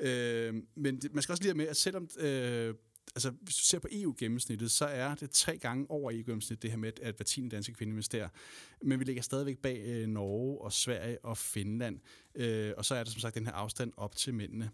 Øh, 0.00 0.54
men 0.74 1.00
det, 1.00 1.14
man 1.14 1.22
skal 1.22 1.32
også 1.32 1.42
lige 1.42 1.50
have 1.50 1.56
med, 1.56 1.68
at 1.68 1.76
selvom... 1.76 2.08
Øh, 2.18 2.74
Altså, 3.16 3.30
hvis 3.30 3.56
du 3.56 3.62
ser 3.62 3.78
på 3.78 3.88
EU-gennemsnittet, 3.92 4.70
så 4.70 4.84
er 4.84 5.14
det 5.14 5.30
tre 5.30 5.58
gange 5.58 5.90
over 5.90 6.10
EU-gennemsnittet, 6.10 6.62
det 6.62 6.70
her 6.70 6.78
med, 6.78 6.92
at 7.02 7.14
hver 7.16 7.24
tiende 7.24 7.50
danske 7.50 7.72
kvinde 7.72 7.90
investerer. 7.90 8.28
Men 8.82 9.00
vi 9.00 9.04
ligger 9.04 9.22
stadigvæk 9.22 9.58
bag 9.58 9.82
øh, 9.86 10.06
Norge 10.06 10.60
og 10.60 10.72
Sverige 10.72 11.24
og 11.24 11.38
Finland. 11.38 12.00
Øh, 12.34 12.72
og 12.76 12.84
så 12.84 12.94
er 12.94 13.04
der 13.04 13.10
som 13.10 13.20
sagt 13.20 13.34
den 13.34 13.46
her 13.46 13.52
afstand 13.52 13.92
op 13.96 14.16
til 14.16 14.34
mændene. 14.34 14.70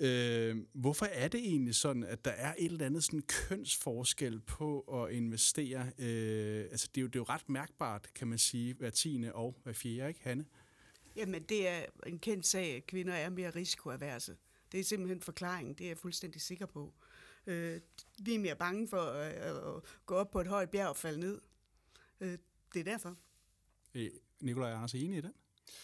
Øh, 0.00 0.56
hvorfor 0.72 1.06
er 1.06 1.28
det 1.28 1.40
egentlig 1.40 1.74
sådan, 1.74 2.04
at 2.04 2.24
der 2.24 2.30
er 2.30 2.54
et 2.58 2.72
eller 2.72 2.86
andet 2.86 3.04
sådan 3.04 3.22
kønsforskel 3.22 4.40
på 4.40 4.80
at 4.80 5.12
investere? 5.12 5.92
Øh, 5.98 6.64
altså, 6.70 6.88
det 6.94 7.00
er, 7.00 7.02
jo, 7.02 7.06
det 7.06 7.16
er 7.16 7.20
jo 7.20 7.24
ret 7.24 7.48
mærkbart, 7.48 8.08
kan 8.14 8.28
man 8.28 8.38
sige, 8.38 8.74
hver 8.74 8.90
tiende 8.90 9.34
og 9.34 9.56
hver 9.62 9.72
fjerde, 9.72 10.08
ikke, 10.08 10.20
Hanne? 10.22 10.44
Jamen, 11.16 11.42
det 11.42 11.68
er 11.68 11.84
en 12.06 12.18
kendt 12.18 12.46
sag, 12.46 12.76
at 12.76 12.86
kvinder 12.86 13.14
er 13.14 13.30
mere 13.30 13.50
risikoaverse. 13.50 14.36
Det 14.72 14.80
er 14.80 14.84
simpelthen 14.84 15.20
forklaringen, 15.20 15.74
det 15.74 15.84
er 15.84 15.88
jeg 15.88 15.98
fuldstændig 15.98 16.40
sikker 16.40 16.66
på. 16.66 16.94
Øh, 17.46 17.80
vi 18.18 18.34
er 18.34 18.38
mere 18.38 18.56
bange 18.56 18.88
for 18.88 19.00
at, 19.00 19.32
at 19.32 19.82
gå 20.06 20.14
op 20.14 20.30
på 20.30 20.40
et 20.40 20.46
højt 20.46 20.70
bjerg 20.70 20.88
og 20.88 20.96
falde 20.96 21.20
ned. 21.20 21.40
Øh, 22.20 22.38
det 22.74 22.80
er 22.80 22.84
derfor. 22.84 23.16
Øh, 23.94 24.10
Nikolaj 24.40 24.72
Anders 24.72 24.94
er 24.94 24.98
enig 24.98 25.18
i 25.18 25.20
den? 25.20 25.32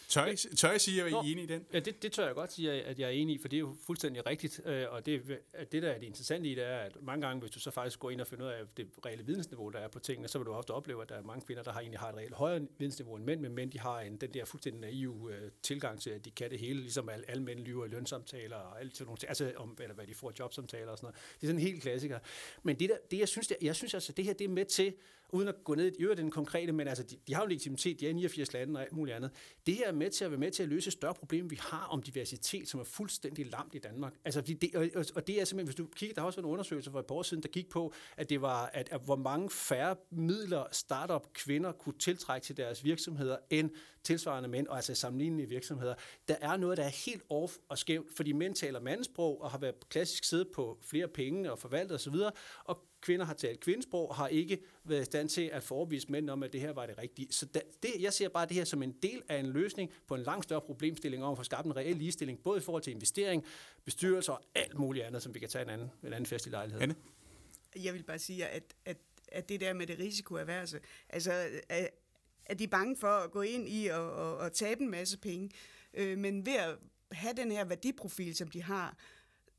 Tør 0.09 0.27
I, 0.27 0.37
tør 0.37 0.73
I 0.73 0.79
sige, 0.79 1.03
at 1.03 1.09
I 1.09 1.11
er 1.11 1.17
Nå. 1.17 1.23
enige 1.23 1.43
i 1.43 1.47
den? 1.47 1.67
Ja, 1.73 1.79
det, 1.79 2.03
det 2.03 2.13
tør 2.13 2.27
jeg 2.27 2.35
godt 2.35 2.53
sige, 2.53 2.73
at 2.73 2.99
jeg 2.99 3.07
er 3.07 3.11
enig 3.11 3.35
i, 3.35 3.39
for 3.39 3.49
det 3.49 3.57
er 3.57 3.61
jo 3.61 3.77
fuldstændig 3.87 4.27
rigtigt. 4.27 4.61
øh, 4.65 4.85
Og 4.91 5.07
det, 5.07 5.39
at 5.53 5.73
det, 5.73 5.83
der 5.83 5.91
er 5.91 5.99
det 5.99 6.07
interessante 6.07 6.49
i 6.49 6.55
det, 6.55 6.65
er, 6.65 6.79
at 6.79 6.97
mange 7.03 7.27
gange, 7.27 7.41
hvis 7.41 7.51
du 7.51 7.61
så 7.61 7.71
faktisk 7.71 7.99
går 7.99 8.11
ind 8.11 8.21
og 8.21 8.27
finder 8.27 8.47
ud 8.47 8.51
af 8.51 8.61
det 8.77 8.89
reelle 9.07 9.27
vidensniveau, 9.27 9.69
der 9.69 9.79
er 9.79 9.89
på 9.89 9.99
tingene, 9.99 10.29
så 10.29 10.39
vil 10.39 10.47
du 10.47 10.53
ofte 10.53 10.71
opleve, 10.71 11.03
at 11.03 11.09
der 11.09 11.15
er 11.15 11.23
mange 11.23 11.47
kvinder, 11.47 11.63
der 11.63 11.73
har 11.73 11.81
egentlig 11.81 12.01
har 12.01 12.09
et 12.09 12.17
reelt 12.17 12.35
højere 12.35 12.67
vidensniveau 12.79 13.17
end 13.17 13.25
mænd, 13.25 13.41
men 13.41 13.53
mænd, 13.53 13.71
de 13.73 13.79
har 13.79 14.01
en, 14.01 14.17
den 14.17 14.35
der 14.35 14.45
fuldstændig 14.45 14.81
naive 14.81 15.35
øh, 15.35 15.51
tilgang 15.63 16.01
til, 16.01 16.11
at 16.11 16.25
de 16.25 16.31
kan 16.31 16.51
det 16.51 16.59
hele, 16.59 16.81
ligesom 16.81 17.09
alle, 17.09 17.31
alle 17.31 17.43
mænd 17.43 17.61
lyver 17.61 17.85
i 17.85 17.89
lønsamtaler 17.89 18.57
og 18.57 18.81
alt 18.81 18.97
sådan 18.97 19.07
nogle 19.07 19.19
ting, 19.19 19.29
altså 19.31 19.53
om, 19.57 19.77
eller 19.81 19.95
hvad 19.95 20.07
de 20.07 20.15
får 20.15 20.33
jobsamtaler 20.39 20.91
og 20.91 20.99
sådan 20.99 21.07
noget. 21.07 21.17
Det 21.35 21.43
er 21.43 21.47
sådan 21.47 21.61
en 21.61 21.67
helt 21.67 21.83
klassiker. 21.83 22.19
Men 22.63 22.79
det, 22.79 22.89
der, 22.89 22.97
det 23.11 23.19
jeg 23.19 23.29
synes, 23.29 23.47
det, 23.47 23.57
jeg 23.63 23.77
synes 23.77 23.95
altså, 23.95 24.13
det 24.13 24.25
her, 24.25 24.33
det 24.33 24.45
er 24.45 24.49
med 24.49 24.65
til, 24.65 24.95
uden 25.31 25.49
at 25.49 25.55
gå 25.65 25.75
ned 25.75 25.93
i 25.99 26.03
øvrigt 26.03 26.19
den 26.19 26.31
konkrete, 26.31 26.73
men 26.73 26.89
altså, 26.89 27.03
de, 27.03 27.17
de 27.27 27.35
har 27.35 27.43
jo 27.43 27.47
legitimitet, 27.49 28.01
de 28.01 28.07
er 28.07 28.11
i 28.11 28.13
89 28.13 28.53
lande 28.53 28.79
og 28.79 28.83
alt 28.83 28.93
muligt 28.93 29.17
andet. 29.17 29.31
Det 29.67 29.75
her 29.75 29.89
er 29.89 29.93
med 29.93 30.11
til 30.11 30.25
at 30.25 30.31
være 30.31 30.41
med 30.41 30.51
til 30.51 30.63
at 30.63 30.69
løse 30.69 30.89
et 30.89 30.93
større 30.93 31.15
problem, 31.15 31.51
vi 31.51 31.57
har 31.61 31.87
om 31.91 32.03
diversitet, 32.03 32.69
som 32.69 32.81
er 32.81 32.85
fuldstændig 32.85 33.47
lamt 33.51 33.75
i 33.75 33.79
Danmark. 33.79 34.15
Altså, 34.25 34.41
det, 34.41 34.75
og, 34.75 34.89
og- 35.15 35.27
det 35.27 35.41
er 35.41 35.45
simpelthen, 35.45 35.67
hvis 35.67 35.75
du 35.75 35.87
kigger, 35.87 36.15
der 36.15 36.21
har 36.21 36.27
også 36.27 36.37
været 36.37 36.47
en 36.47 36.53
undersøgelse 36.53 36.91
for 36.91 36.99
et 37.01 37.07
par 37.07 37.15
år 37.15 37.23
siden, 37.23 37.43
der 37.43 37.49
gik 37.49 37.69
på, 37.69 37.93
at 38.17 38.31
det 38.31 38.43
var, 38.43 38.67
at, 38.67 38.89
at 38.93 39.01
hvor 39.05 39.17
mange 39.17 39.51
færre 39.51 39.97
midler 40.11 40.65
startup 40.73 41.33
kvinder 41.33 41.73
kunne 41.73 41.99
tiltrække 41.99 42.45
til 42.45 42.57
deres 42.57 42.85
virksomheder, 42.85 43.37
end 43.51 43.71
tilsvarende 44.05 44.49
mænd, 44.49 44.67
og 44.67 44.77
altså 44.77 44.95
sammenlignelige 44.95 45.49
virksomheder. 45.49 45.95
Der 46.29 46.37
er 46.41 46.57
noget, 46.57 46.79
der 46.79 46.85
er 46.85 46.89
helt 47.07 47.23
off 47.31 47.53
og 47.69 47.79
skævt, 47.79 48.07
fordi 48.17 48.33
mænd 48.33 48.55
taler 48.55 48.81
mandsprog 48.81 49.43
og 49.43 49.51
har 49.51 49.59
været 49.59 49.89
klassisk 49.89 50.25
siddet 50.25 50.49
på 50.55 50.79
flere 50.83 51.09
penge 51.09 51.53
og 51.53 51.59
forvaltet 51.59 51.95
osv., 51.95 52.15
og 52.65 52.79
kvinder 53.01 53.27
har 53.27 53.35
talt 53.35 53.61
kvindesprog 53.61 54.09
og 54.09 54.15
har 54.15 54.29
ikke 54.29 54.59
været 54.85 55.03
i 55.03 55.05
stand 55.05 55.29
til 55.29 55.51
at 55.53 55.63
forebevise 55.63 56.13
mænd 56.13 56.31
om, 56.31 56.43
at 56.43 56.53
det 56.53 56.61
her 56.61 56.73
var 56.73 56.87
det 56.87 56.99
rigtige. 56.99 57.29
Så 57.31 57.47
det, 57.83 57.91
jeg 58.01 58.13
ser 58.13 58.29
bare 58.29 58.47
det 58.47 58.57
her 58.57 58.65
som 58.65 58.83
en 58.83 58.93
del 58.93 59.23
af 59.29 59.39
en 59.39 59.47
løsning 59.47 59.91
på 60.07 60.15
en 60.15 60.23
langt 60.23 60.45
større 60.45 60.61
problemstilling 60.61 61.25
om 61.25 61.33
at 61.33 61.39
få 61.39 61.45
skabt 61.45 61.67
en 61.67 61.77
reel 61.77 61.97
ligestilling, 61.97 62.43
både 62.43 62.59
i 62.59 62.61
forhold 62.61 62.83
til 62.83 62.93
investering, 62.93 63.45
bestyrelser 63.85 64.33
og 64.33 64.43
alt 64.55 64.79
muligt 64.79 65.05
andet, 65.05 65.23
som 65.23 65.35
vi 65.35 65.39
kan 65.39 65.49
tage 65.49 65.65
en 65.65 65.71
anden, 65.71 65.91
en 66.05 66.13
anden 66.13 66.27
fest 66.27 66.47
i 66.47 66.51
lejlighed. 66.51 66.83
Anne? 66.83 66.95
Jeg 67.77 67.95
vil 67.95 68.03
bare 68.03 68.19
sige, 68.19 68.47
at, 68.47 68.75
at, 68.85 68.97
at 69.29 69.49
det 69.49 69.61
der 69.61 69.73
med 69.73 69.87
det 69.87 69.99
risikoaverse, 69.99 70.81
altså 71.09 71.33
at, 71.69 71.91
at 72.47 72.59
de 72.59 72.65
er 72.65 72.69
bange 72.69 72.97
for 72.97 73.07
at 73.09 73.31
gå 73.31 73.43
ind 73.43 73.69
i 73.69 73.87
og, 73.87 74.13
og, 74.13 74.37
og 74.37 74.53
tabe 74.53 74.83
en 74.83 74.91
masse 74.91 75.19
penge, 75.19 75.51
øh, 75.95 76.19
men 76.19 76.47
ved 76.47 76.55
at 76.55 76.77
have 77.13 77.35
den 77.37 77.53
her 77.53 77.65
værdiprofil, 77.65 78.37
som 78.37 78.49
de 78.49 78.63
har, 78.63 78.97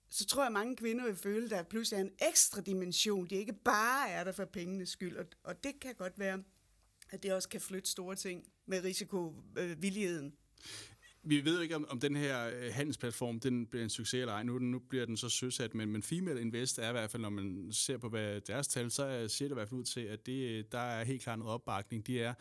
så 0.09 0.25
tror 0.25 0.41
jeg, 0.41 0.47
at 0.47 0.53
mange 0.53 0.75
kvinder 0.75 1.05
vil 1.05 1.15
føle, 1.15 1.45
at 1.45 1.51
der 1.51 1.63
pludselig 1.63 1.97
er 1.97 2.01
en 2.01 2.11
ekstra 2.29 2.61
dimension. 2.61 3.27
De 3.27 3.35
ikke 3.35 3.53
bare 3.53 4.09
er 4.09 4.23
der 4.23 4.31
for 4.31 4.45
pengenes 4.45 4.89
skyld, 4.89 5.17
og, 5.17 5.25
og 5.43 5.63
det 5.63 5.79
kan 5.81 5.95
godt 5.95 6.19
være, 6.19 6.43
at 7.09 7.23
det 7.23 7.33
også 7.33 7.49
kan 7.49 7.61
flytte 7.61 7.89
store 7.89 8.15
ting 8.15 8.43
med 8.65 8.83
risikovilligheden. 8.83 10.25
Øh, 10.25 10.31
Vi 11.29 11.45
ved 11.45 11.55
jo 11.55 11.61
ikke, 11.61 11.75
om, 11.75 11.85
om 11.89 11.99
den 11.99 12.15
her 12.15 12.49
øh, 12.49 12.73
handelsplatform 12.73 13.39
den 13.39 13.65
bliver 13.65 13.83
en 13.83 13.89
succes 13.89 14.13
eller 14.13 14.33
ej. 14.33 14.43
Nu, 14.43 14.59
nu 14.59 14.79
bliver 14.79 15.05
den 15.05 15.17
så 15.17 15.29
søsat, 15.29 15.73
men, 15.73 15.91
men 15.91 16.03
Female 16.03 16.41
Invest 16.41 16.79
er 16.79 16.89
i 16.89 16.91
hvert 16.91 17.11
fald, 17.11 17.21
når 17.21 17.29
man 17.29 17.67
ser 17.71 17.97
på 17.97 18.09
hvad 18.09 18.41
deres 18.41 18.67
tal, 18.67 18.91
så 18.91 19.27
ser 19.27 19.45
det 19.45 19.51
i 19.51 19.53
hvert 19.53 19.69
fald 19.69 19.79
ud 19.79 19.83
til, 19.85 20.01
at 20.01 20.25
det, 20.25 20.71
der 20.71 20.79
er 20.79 21.03
helt 21.03 21.21
klart 21.21 21.39
noget 21.39 21.53
opbakning. 21.53 22.07
De 22.07 22.21
er, 22.21 22.33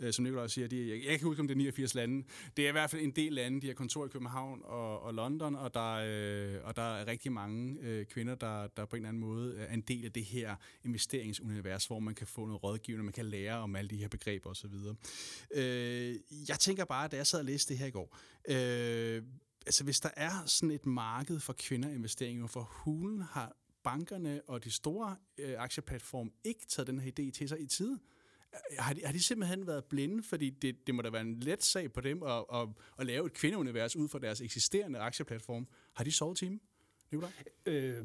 øh, 0.00 0.12
som 0.12 0.22
Nikolaj 0.22 0.46
siger, 0.46 0.68
de, 0.68 0.80
jeg, 0.80 0.88
jeg 0.88 1.02
kan 1.02 1.12
ikke 1.12 1.24
huske, 1.24 1.40
om 1.40 1.48
det 1.48 1.54
er 1.54 1.58
89 1.58 1.94
lande. 1.94 2.26
Det 2.56 2.64
er 2.64 2.68
i 2.68 2.72
hvert 2.72 2.90
fald 2.90 3.02
en 3.02 3.10
del 3.10 3.32
lande. 3.32 3.60
De 3.60 3.66
har 3.66 3.74
kontor 3.74 4.06
i 4.06 4.08
København 4.08 4.60
og, 4.64 5.00
og 5.00 5.14
London, 5.14 5.54
og 5.54 5.74
der, 5.74 5.92
øh, 5.94 6.64
og 6.64 6.76
der 6.76 6.82
er 6.82 7.06
rigtig 7.06 7.32
mange 7.32 7.80
øh, 7.80 8.06
kvinder, 8.06 8.34
der, 8.34 8.66
der 8.66 8.84
på 8.84 8.96
en 8.96 9.00
eller 9.00 9.08
anden 9.08 9.20
måde 9.20 9.56
er 9.56 9.74
en 9.74 9.80
del 9.80 10.04
af 10.04 10.12
det 10.12 10.24
her 10.24 10.56
investeringsunivers, 10.84 11.86
hvor 11.86 11.98
man 11.98 12.14
kan 12.14 12.26
få 12.26 12.46
noget 12.46 12.64
rådgivning, 12.64 13.04
man 13.04 13.12
kan 13.12 13.26
lære 13.26 13.58
om 13.58 13.76
alle 13.76 13.90
de 13.90 13.96
her 13.96 14.08
begreber 14.08 14.50
osv. 14.50 14.74
Øh, 15.54 16.16
jeg 16.48 16.58
tænker 16.58 16.84
bare, 16.84 17.08
da 17.08 17.16
jeg 17.16 17.26
sad 17.26 17.38
og 17.38 17.44
læste 17.44 17.74
det 17.74 17.78
her 17.78 17.86
i 17.86 17.90
går, 17.90 18.18
øh, 18.48 19.22
altså 19.66 19.84
hvis 19.84 20.00
der 20.00 20.10
er 20.16 20.44
sådan 20.46 20.70
et 20.70 20.86
marked 20.86 21.40
for 21.40 21.52
kvinderinvesteringer, 21.58 22.46
for 22.46 22.60
hulen 22.60 23.22
har 23.22 23.56
bankerne 23.84 24.42
og 24.46 24.64
de 24.64 24.70
store 24.70 25.16
øh, 25.38 25.54
aktieplatforme 25.58 26.30
ikke 26.44 26.66
taget 26.66 26.86
den 26.86 27.00
her 27.00 27.10
idé 27.10 27.30
til 27.30 27.48
sig 27.48 27.60
i 27.60 27.66
tide. 27.66 27.98
Øh, 28.54 28.76
har 28.78 28.92
de, 28.92 29.00
har 29.04 29.12
de 29.12 29.22
simpelthen 29.22 29.66
været 29.66 29.84
blinde? 29.84 30.22
Fordi 30.22 30.50
det, 30.50 30.86
det 30.86 30.94
må 30.94 31.02
da 31.02 31.10
være 31.10 31.20
en 31.20 31.40
let 31.40 31.62
sag 31.62 31.92
på 31.92 32.00
dem 32.00 32.22
at, 32.22 32.44
at, 32.54 32.68
at 32.98 33.06
lave 33.06 33.26
et 33.26 33.32
kvindeunivers 33.32 33.96
ud 33.96 34.08
fra 34.08 34.18
deres 34.18 34.40
eksisterende 34.40 34.98
aktieplatform. 34.98 35.68
Har 35.94 36.04
de 36.04 36.12
sovet 36.12 36.38
time? 36.38 36.60
Nikolaj? 37.10 37.30
Øh, 37.66 38.04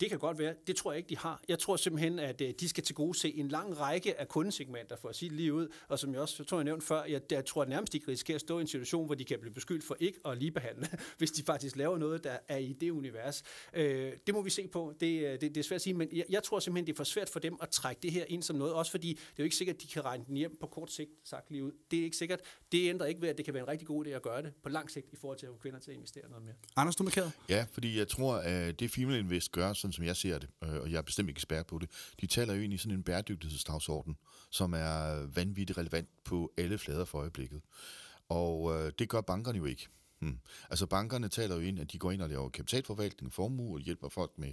det 0.00 0.10
kan 0.10 0.18
godt 0.18 0.38
være. 0.38 0.54
Det 0.66 0.76
tror 0.76 0.92
jeg 0.92 0.98
ikke, 0.98 1.08
de 1.08 1.16
har. 1.16 1.42
Jeg 1.48 1.58
tror 1.58 1.76
simpelthen, 1.76 2.18
at 2.18 2.40
øh, 2.40 2.54
de 2.60 2.68
skal 2.68 2.84
til 2.84 2.94
gode 2.94 3.18
se 3.18 3.36
en 3.36 3.48
lang 3.48 3.80
række 3.80 4.20
af 4.20 4.28
kundesegmenter, 4.28 4.96
for 4.96 5.08
at 5.08 5.16
sige 5.16 5.28
det 5.28 5.36
lige 5.36 5.54
ud. 5.54 5.68
Og 5.88 5.98
som 5.98 6.12
jeg 6.12 6.20
også 6.20 6.34
jeg 6.38 6.46
tror, 6.46 6.58
jeg 6.58 6.64
nævnte 6.64 6.86
før, 6.86 7.04
jeg, 7.04 7.20
jeg 7.30 7.44
tror 7.44 7.62
at 7.62 7.68
nærmest, 7.68 7.92
de 7.92 8.00
kan 8.00 8.08
risikere 8.08 8.34
at 8.34 8.40
stå 8.40 8.58
i 8.58 8.60
en 8.60 8.66
situation, 8.66 9.06
hvor 9.06 9.14
de 9.14 9.24
kan 9.24 9.38
blive 9.40 9.54
beskyldt 9.54 9.84
for 9.84 9.96
ikke 10.00 10.18
at 10.24 10.38
ligebehandle, 10.38 10.88
hvis 11.18 11.30
de 11.30 11.42
faktisk 11.42 11.76
laver 11.76 11.98
noget, 11.98 12.24
der 12.24 12.36
er 12.48 12.56
i 12.56 12.72
det 12.72 12.90
univers. 12.90 13.42
Øh, 13.74 14.12
det 14.26 14.34
må 14.34 14.42
vi 14.42 14.50
se 14.50 14.68
på. 14.68 14.94
Det, 15.00 15.26
øh, 15.26 15.32
det, 15.32 15.40
det 15.40 15.56
er 15.56 15.62
svært 15.62 15.76
at 15.76 15.82
sige, 15.82 15.94
men 15.94 16.08
jeg, 16.12 16.24
jeg 16.30 16.42
tror 16.42 16.58
simpelthen, 16.58 16.86
det 16.86 16.92
er 16.92 16.96
for 16.96 17.04
svært 17.04 17.28
for 17.28 17.38
dem 17.38 17.56
at 17.62 17.68
trække 17.68 18.02
det 18.02 18.12
her 18.12 18.24
ind 18.28 18.42
som 18.42 18.56
noget, 18.56 18.74
også 18.74 18.90
fordi 18.90 19.08
det 19.08 19.18
er 19.20 19.34
jo 19.38 19.44
ikke 19.44 19.56
sikkert, 19.56 19.76
at 19.76 19.82
de 19.82 19.86
kan 19.86 20.04
regne 20.04 20.24
den 20.26 20.36
hjem 20.36 20.56
på 20.60 20.66
kort 20.66 20.92
sigt, 20.92 21.10
sagt 21.24 21.50
lige 21.50 21.64
ud. 21.64 21.72
Det 21.90 21.98
er 21.98 22.04
ikke 22.04 22.16
sikkert. 22.16 22.40
Det 22.72 22.88
ændrer 22.88 23.06
ikke 23.06 23.20
ved, 23.20 23.28
at 23.28 23.36
det 23.36 23.44
kan 23.44 23.54
være 23.54 23.62
en 23.62 23.68
rigtig 23.68 23.86
god 23.88 24.06
idé 24.06 24.10
at 24.10 24.22
gøre 24.22 24.42
det 24.42 24.52
på 24.62 24.68
lang 24.68 24.90
sigt 24.90 25.06
i 25.12 25.16
forhold 25.16 25.38
til 25.38 25.46
at 25.46 25.52
få 25.52 25.58
kvinder 25.58 25.78
til 25.78 25.90
at 25.90 25.96
investere 25.96 26.28
noget 26.28 26.44
mere. 26.44 26.54
Anders, 26.76 26.96
du 26.96 27.02
markeret? 27.02 27.32
Ja, 27.48 27.66
fordi 27.72 27.98
jeg 27.98 28.08
tror, 28.08 28.34
at 28.34 28.80
det 28.80 28.90
Female 28.90 29.18
Invest 29.18 29.52
gør, 29.52 29.72
sådan 29.92 30.04
som 30.04 30.04
jeg 30.04 30.16
ser 30.16 30.38
det, 30.38 30.48
øh, 30.64 30.80
og 30.80 30.90
jeg 30.90 30.98
er 30.98 31.02
bestemt 31.02 31.28
ikke 31.28 31.38
ekspert 31.38 31.66
på 31.66 31.78
det, 31.78 31.90
de 32.20 32.26
taler 32.26 32.54
jo 32.54 32.62
ind 32.62 32.72
i 32.72 32.76
sådan 32.76 32.98
en 32.98 33.02
bæredygtighedsdagsorden, 33.02 34.16
som 34.50 34.74
er 34.74 35.26
vanvittigt 35.26 35.78
relevant 35.78 36.08
på 36.24 36.52
alle 36.58 36.78
flader 36.78 37.04
for 37.04 37.18
øjeblikket. 37.18 37.60
Og 38.28 38.74
øh, 38.74 38.92
det 38.98 39.08
gør 39.08 39.20
bankerne 39.20 39.58
jo 39.58 39.64
ikke. 39.64 39.88
Hmm. 40.20 40.38
Altså 40.70 40.86
bankerne 40.86 41.28
taler 41.28 41.54
jo 41.54 41.60
ind, 41.60 41.78
at 41.78 41.92
de 41.92 41.98
går 41.98 42.10
ind 42.10 42.22
og 42.22 42.28
laver 42.28 42.48
kapitalforvaltning, 42.48 43.32
formue, 43.32 43.76
og 43.76 43.80
hjælper 43.80 44.08
folk 44.08 44.30
med 44.36 44.52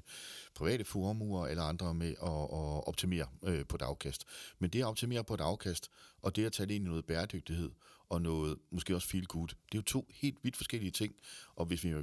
private 0.56 0.86
formuer 0.86 1.48
eller 1.48 1.64
andre 1.64 1.94
med 1.94 2.10
at, 2.10 2.44
at 2.44 2.88
optimere 2.88 3.28
øh, 3.44 3.66
på 3.66 3.76
et 3.76 3.82
afkast. 3.82 4.26
Men 4.60 4.70
det 4.70 4.80
at 4.80 4.86
optimere 4.86 5.24
på 5.24 5.34
et 5.34 5.42
afkast, 5.42 5.92
og 6.22 6.36
det 6.36 6.46
at 6.46 6.54
tage 6.54 6.68
det 6.68 6.74
ind 6.74 6.86
i 6.86 6.90
noget 6.90 7.06
bæredygtighed, 7.06 7.72
og 8.10 8.22
noget 8.22 8.58
måske 8.72 8.96
også 8.96 9.08
feel 9.08 9.26
good, 9.26 9.48
det 9.48 9.56
er 9.56 9.78
jo 9.78 9.82
to 9.82 10.08
helt 10.14 10.38
vidt 10.44 10.58
forskellige 10.58 10.92
ting. 10.92 11.16
Og 11.56 11.66
hvis 11.66 11.84
vi 11.84 11.94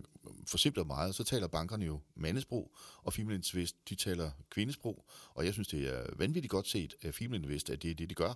forsimpler 0.46 0.84
meget, 0.84 1.14
så 1.14 1.24
taler 1.24 1.46
bankerne 1.46 1.84
jo 1.84 2.00
mandesprog, 2.14 2.70
og 3.02 3.12
Female 3.12 3.34
Invest, 3.34 3.76
de 3.88 3.94
taler 3.94 4.30
kvindesprog, 4.50 5.04
og 5.34 5.44
jeg 5.44 5.52
synes, 5.52 5.68
det 5.68 5.94
er 5.94 6.06
vanvittigt 6.16 6.50
godt 6.50 6.68
set 6.68 6.94
af 7.02 7.14
Female 7.14 7.42
Invest, 7.42 7.70
at 7.70 7.82
det 7.82 7.90
er 7.90 7.94
det, 7.94 8.10
de 8.10 8.14
gør. 8.14 8.34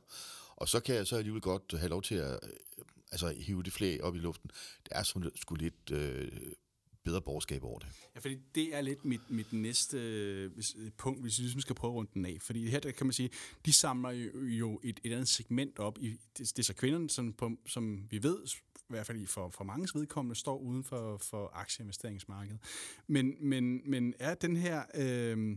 Og 0.57 0.69
så 0.69 0.81
kan 0.81 0.95
jeg 0.95 1.07
så 1.07 1.17
alligevel 1.17 1.43
godt 1.43 1.75
have 1.79 1.89
lov 1.89 2.03
til 2.03 2.15
at 2.15 2.33
øh, 2.43 2.85
altså, 3.13 3.35
hive 3.39 3.63
det 3.63 3.73
flag 3.73 4.03
op 4.03 4.15
i 4.15 4.19
luften. 4.19 4.51
Det 4.85 4.89
er 4.91 5.03
sådan, 5.03 5.31
sgu 5.37 5.55
lidt 5.55 5.91
øh, 5.91 6.33
bedre 7.09 7.21
borgerskab 7.21 7.65
over 7.65 7.79
det. 7.79 7.89
Ja, 8.15 8.21
fordi 8.21 8.37
det 8.55 8.77
er 8.77 8.81
lidt 8.81 9.05
mit, 9.05 9.21
mit 9.31 9.53
næste 9.53 9.99
øh, 9.99 10.51
øh, 10.79 10.91
punkt, 10.97 11.21
hvis 11.21 11.39
vi 11.39 11.43
ligesom 11.43 11.61
skal 11.61 11.75
prøve 11.75 11.93
rundt 11.93 12.15
den 12.15 12.27
af. 12.27 12.39
Fordi 12.41 12.69
her 12.69 12.81
der 12.81 12.91
kan 12.91 13.07
man 13.07 13.13
sige, 13.13 13.31
de 13.67 13.73
samler 13.73 14.11
jo, 14.11 14.41
jo 14.45 14.81
et, 14.85 15.01
et 15.05 15.13
andet 15.13 15.29
segment 15.29 15.79
op. 15.79 15.99
I, 16.01 16.09
det, 16.09 16.39
det 16.39 16.59
er 16.59 16.63
så 16.63 16.75
kvinderne, 16.75 17.11
som, 17.11 17.33
på, 17.33 17.51
som 17.67 18.07
vi 18.11 18.23
ved, 18.23 18.39
i 18.47 18.81
hvert 18.89 19.07
fald 19.07 19.27
for, 19.27 19.51
for 19.51 19.65
mange 19.65 19.89
vedkommende, 19.95 20.37
står 20.37 20.59
uden 20.59 20.85
for, 20.85 21.19
for 21.19 21.51
aktieinvesteringsmarkedet. 21.55 22.59
Men, 23.07 23.35
men, 23.41 23.81
men 23.85 24.15
er 24.19 24.35
den 24.35 24.57
her... 24.57 24.83
Øh, 24.95 25.57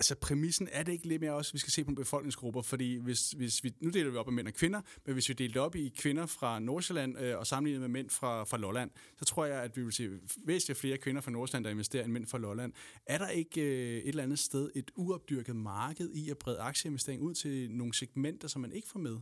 altså 0.00 0.14
præmissen 0.14 0.68
er 0.72 0.82
det 0.82 0.92
ikke 0.92 1.08
lidt 1.08 1.20
mere 1.20 1.32
også, 1.32 1.50
at 1.50 1.54
vi 1.54 1.58
skal 1.58 1.72
se 1.72 1.84
på 1.84 1.92
befolkningsgrupper, 1.92 2.62
fordi 2.62 2.96
hvis, 2.96 3.30
hvis 3.30 3.64
vi, 3.64 3.74
nu 3.80 3.90
deler 3.90 4.10
vi 4.10 4.16
op 4.16 4.26
af 4.26 4.32
mænd 4.32 4.46
og 4.46 4.54
kvinder, 4.54 4.80
men 5.06 5.12
hvis 5.12 5.28
vi 5.28 5.34
deler 5.34 5.60
op 5.60 5.76
i 5.76 5.92
kvinder 5.96 6.26
fra 6.26 6.58
Nordsjælland 6.58 7.18
øh, 7.18 7.38
og 7.38 7.46
sammenlignet 7.46 7.80
med 7.80 7.88
mænd 7.88 8.10
fra, 8.10 8.44
fra 8.44 8.56
Lolland, 8.56 8.90
så 9.18 9.24
tror 9.24 9.44
jeg, 9.44 9.62
at 9.62 9.76
vi 9.76 9.82
vil 9.82 9.92
se 9.92 10.10
væsentligt 10.44 10.80
flere 10.80 10.98
kvinder 10.98 11.20
fra 11.20 11.30
Nordsjælland, 11.30 11.64
der 11.64 11.70
investerer 11.70 12.04
end 12.04 12.12
mænd 12.12 12.26
fra 12.26 12.38
Lolland. 12.38 12.72
Er 13.06 13.18
der 13.18 13.28
ikke 13.28 13.60
øh, 13.60 13.96
et 13.96 14.08
eller 14.08 14.22
andet 14.22 14.38
sted 14.38 14.70
et 14.74 14.90
uopdyrket 14.94 15.56
marked 15.56 16.10
i 16.10 16.30
at 16.30 16.38
brede 16.38 16.58
aktieinvestering 16.58 17.22
ud 17.22 17.34
til 17.34 17.70
nogle 17.70 17.94
segmenter, 17.94 18.48
som 18.48 18.62
man 18.62 18.72
ikke 18.72 18.88
får 18.88 18.98
med? 18.98 19.18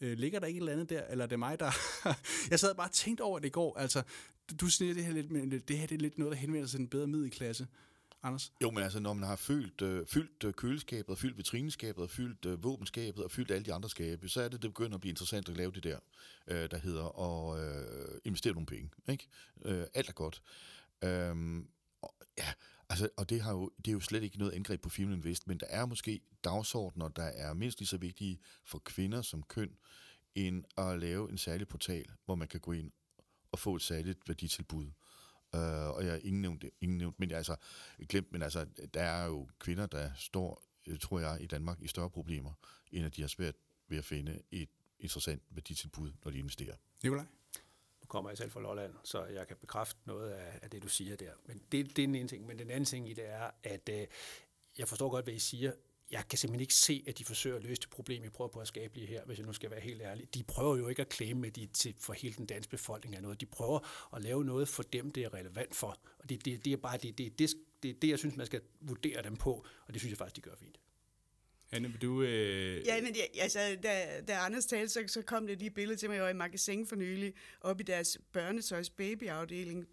Øh, 0.00 0.18
ligger 0.18 0.40
der 0.40 0.46
ikke 0.46 0.58
et 0.58 0.60
eller 0.60 0.72
andet 0.72 0.90
der, 0.90 1.02
eller 1.10 1.24
er 1.24 1.28
det 1.28 1.38
mig, 1.38 1.60
der... 1.60 1.70
jeg 2.50 2.60
sad 2.60 2.74
bare 2.74 2.88
og 2.88 2.92
tænkte 2.92 3.22
over 3.22 3.38
det 3.38 3.46
i 3.46 3.50
går, 3.50 3.78
altså, 3.78 4.02
du 4.60 4.66
siger 4.66 4.94
det 4.94 5.04
her 5.04 5.12
lidt, 5.12 5.30
men 5.30 5.50
det 5.50 5.78
her 5.78 5.86
det 5.86 5.94
er 5.94 6.00
lidt 6.00 6.18
noget, 6.18 6.32
der 6.32 6.38
henvender 6.38 6.66
sig 6.66 6.76
til 6.76 6.80
en 6.80 6.88
bedre 6.88 7.06
middelklasse. 7.06 7.66
Anders? 8.22 8.52
Jo, 8.62 8.70
men 8.70 8.82
altså, 8.82 9.00
når 9.00 9.12
man 9.12 9.28
har 9.28 9.36
fyldt, 9.36 9.82
øh, 9.82 10.06
fyldt 10.06 10.44
øh, 10.44 10.54
køleskabet, 10.54 11.18
fyldt 11.18 11.36
vitrineskabet, 11.36 12.10
fyldt 12.10 12.44
øh, 12.44 12.64
våbenskabet 12.64 13.24
og 13.24 13.30
fyldt 13.30 13.50
alle 13.50 13.64
de 13.64 13.74
andre 13.74 13.88
skabe, 13.88 14.28
så 14.28 14.42
er 14.42 14.48
det, 14.48 14.62
det 14.62 14.70
begynder 14.70 14.94
at 14.94 15.00
blive 15.00 15.10
interessant 15.10 15.48
at 15.48 15.56
lave 15.56 15.72
det 15.72 15.84
der, 15.84 15.98
øh, 16.46 16.70
der 16.70 16.78
hedder 16.78 17.18
at 17.18 17.60
øh, 17.60 18.20
investere 18.24 18.52
nogle 18.52 18.66
penge. 18.66 18.90
Ikke? 19.08 19.28
Øh, 19.64 19.86
alt 19.94 20.08
er 20.08 20.12
godt. 20.12 20.42
Øhm, 21.04 21.68
og, 22.02 22.14
ja, 22.38 22.52
altså, 22.88 23.08
og 23.16 23.30
det, 23.30 23.40
har 23.40 23.52
jo, 23.52 23.70
det 23.76 23.88
er 23.88 23.92
jo 23.92 24.00
slet 24.00 24.22
ikke 24.22 24.38
noget 24.38 24.52
angreb 24.52 24.82
på 24.82 24.88
Female 24.88 25.16
Invest, 25.16 25.46
men 25.46 25.58
der 25.58 25.66
er 25.66 25.86
måske 25.86 26.20
dagsordner, 26.44 27.08
der 27.08 27.22
er 27.22 27.54
mindst 27.54 27.78
lige 27.78 27.88
så 27.88 27.96
vigtige 27.96 28.40
for 28.64 28.78
kvinder 28.78 29.22
som 29.22 29.42
køn, 29.42 29.76
end 30.34 30.64
at 30.78 31.00
lave 31.00 31.30
en 31.30 31.38
særlig 31.38 31.68
portal, 31.68 32.06
hvor 32.24 32.34
man 32.34 32.48
kan 32.48 32.60
gå 32.60 32.72
ind 32.72 32.92
og 33.52 33.58
få 33.58 33.76
et 33.76 33.82
særligt 33.82 34.28
værditilbud. 34.28 34.86
Uh, 35.54 35.60
og 35.60 36.04
jeg 36.04 36.12
har 36.12 36.20
ingen 36.22 36.42
nævnt, 36.42 36.64
ingen 36.80 36.98
nævnt, 36.98 37.20
men 37.20 37.30
jeg 37.30 37.36
altså 37.36 37.56
glemt, 38.08 38.32
men 38.32 38.42
altså, 38.42 38.66
der 38.94 39.02
er 39.02 39.26
jo 39.26 39.48
kvinder, 39.58 39.86
der 39.86 40.10
står, 40.16 40.62
øh, 40.86 40.98
tror 40.98 41.20
jeg, 41.20 41.38
i 41.40 41.46
Danmark 41.46 41.82
i 41.82 41.88
større 41.88 42.10
problemer, 42.10 42.52
end 42.92 43.06
at 43.06 43.16
de 43.16 43.20
har 43.20 43.28
svært 43.28 43.54
ved 43.88 43.98
at 43.98 44.04
finde 44.04 44.42
et 44.50 44.68
interessant 44.98 45.42
værditilbud, 45.50 46.12
når 46.24 46.30
de 46.30 46.38
investerer. 46.38 46.76
Nikolaj? 47.02 47.24
Nu 48.00 48.06
kommer 48.08 48.30
jeg 48.30 48.38
selv 48.38 48.50
fra 48.50 48.60
Lolland, 48.60 48.94
så 49.04 49.24
jeg 49.24 49.48
kan 49.48 49.56
bekræfte 49.56 50.00
noget 50.04 50.30
af, 50.30 50.58
af 50.62 50.70
det, 50.70 50.82
du 50.82 50.88
siger 50.88 51.16
der. 51.16 51.32
Men 51.46 51.62
det, 51.72 51.96
det 51.96 52.02
er 52.02 52.06
den 52.06 52.14
ene 52.14 52.28
ting. 52.28 52.46
Men 52.46 52.58
den 52.58 52.70
anden 52.70 52.84
ting 52.84 53.10
i 53.10 53.12
det 53.12 53.28
er, 53.28 53.50
at 53.62 53.88
øh, 53.88 54.06
jeg 54.78 54.88
forstår 54.88 55.10
godt, 55.10 55.24
hvad 55.24 55.34
I 55.34 55.38
siger 55.38 55.72
jeg 56.10 56.28
kan 56.28 56.38
simpelthen 56.38 56.60
ikke 56.60 56.74
se, 56.74 57.04
at 57.06 57.18
de 57.18 57.24
forsøger 57.24 57.56
at 57.56 57.62
løse 57.62 57.80
det 57.80 57.90
problem, 57.90 58.24
I 58.24 58.28
prøver 58.28 58.48
på 58.48 58.60
at 58.60 58.68
skabe 58.68 58.94
lige 58.94 59.06
her, 59.06 59.24
hvis 59.24 59.38
jeg 59.38 59.46
nu 59.46 59.52
skal 59.52 59.70
være 59.70 59.80
helt 59.80 60.02
ærlig. 60.02 60.34
De 60.34 60.42
prøver 60.42 60.76
jo 60.76 60.88
ikke 60.88 61.02
at 61.02 61.12
claime, 61.14 61.46
at 61.46 61.56
de 61.56 61.66
til 61.66 61.94
for 61.98 62.12
hele 62.12 62.34
den 62.34 62.46
danske 62.46 62.70
befolkning 62.70 63.16
er 63.16 63.20
noget. 63.20 63.40
De 63.40 63.46
prøver 63.46 64.08
at 64.16 64.22
lave 64.22 64.44
noget 64.44 64.68
for 64.68 64.82
dem, 64.82 65.10
det 65.10 65.24
er 65.24 65.34
relevant 65.34 65.74
for. 65.74 65.98
Og 66.18 66.28
det, 66.28 66.44
det, 66.44 66.64
det 66.64 66.72
er 66.72 66.76
bare 66.76 66.98
det, 66.98 67.18
det, 67.18 67.38
det, 67.38 67.50
det, 67.82 68.02
det, 68.02 68.08
jeg 68.08 68.18
synes, 68.18 68.36
man 68.36 68.46
skal 68.46 68.60
vurdere 68.80 69.22
dem 69.22 69.36
på, 69.36 69.66
og 69.86 69.92
det 69.92 70.00
synes 70.00 70.10
jeg 70.10 70.18
faktisk, 70.18 70.36
de 70.36 70.40
gør 70.40 70.56
fint. 70.56 70.80
Anne, 71.72 71.88
vil 71.88 72.02
du... 72.02 72.22
Øh... 72.22 72.86
Ja, 72.86 73.02
men 73.02 73.14
ja, 73.14 73.42
altså, 73.42 73.78
da, 73.82 74.20
da 74.28 74.32
Anders 74.32 74.66
talte, 74.66 74.88
så, 74.88 75.04
så 75.06 75.22
kom 75.22 75.46
det 75.46 75.58
lige 75.58 75.70
billede 75.70 75.98
til 75.98 76.08
mig, 76.08 76.16
jeg 76.16 76.24
var 76.24 76.30
i 76.30 76.34
magasin 76.34 76.86
for 76.86 76.96
nylig, 76.96 77.34
op 77.60 77.80
i 77.80 77.82
deres 77.82 78.18
børnetøjs 78.32 78.90
babyafdeling. 78.90 79.88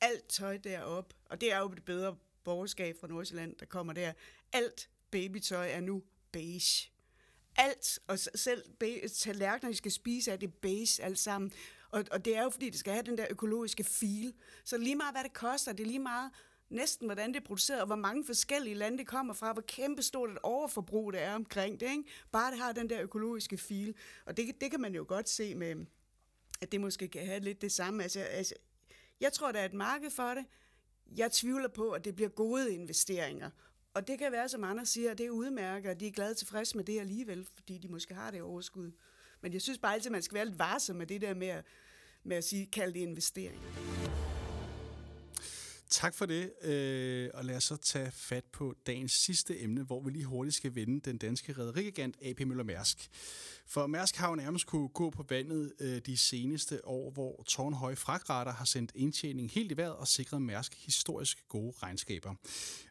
Alt 0.00 0.28
tøj 0.28 0.56
derop, 0.56 1.14
og 1.24 1.40
det 1.40 1.52
er 1.52 1.58
jo 1.58 1.68
det 1.68 1.84
bedre 1.84 2.16
borgerskab 2.44 2.96
fra 3.00 3.06
Nordsjælland, 3.06 3.56
der 3.56 3.66
kommer 3.66 3.92
der. 3.92 4.12
Alt 4.52 4.88
babytøj 5.10 5.70
er 5.70 5.80
nu 5.80 6.02
beige. 6.32 6.90
Alt, 7.56 7.98
og 8.06 8.18
selv 8.18 8.62
tallerkener, 9.14 9.70
de 9.70 9.76
skal 9.76 9.92
spise, 9.92 10.30
er 10.30 10.36
det 10.36 10.54
beige 10.54 11.02
alt 11.02 11.18
sammen. 11.18 11.52
Og, 11.90 12.04
og 12.10 12.24
det 12.24 12.36
er 12.36 12.42
jo, 12.42 12.50
fordi 12.50 12.70
det 12.70 12.78
skal 12.78 12.92
have 12.92 13.02
den 13.02 13.18
der 13.18 13.26
økologiske 13.30 13.84
feel. 13.84 14.34
Så 14.64 14.78
lige 14.78 14.96
meget, 14.96 15.14
hvad 15.14 15.24
det 15.24 15.32
koster, 15.32 15.72
det 15.72 15.82
er 15.82 15.86
lige 15.86 15.98
meget 15.98 16.30
næsten, 16.70 17.06
hvordan 17.06 17.28
det 17.28 17.36
er 17.36 17.44
produceret, 17.44 17.80
og 17.80 17.86
hvor 17.86 17.96
mange 17.96 18.24
forskellige 18.24 18.74
lande 18.74 18.98
det 18.98 19.06
kommer 19.06 19.34
fra, 19.34 19.52
hvor 19.52 19.62
kæmpe 19.62 20.02
stort 20.02 20.30
et 20.30 20.38
overforbrug 20.42 21.12
det 21.12 21.22
er 21.22 21.34
omkring 21.34 21.80
det. 21.80 21.90
Ikke? 21.90 22.04
Bare 22.32 22.50
det 22.50 22.60
har 22.60 22.72
den 22.72 22.90
der 22.90 23.02
økologiske 23.02 23.58
feel. 23.58 23.94
Og 24.26 24.36
det, 24.36 24.60
det 24.60 24.70
kan 24.70 24.80
man 24.80 24.94
jo 24.94 25.04
godt 25.08 25.28
se 25.28 25.54
med, 25.54 25.86
at 26.60 26.72
det 26.72 26.80
måske 26.80 27.08
kan 27.08 27.26
have 27.26 27.40
lidt 27.40 27.62
det 27.62 27.72
samme. 27.72 28.02
Altså, 28.02 28.20
altså, 28.20 28.54
jeg 29.20 29.32
tror, 29.32 29.52
der 29.52 29.60
er 29.60 29.64
et 29.64 29.74
marked 29.74 30.10
for 30.10 30.34
det. 30.34 30.44
Jeg 31.16 31.32
tvivler 31.32 31.68
på, 31.68 31.90
at 31.90 32.04
det 32.04 32.16
bliver 32.16 32.30
gode 32.30 32.74
investeringer. 32.74 33.50
Og 33.94 34.08
det 34.08 34.18
kan 34.18 34.32
være, 34.32 34.48
som 34.48 34.64
andre 34.64 34.86
siger, 34.86 35.10
at 35.10 35.18
det 35.18 35.26
er 35.26 35.30
udmærket, 35.30 35.90
og 35.90 36.00
de 36.00 36.06
er 36.06 36.10
glade 36.10 36.34
tilfredse 36.34 36.76
med 36.76 36.84
det 36.84 37.00
alligevel, 37.00 37.46
fordi 37.54 37.78
de 37.78 37.88
måske 37.88 38.14
har 38.14 38.30
det 38.30 38.42
overskud. 38.42 38.92
Men 39.40 39.52
jeg 39.52 39.62
synes 39.62 39.78
bare 39.78 39.94
altid, 39.94 40.10
at 40.10 40.12
man 40.12 40.22
skal 40.22 40.34
være 40.34 40.44
lidt 40.44 40.58
varsom 40.58 40.96
med 40.96 41.06
det 41.06 41.20
der 41.20 41.34
med 41.34 41.48
at, 41.48 41.64
med 42.24 42.36
at 42.36 42.44
sige, 42.44 42.66
kalde 42.66 42.94
det 42.94 43.00
investeringer. 43.00 43.68
Tak 45.90 46.14
for 46.14 46.26
det, 46.26 46.52
øh, 46.62 47.30
og 47.34 47.44
lad 47.44 47.56
os 47.56 47.64
så 47.64 47.76
tage 47.76 48.10
fat 48.10 48.44
på 48.44 48.74
dagens 48.86 49.12
sidste 49.12 49.62
emne, 49.62 49.82
hvor 49.82 50.02
vi 50.02 50.10
lige 50.10 50.24
hurtigt 50.24 50.56
skal 50.56 50.74
vende 50.74 51.00
den 51.00 51.18
danske 51.18 51.52
rædderigigant 51.52 52.16
AP 52.22 52.40
Møller 52.40 52.64
Mærsk. 52.64 53.10
For 53.66 53.86
Mærsk 53.86 54.16
har 54.16 54.28
jo 54.28 54.34
nærmest 54.34 54.66
kunne 54.66 54.88
gå 54.88 55.10
på 55.10 55.24
vandet 55.28 55.72
øh, 55.80 56.00
de 56.06 56.16
seneste 56.16 56.86
år, 56.86 57.10
hvor 57.10 57.42
tårnhøje 57.46 57.96
fragtrater 57.96 58.52
har 58.52 58.64
sendt 58.64 58.92
indtjening 58.94 59.50
helt 59.50 59.72
i 59.72 59.76
vejret 59.76 59.96
og 59.96 60.08
sikret 60.08 60.42
Mærsk 60.42 60.74
historisk 60.84 61.48
gode 61.48 61.72
regnskaber. 61.82 62.34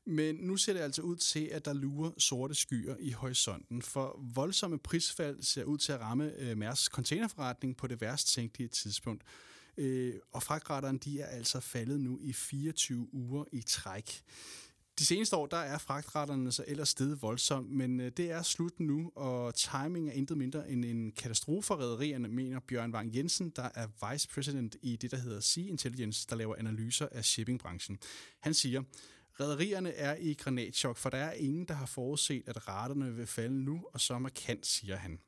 Men 0.06 0.36
nu 0.36 0.58
ser 0.58 0.74
det 0.74 0.80
altså 0.80 1.02
ud 1.02 1.16
til, 1.16 1.50
at 1.52 1.66
der 1.66 1.74
lurer 1.74 2.12
sorte 2.18 2.56
skyer 2.56 2.96
i 3.00 3.12
horisonten, 3.12 3.82
for 3.82 4.20
voldsomme 4.34 4.80
prisfald 4.80 5.44
ser 5.44 5.64
ud 5.64 5.78
til 5.78 5.92
at 5.92 6.00
ramme 6.00 6.34
øh, 6.38 6.58
Mærsks 6.58 6.86
containerforretning 6.86 7.78
på 7.78 7.88
det 7.88 8.02
værst 8.02 8.28
tænkelige 8.34 8.68
tidspunkt. 8.68 9.24
Øh, 9.78 10.14
og 10.32 10.44
fragtraterne 10.44 11.00
de 11.00 11.22
er 11.22 11.26
altså 11.26 11.60
faldet 11.60 12.00
nu 12.00 12.20
i 12.22 12.34
24 12.34 13.14
uger 13.14 13.44
i 13.52 13.62
træk. 13.62 14.24
De 15.00 15.06
seneste 15.06 15.36
år, 15.36 15.46
der 15.46 15.58
er 15.58 15.78
fragtraterne 15.78 16.52
så 16.52 16.64
ellers 16.68 16.90
steget 16.90 17.22
voldsomt, 17.22 17.72
men 17.72 18.00
øh, 18.00 18.12
det 18.18 18.32
er 18.32 18.42
slut 18.42 18.80
nu, 18.80 19.12
og 19.16 19.56
timing 19.56 20.10
er 20.10 20.14
intet 20.14 20.38
mindre 20.38 20.70
end 20.70 20.86
en 20.86 21.12
katastrofe 21.12 21.68
for 21.68 21.76
rædderierne, 21.76 22.28
mener 22.28 22.60
Bjørn 22.60 22.94
Wang 22.94 23.16
Jensen, 23.16 23.50
der 23.50 23.70
er 23.76 24.12
vice 24.12 24.28
president 24.28 24.76
i 24.82 24.96
det, 24.96 25.12
der 25.12 25.18
hedder 25.18 25.40
Sea 25.40 25.64
Intelligence, 25.64 26.28
der 26.30 26.36
laver 26.36 26.56
analyser 26.56 27.08
af 27.12 27.26
shippingbranchen. 27.26 27.98
Han 28.40 28.54
siger, 28.54 28.84
Rederierne 29.40 29.94
er 29.94 30.16
i 30.16 30.34
granatchok, 30.34 30.98
for 30.98 31.10
der 31.10 31.18
er 31.18 31.34
ingen, 31.34 31.66
der 31.66 31.74
har 31.74 31.86
forudset, 31.86 32.44
at 32.48 32.68
raterne 32.68 33.16
vil 33.16 33.28
falde 33.28 33.64
nu, 33.64 33.86
og 33.94 34.02
så 34.02 34.20
markant, 34.20 34.66
siger 34.66 34.96
han. 34.96 35.20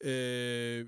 Øh, 0.00 0.86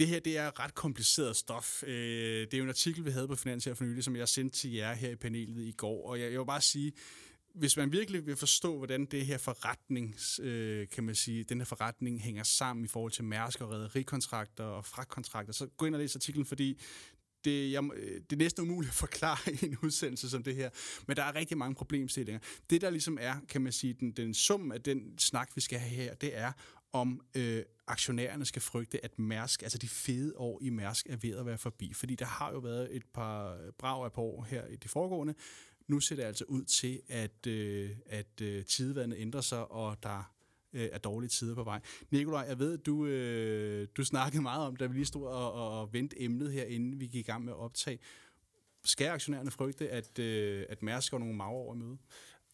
det 0.00 0.08
her 0.08 0.20
det 0.20 0.38
er 0.38 0.60
ret 0.60 0.74
kompliceret 0.74 1.36
stof. 1.36 1.82
Øh, 1.82 1.92
det 2.40 2.54
er 2.54 2.58
jo 2.58 2.64
en 2.64 2.68
artikel, 2.68 3.04
vi 3.04 3.10
havde 3.10 3.28
på 3.28 3.36
Finans 3.36 3.64
her 3.64 3.74
for 3.74 3.84
nylig, 3.84 4.04
som 4.04 4.16
jeg 4.16 4.28
sendte 4.28 4.56
til 4.56 4.72
jer 4.72 4.94
her 4.94 5.10
i 5.10 5.16
panelet 5.16 5.62
i 5.62 5.72
går. 5.72 6.08
Og 6.08 6.20
jeg, 6.20 6.32
jeg 6.32 6.40
vil 6.40 6.46
bare 6.46 6.60
sige, 6.60 6.92
hvis 7.54 7.76
man 7.76 7.92
virkelig 7.92 8.26
vil 8.26 8.36
forstå, 8.36 8.76
hvordan 8.76 9.04
det 9.04 9.26
her 9.26 9.38
forretning, 9.38 10.16
øh, 10.40 10.88
kan 10.88 11.04
man 11.04 11.14
sige, 11.14 11.44
den 11.44 11.58
her 11.58 11.64
forretning 11.64 12.20
hænger 12.20 12.42
sammen 12.42 12.84
i 12.84 12.88
forhold 12.88 13.12
til 13.12 13.24
Mærsk 13.24 13.60
og 13.60 13.70
rædderikontrakter 13.70 14.64
og 14.64 14.84
fragtkontrakter, 14.84 15.52
så 15.52 15.66
gå 15.66 15.86
ind 15.86 15.94
og 15.94 16.00
læs 16.00 16.16
artiklen, 16.16 16.46
fordi 16.46 16.80
det, 17.44 17.72
jeg, 17.72 17.84
øh, 17.94 18.14
det 18.14 18.32
er 18.32 18.36
næsten 18.36 18.62
umuligt 18.62 18.90
at 18.90 18.94
forklare 18.94 19.52
i 19.62 19.64
en 19.64 19.78
udsendelse 19.82 20.30
som 20.30 20.42
det 20.42 20.54
her, 20.54 20.70
men 21.06 21.16
der 21.16 21.22
er 21.22 21.34
rigtig 21.34 21.58
mange 21.58 21.74
problemstillinger. 21.74 22.40
Det, 22.70 22.80
der 22.80 22.90
ligesom 22.90 23.18
er, 23.20 23.34
kan 23.48 23.60
man 23.60 23.72
sige, 23.72 23.92
den, 23.92 24.12
den 24.12 24.34
sum 24.34 24.72
af 24.72 24.82
den 24.82 25.18
snak, 25.18 25.50
vi 25.54 25.60
skal 25.60 25.78
have 25.78 25.90
her, 25.90 26.14
det 26.14 26.36
er, 26.36 26.52
om 26.92 27.20
øh, 27.36 27.62
aktionærerne 27.90 28.44
skal 28.44 28.62
frygte, 28.62 29.04
at 29.04 29.18
Mærsk, 29.18 29.62
altså 29.62 29.78
de 29.78 29.88
fede 29.88 30.32
år 30.36 30.58
i 30.62 30.70
Mærsk, 30.70 31.06
er 31.06 31.16
ved 31.16 31.36
at 31.36 31.46
være 31.46 31.58
forbi. 31.58 31.92
Fordi 31.94 32.14
der 32.14 32.24
har 32.24 32.52
jo 32.52 32.58
været 32.58 32.96
et 32.96 33.02
par 33.14 33.54
øh, 33.54 33.72
brag 33.78 34.04
af 34.04 34.10
år 34.18 34.42
her 34.42 34.66
i 34.66 34.76
de 34.76 34.88
foregående. 34.88 35.34
Nu 35.88 36.00
ser 36.00 36.16
det 36.16 36.22
altså 36.22 36.44
ud 36.44 36.64
til, 36.64 37.00
at, 37.08 37.46
øh, 37.46 37.90
at 38.06 38.40
øh, 38.42 38.64
tidevandet 38.64 39.18
ændrer 39.18 39.40
sig, 39.40 39.70
og 39.70 40.02
der 40.02 40.34
øh, 40.72 40.88
er 40.92 40.98
dårlige 40.98 41.28
tider 41.28 41.54
på 41.54 41.64
vej. 41.64 41.80
Nikolaj, 42.10 42.44
jeg 42.48 42.58
ved, 42.58 42.78
at 42.78 42.86
du, 42.86 43.06
øh, 43.06 43.88
du 43.96 44.04
snakkede 44.04 44.42
meget 44.42 44.66
om, 44.66 44.76
da 44.76 44.86
vi 44.86 44.94
lige 44.94 45.04
stod 45.04 45.26
og, 45.26 45.52
og, 45.52 45.80
og 45.80 45.92
vendte 45.92 46.22
emnet 46.22 46.52
her, 46.52 46.64
inden 46.64 47.00
vi 47.00 47.06
gik 47.06 47.14
i 47.14 47.30
gang 47.30 47.44
med 47.44 47.52
at 47.52 47.58
optage. 47.58 47.98
Skal 48.84 49.08
aktionærerne 49.08 49.50
frygte, 49.50 49.88
at, 49.88 50.18
øh, 50.18 50.66
at 50.68 50.82
Mærsk 50.82 51.10
går 51.10 51.18
nogle 51.18 51.34
maver 51.34 51.50
over 51.50 51.74
i 51.74 51.78
møde? 51.78 51.98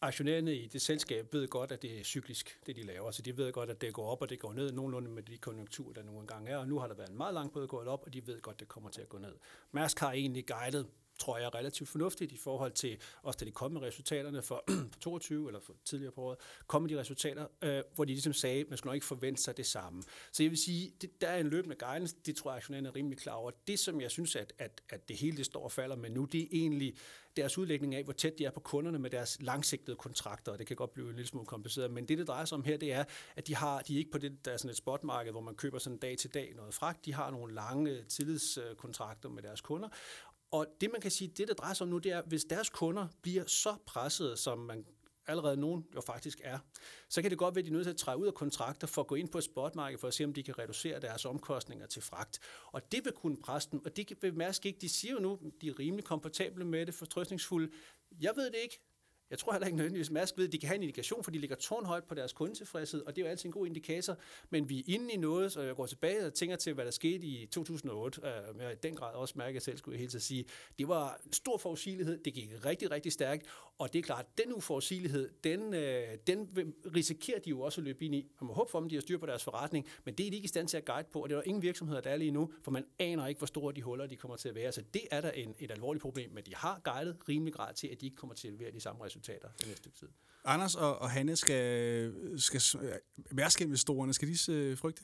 Aktionærerne 0.01 0.55
i 0.55 0.67
det 0.67 0.81
selskab 0.81 1.33
ved 1.33 1.47
godt, 1.47 1.71
at 1.71 1.81
det 1.81 1.99
er 1.99 2.03
cyklisk, 2.03 2.59
det 2.65 2.75
de 2.75 2.83
laver. 2.83 3.11
Så 3.11 3.21
de 3.21 3.37
ved 3.37 3.51
godt, 3.51 3.69
at 3.69 3.81
det 3.81 3.93
går 3.93 4.09
op, 4.09 4.21
og 4.21 4.29
det 4.29 4.39
går 4.39 4.53
ned 4.53 4.71
nogenlunde 4.71 5.09
med 5.11 5.23
de 5.23 5.37
konjunkturer, 5.37 5.93
der 5.93 6.03
nogle 6.03 6.27
gange 6.27 6.51
er. 6.51 6.57
Og 6.57 6.67
nu 6.67 6.79
har 6.79 6.87
der 6.87 6.95
været 6.95 7.09
en 7.09 7.17
meget 7.17 7.33
lang 7.33 7.51
periode 7.51 7.67
gået 7.67 7.87
op, 7.87 8.03
og 8.05 8.13
de 8.13 8.27
ved 8.27 8.41
godt, 8.41 8.53
at 8.53 8.59
det 8.59 8.67
kommer 8.67 8.89
til 8.89 9.01
at 9.01 9.09
gå 9.09 9.17
ned. 9.17 9.35
Mærsk 9.71 9.99
har 9.99 10.11
egentlig 10.11 10.45
guidet 10.47 10.87
tror 11.19 11.37
jeg 11.37 11.45
er 11.45 11.55
relativt 11.55 11.89
fornuftigt 11.89 12.31
i 12.31 12.37
forhold 12.37 12.71
til, 12.71 12.97
også 13.21 13.37
da 13.37 13.45
de 13.45 13.51
kom 13.51 13.71
med 13.71 13.81
resultaterne 13.81 14.41
for, 14.41 14.63
for 14.93 14.99
22 14.99 15.47
eller 15.47 15.59
for 15.59 15.73
tidligere 15.85 16.11
på 16.11 16.21
året, 16.21 16.37
kom 16.67 16.81
med 16.81 16.89
de 16.89 16.99
resultater, 16.99 17.47
øh, 17.61 17.83
hvor 17.95 18.05
de 18.05 18.11
ligesom 18.11 18.33
sagde, 18.33 18.61
at 18.61 18.69
man 18.69 18.77
skulle 18.77 18.89
nok 18.89 18.95
ikke 18.95 19.05
forvente 19.05 19.41
sig 19.41 19.57
det 19.57 19.65
samme. 19.65 20.03
Så 20.31 20.43
jeg 20.43 20.49
vil 20.49 20.59
sige, 20.59 20.93
det, 21.01 21.21
der 21.21 21.27
er 21.27 21.39
en 21.39 21.47
løbende 21.47 21.75
guidance, 21.75 22.15
det 22.25 22.35
tror 22.35 22.51
jeg, 22.51 22.55
aktionærerne 22.57 22.89
er 22.89 22.95
rimelig 22.95 23.17
klar 23.17 23.33
over. 23.33 23.51
Det, 23.67 23.79
som 23.79 24.01
jeg 24.01 24.11
synes, 24.11 24.35
at, 24.35 24.53
at, 24.57 24.81
at 24.89 25.09
det 25.09 25.17
hele 25.17 25.37
det 25.37 25.45
står 25.45 25.63
og 25.63 25.71
falder 25.71 25.95
med 25.95 26.09
nu, 26.09 26.25
det 26.25 26.41
er 26.41 26.47
egentlig 26.51 26.95
deres 27.37 27.57
udlægning 27.57 27.95
af, 27.95 28.03
hvor 28.03 28.13
tæt 28.13 28.37
de 28.37 28.45
er 28.45 28.51
på 28.51 28.59
kunderne 28.59 28.99
med 28.99 29.09
deres 29.09 29.37
langsigtede 29.41 29.97
kontrakter, 29.97 30.51
og 30.51 30.59
det 30.59 30.67
kan 30.67 30.75
godt 30.75 30.93
blive 30.93 31.09
en 31.09 31.15
lille 31.15 31.27
smule 31.27 31.45
kompliceret, 31.45 31.91
men 31.91 32.07
det, 32.07 32.17
det 32.17 32.27
drejer 32.27 32.45
sig 32.45 32.55
om 32.55 32.63
her, 32.63 32.77
det 32.77 32.93
er, 32.93 33.03
at 33.35 33.47
de 33.47 33.55
har, 33.55 33.81
de 33.81 33.93
er 33.93 33.97
ikke 33.97 34.11
på 34.11 34.17
det, 34.17 34.45
der 34.45 34.51
er 34.51 34.57
sådan 34.57 34.69
et 34.69 34.77
spotmarked, 34.77 35.31
hvor 35.31 35.41
man 35.41 35.55
køber 35.55 35.77
sådan 35.79 35.97
dag 35.97 36.17
til 36.17 36.33
dag 36.33 36.53
noget 36.55 36.73
fragt, 36.73 37.05
de 37.05 37.13
har 37.13 37.31
nogle 37.31 37.53
lange 37.53 38.03
tillidskontrakter 38.03 39.29
med 39.29 39.43
deres 39.43 39.61
kunder, 39.61 39.89
og 40.51 40.65
det, 40.81 40.91
man 40.91 41.01
kan 41.01 41.11
sige, 41.11 41.27
det, 41.27 41.47
det 41.47 41.57
drejer 41.57 41.73
sig 41.73 41.85
om 41.85 41.89
nu, 41.89 41.97
det 41.97 42.11
er, 42.11 42.21
hvis 42.21 42.43
deres 42.43 42.69
kunder 42.69 43.07
bliver 43.21 43.45
så 43.45 43.75
presset, 43.85 44.39
som 44.39 44.59
man 44.59 44.85
allerede 45.27 45.57
nogen 45.57 45.85
jo 45.95 46.01
faktisk 46.01 46.41
er, 46.43 46.59
så 47.09 47.21
kan 47.21 47.31
det 47.31 47.37
godt 47.37 47.55
være, 47.55 47.59
at 47.59 47.65
de 47.65 47.69
er 47.69 47.73
nødt 47.73 47.85
til 47.85 47.91
at 47.91 47.97
træde 47.97 48.17
ud 48.17 48.27
af 48.27 48.33
kontrakter 48.33 48.87
for 48.87 49.01
at 49.01 49.07
gå 49.07 49.15
ind 49.15 49.29
på 49.29 49.37
et 49.37 49.43
spotmarked 49.43 49.97
for 49.97 50.07
at 50.07 50.13
se, 50.13 50.23
om 50.23 50.33
de 50.33 50.43
kan 50.43 50.59
reducere 50.59 50.99
deres 50.99 51.25
omkostninger 51.25 51.87
til 51.87 52.01
fragt. 52.01 52.39
Og 52.65 52.91
det 52.91 53.05
vil 53.05 53.13
kunne 53.13 53.37
presse 53.37 53.69
dem, 53.71 53.85
og 53.85 53.97
det 53.97 54.21
vil 54.21 54.33
Mærsk 54.33 54.65
ikke. 54.65 54.79
De 54.79 54.89
siger 54.89 55.13
jo 55.13 55.19
nu, 55.19 55.39
de 55.61 55.67
er 55.67 55.79
rimelig 55.79 56.05
komfortable 56.05 56.65
med 56.65 56.85
det, 56.85 56.93
fortrøstningsfulde. 56.93 57.71
Jeg 58.21 58.31
ved 58.35 58.45
det 58.45 58.57
ikke. 58.63 58.79
Jeg 59.29 59.39
tror 59.39 59.51
heller 59.51 59.65
ikke 59.65 59.77
nødvendigvis, 59.77 60.11
Mærsk 60.11 60.37
ved, 60.37 60.45
at 60.45 60.51
de 60.51 60.57
kan 60.57 60.67
have 60.67 60.75
en 60.75 60.83
indikation, 60.83 61.23
for 61.23 61.31
de 61.31 61.37
ligger 61.37 61.55
tårnhøjt 61.55 62.03
på 62.03 62.15
deres 62.15 62.33
kundetilfredshed, 62.33 63.01
og 63.01 63.15
det 63.15 63.21
er 63.21 63.25
jo 63.25 63.29
altid 63.29 63.45
en 63.45 63.51
god 63.51 63.67
indikator. 63.67 64.17
Men 64.49 64.69
vi 64.69 64.79
er 64.79 64.83
inde 64.85 65.13
i 65.13 65.17
noget, 65.17 65.51
så 65.51 65.61
jeg 65.61 65.75
går 65.75 65.85
tilbage 65.85 66.25
og 66.25 66.33
tænker 66.33 66.55
til, 66.55 66.73
hvad 66.73 66.85
der 66.85 66.91
skete 66.91 67.27
i 67.27 67.45
2008. 67.45 68.21
Øh, 68.23 68.61
jeg 68.61 68.71
i 68.71 68.75
den 68.83 68.95
grad 68.95 69.15
også 69.15 69.33
mærke 69.37 69.59
selv, 69.59 69.77
skulle 69.77 69.95
jeg 69.95 69.99
helt 69.99 70.21
sige. 70.21 70.45
Det 70.79 70.87
var 70.87 71.21
stor 71.31 71.57
forudsigelighed, 71.57 72.17
det 72.17 72.33
gik 72.33 72.65
rigtig, 72.65 72.91
rigtig 72.91 73.11
stærkt, 73.11 73.45
og 73.77 73.93
det 73.93 73.99
er 73.99 74.03
klart, 74.03 74.25
at 74.25 74.45
den 74.45 74.53
uforudsigelighed, 74.53 75.29
den, 75.43 75.73
øh, 75.73 76.17
den 76.27 76.49
risikerer 76.95 77.39
de 77.39 77.49
jo 77.49 77.61
også 77.61 77.81
at 77.81 77.85
løbe 77.85 78.05
ind 78.05 78.15
i. 78.15 78.31
Man 78.41 78.47
må 78.47 78.53
håbe 78.53 78.71
for 78.71 78.79
dem, 78.79 78.89
de 78.89 78.95
har 78.95 79.01
styr 79.01 79.17
på 79.17 79.25
deres 79.25 79.43
forretning, 79.43 79.87
men 80.05 80.13
det 80.13 80.25
er 80.25 80.29
de 80.29 80.35
ikke 80.35 80.45
i 80.45 80.47
stand 80.47 80.67
til 80.67 80.77
at 80.77 80.85
guide 80.85 81.07
på, 81.13 81.23
og 81.23 81.29
det 81.29 81.35
er 81.35 81.39
der 81.39 81.47
ingen 81.47 81.61
virksomheder, 81.61 82.01
der 82.01 82.09
er 82.09 82.17
lige 82.17 82.31
nu, 82.31 82.51
for 82.63 82.71
man 82.71 82.85
aner 82.99 83.27
ikke, 83.27 83.37
hvor 83.37 83.47
store 83.47 83.73
de 83.73 83.81
huller, 83.81 84.07
de 84.07 84.15
kommer 84.15 84.37
til 84.37 84.49
at 84.49 84.55
være. 84.55 84.71
Så 84.71 84.81
det 84.93 85.01
er 85.11 85.21
der 85.21 85.31
en, 85.31 85.55
et 85.59 85.71
alvorligt 85.71 86.01
problem, 86.01 86.31
men 86.31 86.43
de 86.43 86.55
har 86.55 86.81
guidet 86.83 87.17
rimelig 87.29 87.53
grad 87.53 87.73
til, 87.73 87.87
at 87.87 88.01
de 88.01 88.05
ikke 88.05 88.17
kommer 88.17 88.33
til 88.33 88.47
at 88.47 88.53
levere 88.53 88.71
de 88.71 88.79
samme 88.79 89.05
resultater 89.05 89.16
den 89.25 89.67
næste 89.67 89.89
tid. 89.99 90.07
Anders 90.45 90.75
og, 90.75 91.01
og 91.01 91.11
Hanne, 91.11 91.35
skal, 91.35 92.13
skal 92.37 92.61
Mærsk-investorerne, 93.31 94.13
skal 94.13 94.27
de 94.27 94.51
øh, 94.51 94.77
frygte 94.77 95.01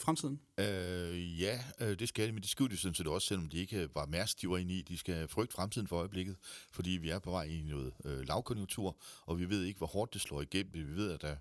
fremtiden? 0.00 0.40
Øh, 0.58 1.40
ja, 1.40 1.64
øh, 1.80 1.98
det 1.98 2.08
skal 2.08 2.26
de, 2.26 2.32
men 2.32 2.42
de 2.42 2.48
skulle 2.48 2.70
de 2.70 2.80
sådan 2.80 2.94
set 2.94 3.06
også, 3.06 3.28
selvom 3.28 3.48
de 3.48 3.58
ikke 3.58 3.88
var 3.94 4.06
Mærsk, 4.06 4.42
de 4.42 4.48
var 4.48 4.56
inde 4.56 4.74
i. 4.74 4.82
De 4.82 4.98
skal 4.98 5.28
frygte 5.28 5.54
fremtiden 5.54 5.88
for 5.88 5.96
øjeblikket, 5.96 6.36
fordi 6.72 6.90
vi 6.90 7.10
er 7.10 7.18
på 7.18 7.30
vej 7.30 7.44
i 7.44 7.62
noget 7.62 7.92
øh, 8.04 8.28
lavkonjunktur, 8.28 8.96
og 9.26 9.38
vi 9.38 9.50
ved 9.50 9.62
ikke, 9.64 9.78
hvor 9.78 9.86
hårdt 9.86 10.14
det 10.14 10.20
slår 10.20 10.42
igennem. 10.42 10.74
Vi 10.74 10.96
ved, 10.96 11.12
at 11.12 11.22
der 11.22 11.36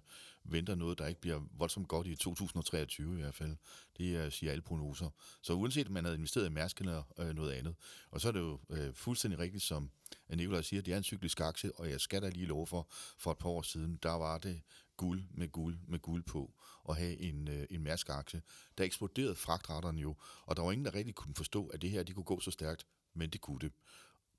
venter 0.46 0.76
noget, 0.76 0.98
der 1.00 1.08
ikke 1.08 1.22
bliver 1.22 1.42
voldsomt 1.52 1.88
godt 1.88 2.08
i 2.08 2.16
2023 2.16 3.18
i 3.18 3.22
hvert 3.22 3.36
fald. 3.36 3.56
Det 3.98 4.34
siger 4.34 4.52
alle 4.52 4.62
prognoser. 4.62 5.10
Så 5.42 5.54
uanset 5.54 5.88
om 5.88 5.94
man 5.94 6.04
havde 6.04 6.18
investeret 6.18 6.46
i 6.46 6.50
Mærsk 6.50 6.80
eller 6.80 7.04
øh, 7.20 7.36
noget 7.36 7.52
andet, 7.52 7.76
og 8.12 8.22
så 8.22 8.28
er 8.28 8.32
det 8.32 8.40
jo 8.40 8.60
øh, 8.70 8.94
fuldstændig 8.94 9.40
rigtigt, 9.40 9.64
som 9.64 9.90
Nikolaj 10.30 10.62
siger, 10.62 10.82
det 10.82 10.94
er 10.94 10.98
en 10.98 11.04
cyklisk 11.04 11.40
aktie, 11.40 11.72
og 11.76 11.90
jeg 11.90 12.02
skal 12.02 12.22
da 12.22 12.30
lige 12.30 12.46
love 12.46 12.68
for, 12.68 12.88
for 13.18 13.32
et 13.32 13.38
par 13.38 13.50
år 13.50 13.62
siden, 13.62 14.00
der 14.04 14.12
var 14.12 14.38
det 14.38 14.62
guld 14.98 15.24
med 15.32 15.48
guld 15.48 15.78
med 15.88 16.00
guld 16.00 16.24
på 16.24 16.54
at 16.90 16.96
have 16.96 17.18
en, 17.18 17.48
øh, 17.48 17.66
en 17.70 17.84
Mærsk-aktie. 17.84 18.42
Der 18.78 18.84
eksploderede 18.84 19.36
fragtretterne 19.36 20.02
jo, 20.02 20.16
og 20.46 20.58
der 20.58 20.64
var 20.64 20.72
ingen, 20.72 20.86
der 20.86 20.96
rigtig 20.96 21.16
kunne 21.16 21.36
forstå, 21.36 21.68
at 21.68 21.82
det 21.82 21.90
her 21.90 22.04
de 22.04 22.14
kunne 22.14 22.24
gå 22.24 22.40
så 22.40 22.52
stærkt, 22.52 22.88
men 23.14 23.30
det 23.30 23.42
kunne 23.42 23.60
det. 23.60 23.72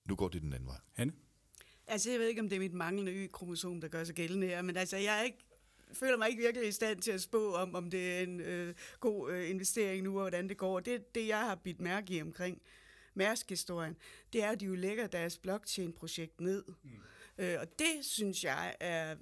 Nu 0.05 0.17
går 0.17 0.29
det 0.29 0.43
den 0.43 0.53
anden 0.53 0.69
vej. 0.69 0.81
Hanne? 0.93 1.13
Altså, 1.87 2.11
jeg 2.11 2.21
ved 2.21 2.27
ikke, 2.29 2.41
om 2.41 2.49
det 2.49 2.57
er 2.57 2.61
mit 2.61 2.73
manglende 2.73 3.13
Y-kromosom, 3.13 3.81
der 3.81 3.89
gør 3.89 4.05
sig 4.05 4.15
gældende 4.15 4.47
her, 4.47 4.63
men 4.63 4.77
altså, 4.77 4.97
jeg 4.97 5.19
er 5.19 5.23
ikke 5.23 5.39
føler 5.93 6.17
mig 6.17 6.29
ikke 6.29 6.43
virkelig 6.43 6.69
i 6.69 6.73
stand 6.73 7.03
til 7.03 7.11
at 7.11 7.21
spå 7.21 7.55
om, 7.55 7.75
om 7.75 7.91
det 7.91 8.19
er 8.19 8.21
en 8.21 8.41
øh, 8.41 8.75
god 9.01 9.33
øh, 9.33 9.51
investering 9.51 10.03
nu, 10.03 10.11
og 10.11 10.21
hvordan 10.21 10.49
det 10.49 10.57
går. 10.57 10.81
Det 10.81 11.15
det, 11.15 11.27
jeg 11.27 11.41
har 11.41 11.55
bidt 11.55 11.81
mærke 11.81 12.15
i 12.15 12.23
omkring 12.23 12.63
Mærsk-historien, 13.15 13.97
det 14.33 14.43
er, 14.43 14.51
at 14.51 14.61
de 14.61 14.65
jo 14.65 14.75
lægger 14.75 15.07
deres 15.07 15.39
blockchain-projekt 15.39 16.41
ned. 16.41 16.65
Mm. 16.83 16.91
Øh, 17.39 17.57
og 17.61 17.79
det 17.79 18.05
synes 18.05 18.45
jeg 18.45 18.77
er 18.81 19.15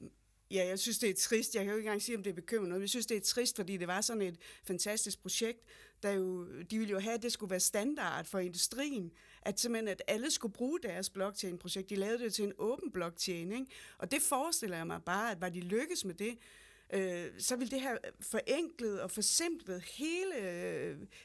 Ja, 0.50 0.66
jeg 0.66 0.78
synes, 0.78 0.98
det 0.98 1.10
er 1.10 1.14
trist. 1.14 1.54
Jeg 1.54 1.64
kan 1.64 1.70
jo 1.70 1.76
ikke 1.76 1.86
engang 1.86 2.02
sige, 2.02 2.16
om 2.16 2.22
det 2.22 2.30
er 2.30 2.34
bekymrende. 2.34 2.80
Jeg 2.80 2.88
synes, 2.88 3.06
det 3.06 3.16
er 3.16 3.20
trist, 3.20 3.56
fordi 3.56 3.76
det 3.76 3.88
var 3.88 4.00
sådan 4.00 4.22
et 4.22 4.36
fantastisk 4.64 5.22
projekt, 5.22 5.60
der 6.02 6.10
jo, 6.10 6.48
de 6.62 6.78
ville 6.78 6.90
jo 6.90 6.98
have, 6.98 7.14
at 7.14 7.22
det 7.22 7.32
skulle 7.32 7.50
være 7.50 7.60
standard 7.60 8.24
for 8.24 8.38
industrien, 8.38 9.12
at 9.44 9.60
simpelthen, 9.60 9.88
at 9.88 10.02
alle 10.06 10.30
skulle 10.30 10.54
bruge 10.54 10.78
deres 10.82 11.10
blockchain-projekt. 11.10 11.90
De 11.90 11.96
lavede 11.96 12.18
det 12.18 12.34
til 12.34 12.44
en 12.44 12.52
åben 12.58 12.90
blockchain, 12.90 13.52
ikke? 13.52 13.66
Og 13.98 14.10
det 14.10 14.22
forestiller 14.22 14.76
jeg 14.76 14.86
mig 14.86 15.02
bare, 15.02 15.30
at 15.30 15.40
var 15.40 15.48
de 15.48 15.60
lykkes 15.60 16.04
med 16.04 16.14
det, 16.14 16.38
øh, 16.94 17.26
så 17.38 17.56
vil 17.56 17.70
det 17.70 17.80
have 17.80 17.98
forenklet 18.20 19.00
og 19.00 19.10
forsimplet 19.10 19.82
hele, 19.82 20.36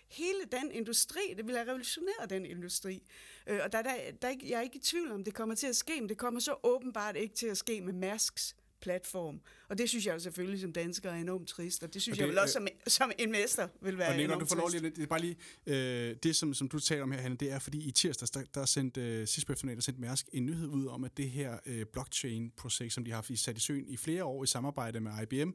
hele 0.07 0.39
den 0.51 0.71
industri. 0.71 1.33
Det 1.37 1.47
vil 1.47 1.55
have 1.55 1.67
revolutioneret 1.67 2.29
den 2.29 2.45
industri. 2.45 3.03
Øh, 3.47 3.59
og 3.63 3.71
der, 3.71 3.81
der, 3.81 3.95
der, 4.21 4.35
jeg 4.43 4.57
er 4.57 4.61
ikke 4.61 4.77
i 4.77 4.81
tvivl 4.81 5.11
om, 5.11 5.23
det 5.23 5.33
kommer 5.33 5.55
til 5.55 5.67
at 5.67 5.75
ske, 5.75 6.01
men 6.01 6.09
det 6.09 6.17
kommer 6.17 6.39
så 6.39 6.55
åbenbart 6.63 7.15
ikke 7.15 7.35
til 7.35 7.47
at 7.47 7.57
ske 7.57 7.81
med 7.81 7.93
Masks 7.93 8.55
platform. 8.81 9.39
Og 9.69 9.77
det 9.77 9.89
synes 9.89 10.05
jeg 10.05 10.13
jo 10.13 10.19
selvfølgelig 10.19 10.61
som 10.61 10.73
dansker 10.73 11.11
er 11.11 11.15
enormt 11.15 11.47
trist, 11.47 11.83
og 11.83 11.93
det 11.93 12.01
synes 12.01 12.13
og 12.13 12.17
det, 12.17 12.21
jeg 12.21 12.29
vel 12.29 12.39
også 12.39 12.53
som, 12.53 12.67
som 12.87 13.11
en 13.19 13.31
mester 13.31 13.67
vil 13.81 13.97
være 13.97 14.07
og 14.07 14.15
Nicolai, 14.15 14.25
enormt 14.25 14.41
du 14.41 14.45
får 14.45 14.55
lov 14.55 14.69
lige, 14.69 14.89
det 14.89 15.03
er 15.03 15.07
bare 15.07 15.21
lige, 15.21 15.37
øh, 15.65 16.15
det 16.23 16.35
som, 16.35 16.53
som 16.53 16.67
du 16.67 16.79
taler 16.79 17.03
om 17.03 17.11
her, 17.11 17.19
Hanne, 17.19 17.37
det 17.37 17.51
er 17.51 17.59
fordi 17.59 17.87
i 17.87 17.91
tirsdags, 17.91 18.31
der, 18.31 18.43
der 18.53 18.65
sendte, 18.65 19.01
øh, 19.01 19.27
sidst 19.27 19.47
på 19.47 19.53
eftermiddag, 19.53 19.75
der 19.75 19.81
sendte 19.81 20.01
Mærsk 20.01 20.29
en 20.33 20.45
nyhed 20.45 20.67
ud 20.67 20.87
om, 20.87 21.03
at 21.03 21.17
det 21.17 21.29
her 21.29 21.57
øh, 21.65 21.85
blockchain-projekt, 21.85 22.93
som 22.93 23.05
de 23.05 23.11
har 23.11 23.17
haft 23.17 23.39
sat 23.39 23.57
i 23.57 23.61
søen 23.61 23.87
i 23.87 23.97
flere 23.97 24.23
år 24.23 24.43
i 24.43 24.47
samarbejde 24.47 24.99
med 24.99 25.11
IBM, 25.21 25.51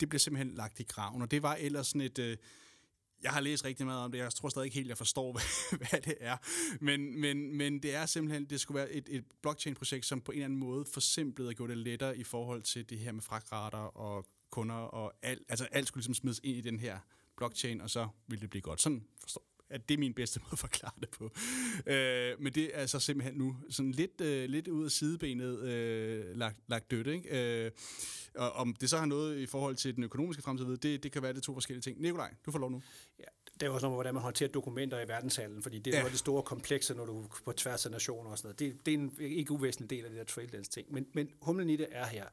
det 0.00 0.08
bliver 0.08 0.18
simpelthen 0.18 0.54
lagt 0.56 0.80
i 0.80 0.82
graven, 0.82 1.22
og 1.22 1.30
det 1.30 1.42
var 1.42 1.54
ellers 1.54 1.86
sådan 1.86 2.00
et... 2.00 2.18
Øh, 2.18 2.36
jeg 3.22 3.32
har 3.32 3.40
læst 3.40 3.64
rigtig 3.64 3.86
meget 3.86 4.00
om 4.00 4.12
det, 4.12 4.18
jeg 4.18 4.32
tror 4.32 4.48
stadig 4.48 4.66
ikke 4.66 4.74
helt, 4.74 4.88
jeg 4.88 4.98
forstår, 4.98 5.32
hvad, 5.32 5.78
hvad 5.78 6.00
det 6.00 6.14
er. 6.20 6.36
Men, 6.80 7.20
men, 7.20 7.56
men 7.56 7.82
det 7.82 7.94
er 7.94 8.06
simpelthen, 8.06 8.44
det 8.44 8.60
skulle 8.60 8.78
være 8.78 8.92
et, 8.92 9.08
et 9.10 9.24
blockchain-projekt, 9.42 10.06
som 10.06 10.20
på 10.20 10.32
en 10.32 10.38
eller 10.38 10.44
anden 10.44 10.58
måde 10.58 10.84
forsimplede 10.92 11.48
og 11.48 11.54
gjorde 11.54 11.72
det 11.72 11.78
lettere 11.78 12.18
i 12.18 12.24
forhold 12.24 12.62
til 12.62 12.90
det 12.90 12.98
her 12.98 13.12
med 13.12 13.22
fragtrater 13.22 13.78
og 13.78 14.26
kunder 14.50 14.74
og 14.74 15.12
alt. 15.22 15.42
Altså 15.48 15.64
alt 15.64 15.88
skulle 15.88 16.00
ligesom 16.00 16.14
smides 16.14 16.40
ind 16.44 16.56
i 16.56 16.60
den 16.60 16.80
her 16.80 16.98
blockchain, 17.36 17.80
og 17.80 17.90
så 17.90 18.08
ville 18.26 18.40
det 18.40 18.50
blive 18.50 18.62
godt. 18.62 18.82
Sådan 18.82 19.04
forstår 19.20 19.47
at 19.70 19.88
det 19.88 19.94
er 19.94 19.98
min 19.98 20.14
bedste 20.14 20.40
måde 20.42 20.52
at 20.52 20.58
forklare 20.58 20.92
det 21.00 21.10
på. 21.10 21.30
Øh, 21.86 22.42
men 22.42 22.52
det 22.52 22.64
er 22.74 22.78
altså 22.80 23.00
simpelthen 23.00 23.38
nu 23.38 23.56
sådan 23.70 23.92
lidt, 23.92 24.20
øh, 24.20 24.48
lidt 24.48 24.68
ud 24.68 24.84
af 24.84 24.90
sidebenet 24.90 25.58
øh, 25.60 26.36
lagt, 26.36 26.56
lagt 26.68 26.90
dødt. 26.90 27.06
Ikke? 27.06 27.64
Øh, 27.64 27.70
og 28.34 28.52
om 28.52 28.74
det 28.74 28.90
så 28.90 28.98
har 28.98 29.06
noget 29.06 29.38
i 29.38 29.46
forhold 29.46 29.76
til 29.76 29.96
den 29.96 30.04
økonomiske 30.04 30.42
fremtid, 30.42 30.76
det, 30.76 31.02
det 31.02 31.12
kan 31.12 31.22
være 31.22 31.32
det 31.32 31.42
to 31.42 31.54
forskellige 31.54 31.82
ting. 31.82 32.00
Nikolaj, 32.00 32.34
du 32.46 32.50
får 32.50 32.58
lov 32.58 32.70
nu. 32.70 32.82
Ja, 33.18 33.24
Det 33.60 33.66
er 33.66 33.70
også 33.70 33.86
noget, 33.86 33.96
hvordan 33.96 34.14
man 34.14 34.22
håndterer 34.22 34.50
dokumenter 34.50 35.00
i 35.00 35.08
verdenshandlen, 35.08 35.62
fordi 35.62 35.78
det 35.78 35.86
er 35.86 35.90
Ja. 35.96 36.00
noget 36.00 36.06
af 36.06 36.12
det 36.12 36.18
store 36.18 36.42
komplekse, 36.42 36.94
når 36.94 37.04
du 37.06 37.22
er 37.22 37.26
på 37.44 37.52
tværs 37.52 37.86
af 37.86 37.92
nationer 37.92 38.30
og 38.30 38.38
sådan 38.38 38.46
noget. 38.46 38.58
Det, 38.58 38.86
det 38.86 38.94
er 38.94 38.98
en 38.98 39.12
ikke 39.20 39.52
uvæsentlig 39.52 39.90
del 39.90 40.04
af 40.04 40.10
det 40.10 40.36
der 40.36 40.42
lens 40.52 40.68
ting. 40.68 40.92
Men, 40.92 41.06
men 41.14 41.28
humlen 41.42 41.70
i 41.70 41.76
det 41.76 41.86
er 41.90 42.06
her, 42.06 42.24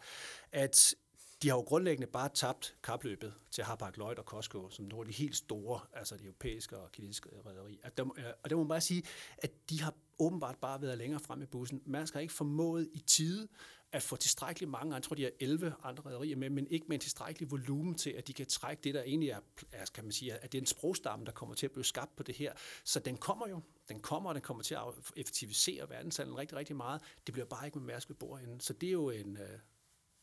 at 0.51 0.95
de 1.41 1.49
har 1.49 1.55
jo 1.55 1.61
grundlæggende 1.61 2.07
bare 2.07 2.29
tabt 2.29 2.75
kapløbet 2.83 3.33
til 3.51 3.63
Hapag 3.63 3.91
Lloyd 3.95 4.17
og 4.17 4.23
Costco, 4.23 4.69
som 4.69 4.85
nogle 4.85 5.07
af 5.07 5.13
de 5.13 5.17
helt 5.17 5.35
store, 5.35 5.79
altså 5.93 6.17
de 6.17 6.23
europæiske 6.23 6.77
og 6.77 6.91
kinesiske 6.91 7.29
rædderi. 7.45 7.79
Og 7.83 7.97
der, 7.97 8.03
og 8.43 8.49
må 8.51 8.57
man 8.57 8.67
bare 8.67 8.81
sige, 8.81 9.03
at 9.37 9.51
de 9.69 9.81
har 9.81 9.93
åbenbart 10.19 10.57
bare 10.57 10.81
været 10.81 10.97
længere 10.97 11.19
frem 11.19 11.41
i 11.41 11.45
bussen. 11.45 11.81
Man 11.85 12.07
har 12.13 12.19
ikke 12.19 12.33
formået 12.33 12.89
i 12.93 12.99
tide 12.99 13.47
at 13.91 14.03
få 14.03 14.15
tilstrækkeligt 14.15 14.71
mange, 14.71 14.93
jeg 14.93 15.03
tror, 15.03 15.15
de 15.15 15.23
har 15.23 15.31
11 15.39 15.75
andre 15.83 16.03
rædderier 16.03 16.35
med, 16.35 16.49
men 16.49 16.67
ikke 16.67 16.85
med 16.87 16.95
en 16.95 17.01
tilstrækkelig 17.01 17.51
volumen 17.51 17.95
til, 17.95 18.09
at 18.09 18.27
de 18.27 18.33
kan 18.33 18.45
trække 18.45 18.83
det, 18.83 18.93
der 18.93 19.03
egentlig 19.03 19.29
er, 19.29 19.39
er 19.71 19.85
kan 19.93 20.03
man 20.03 20.11
sige, 20.11 20.33
at 20.33 20.51
det 20.51 20.57
er 20.57 20.61
en 20.61 20.65
sprogstamme, 20.65 21.25
der 21.25 21.31
kommer 21.31 21.55
til 21.55 21.65
at 21.65 21.71
blive 21.71 21.85
skabt 21.85 22.15
på 22.15 22.23
det 22.23 22.35
her. 22.35 22.53
Så 22.83 22.99
den 22.99 23.17
kommer 23.17 23.47
jo, 23.47 23.61
den 23.89 23.99
kommer, 23.99 24.29
og 24.29 24.35
den 24.35 24.41
kommer 24.41 24.63
til 24.63 24.75
at 24.75 25.13
effektivisere 25.15 25.89
verdenshandlen 25.89 26.37
rigtig, 26.37 26.57
rigtig 26.57 26.75
meget. 26.75 27.01
Det 27.25 27.33
bliver 27.33 27.45
bare 27.45 27.65
ikke 27.65 27.79
med 27.79 27.87
Mærsk 27.87 28.09
ved 28.09 28.15
bordenden. 28.15 28.59
Så 28.59 28.73
det 28.73 28.87
er 28.87 28.93
jo 28.93 29.09
en, 29.09 29.37
øh, 29.37 29.59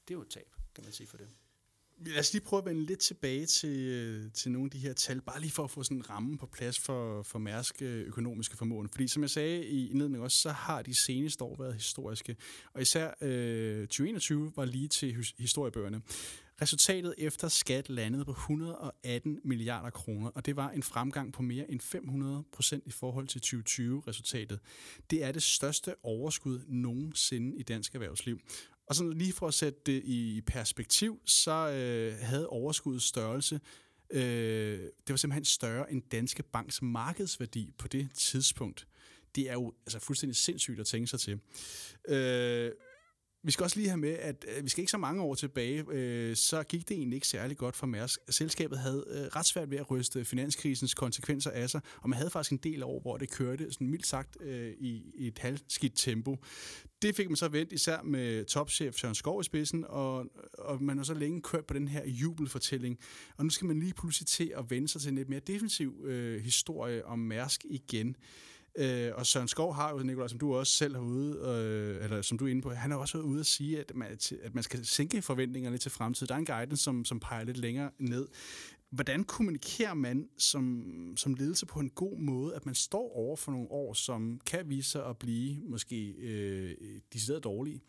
det 0.09 0.15
er 0.15 0.19
jo 0.19 0.23
et 0.23 0.29
tab, 0.29 0.49
kan 0.75 0.85
man 0.85 0.93
sige 0.93 1.07
for 1.07 1.17
det. 1.17 1.29
Lad 2.07 2.19
os 2.19 2.33
lige 2.33 2.43
prøve 2.45 2.61
at 2.61 2.67
vende 2.67 2.85
lidt 2.85 3.01
tilbage 3.01 3.47
til, 3.47 3.79
øh, 3.79 4.33
til 4.33 4.51
nogle 4.51 4.67
af 4.67 4.71
de 4.71 4.79
her 4.79 4.93
tal, 4.93 5.21
bare 5.21 5.41
lige 5.41 5.51
for 5.51 5.65
at 5.65 5.71
få 5.71 5.83
sådan 5.83 5.97
en 5.97 6.11
ramme 6.11 6.39
på 6.39 6.47
plads 6.47 6.79
for, 6.79 7.23
for 7.23 7.39
Mærsk 7.39 7.83
øh, 7.83 8.07
økonomiske 8.07 8.57
formåen. 8.57 8.89
Fordi 8.89 9.09
som 9.09 9.23
jeg 9.23 9.31
sagde 9.31 9.67
i 9.67 9.91
indledningen 9.91 10.25
også, 10.25 10.39
så 10.39 10.51
har 10.51 10.83
de 10.83 10.95
seneste 10.95 11.45
år 11.45 11.57
været 11.59 11.75
historiske. 11.75 12.37
Og 12.75 12.83
især 12.83 13.15
øh, 13.21 13.87
2021 13.87 14.53
var 14.57 14.65
lige 14.65 14.89
til 14.89 15.27
historiebøgerne. 15.39 16.03
Resultatet 16.63 17.15
efter 17.19 17.49
skat 17.49 17.89
landede 17.89 18.25
på 18.25 18.31
118 18.31 19.41
milliarder 19.45 19.91
kroner, 19.91 20.29
og 20.29 20.47
det 20.47 20.57
var 20.57 20.71
en 20.71 20.83
fremgang 20.83 21.33
på 21.33 21.43
mere 21.43 21.71
end 21.71 21.81
500 21.81 22.45
procent 22.53 22.83
i 22.87 22.91
forhold 22.91 23.27
til 23.27 23.41
2020-resultatet. 23.47 24.61
Det 25.11 25.25
er 25.25 25.33
det 25.33 25.43
største 25.43 25.95
overskud 26.03 26.61
nogensinde 26.69 27.57
i 27.57 27.63
dansk 27.63 27.95
erhvervsliv. 27.95 28.41
Og 28.87 28.95
sådan 28.95 29.13
lige 29.13 29.33
for 29.33 29.49
at 29.49 29.55
sætte 29.55 29.81
det 29.87 30.03
i 30.05 30.43
perspektiv, 30.47 31.21
så 31.27 31.71
øh, 31.71 32.19
havde 32.21 32.49
overskuddets 32.49 33.05
størrelse, 33.05 33.61
øh, 34.11 34.79
det 34.81 35.09
var 35.09 35.17
simpelthen 35.17 35.45
større 35.45 35.93
end 35.93 36.03
Danske 36.13 36.43
Banks 36.43 36.83
markedsværdi 36.83 37.73
på 37.79 37.89
det 37.89 38.09
tidspunkt. 38.15 38.87
Det 39.35 39.51
er 39.51 39.53
jo 39.53 39.73
altså 39.87 39.99
fuldstændig 39.99 40.37
sindssygt 40.37 40.81
at 40.81 40.87
tænke 40.87 41.07
sig 41.07 41.21
til. 41.21 41.41
Øh, 42.09 42.71
vi 43.45 43.51
skal 43.51 43.65
også 43.65 43.77
lige 43.77 43.89
have 43.89 43.99
med, 43.99 44.11
at 44.11 44.45
øh, 44.57 44.65
vi 44.65 44.69
skal 44.69 44.83
ikke 44.83 44.91
så 44.91 44.99
mange 44.99 45.23
år 45.23 45.35
tilbage, 45.35 45.85
øh, 45.91 46.37
så 46.37 46.63
gik 46.63 46.89
det 46.89 46.97
egentlig 46.97 47.17
ikke 47.17 47.29
særlig 47.29 47.57
godt 47.57 47.77
for 47.77 47.87
Mærsk. 47.87 48.21
Selskabet 48.29 48.79
havde 48.79 49.05
øh, 49.09 49.21
ret 49.21 49.47
svært 49.47 49.71
ved 49.71 49.79
at 49.79 49.91
ryste 49.91 50.25
finanskrisens 50.25 50.95
konsekvenser 50.95 51.51
af 51.51 51.71
sig, 51.71 51.81
og 52.01 52.09
man 52.09 52.17
havde 52.17 52.31
faktisk 52.31 52.53
en 52.53 52.59
del 52.59 52.83
år, 52.83 53.01
hvor 53.01 53.17
det 53.17 53.31
kørte 53.31 53.73
sådan 53.73 53.91
mildt 53.91 54.07
sagt 54.07 54.37
øh, 54.41 54.73
i, 54.79 55.13
i 55.15 55.27
et 55.27 55.39
halvskidt 55.39 55.93
tempo. 55.97 56.37
Det 57.03 57.17
fik 57.17 57.29
man 57.29 57.37
så 57.37 57.49
vendt, 57.49 57.73
især 57.73 58.03
med 58.03 58.45
topchef 58.45 58.95
Søren 58.95 59.15
Skov 59.15 59.41
i 59.41 59.45
spidsen, 59.45 59.85
og, 59.89 60.27
og 60.59 60.83
man 60.83 60.97
har 60.97 61.05
så 61.05 61.15
længe 61.15 61.43
kørt 61.43 61.67
på 61.67 61.75
den 61.75 61.89
her 61.89 62.07
jubelfortælling. 62.07 62.99
Og 63.37 63.45
nu 63.45 63.51
skal 63.51 63.67
man 63.67 63.81
lige 63.81 63.95
pludselig 63.95 64.27
til 64.27 64.53
at 64.57 64.71
vende 64.71 64.89
sig 64.89 65.01
til 65.01 65.09
en 65.09 65.15
lidt 65.15 65.29
mere 65.29 65.41
defensiv 65.41 66.05
øh, 66.05 66.43
historie 66.43 67.07
om 67.07 67.19
Mærsk 67.19 67.65
igen. 67.65 68.17
Øh, 68.75 69.11
og 69.15 69.27
Søren 69.27 69.49
Skov 69.49 69.75
har 69.75 69.91
jo, 69.91 69.99
Nicolaj, 69.99 70.29
som 70.29 70.39
du 70.39 70.55
også 70.55 70.73
selv 70.73 70.95
har 70.95 71.03
ude, 71.03 71.39
øh, 71.39 72.05
eller 72.05 72.23
som 72.23 72.39
du 72.39 72.47
er 72.47 72.49
inde 72.49 72.63
på, 72.63 72.71
han 72.71 72.91
har 72.91 72.99
også 72.99 73.19
været 73.19 73.27
ude 73.27 73.41
at 73.41 73.47
sige, 73.47 73.81
at 73.81 73.93
man, 73.95 74.19
at 74.43 74.55
man 74.55 74.63
skal 74.63 74.87
sænke 74.87 75.23
forventningerne 75.23 75.79
til 75.79 75.91
fremtiden. 75.91 76.29
Der 76.29 76.35
er 76.35 76.39
en 76.39 76.47
guidance, 76.47 76.83
som, 76.83 77.05
som 77.05 77.21
peger 77.21 77.45
lidt 77.45 77.57
længere 77.57 77.91
ned. 77.99 78.29
Hvordan 78.91 79.25
kommunikerer 79.25 79.95
man 79.95 80.29
som, 80.39 80.85
som 81.17 81.35
ledelse 81.35 81.67
på 81.67 81.81
en 81.81 81.91
god 81.91 82.19
måde, 82.19 82.55
at 82.55 82.67
man 82.67 82.75
står 82.75 83.17
over 83.17 83.37
for 83.37 83.53
nogle 83.53 83.71
år, 83.71 83.95
som 83.95 84.41
kan 84.47 84.69
vise 84.69 84.91
sig 84.91 85.07
at 85.07 85.19
blive 85.19 85.61
måske 85.65 86.11
øh, 86.11 86.77
decideret 87.13 87.45
dårlige? 87.45 87.81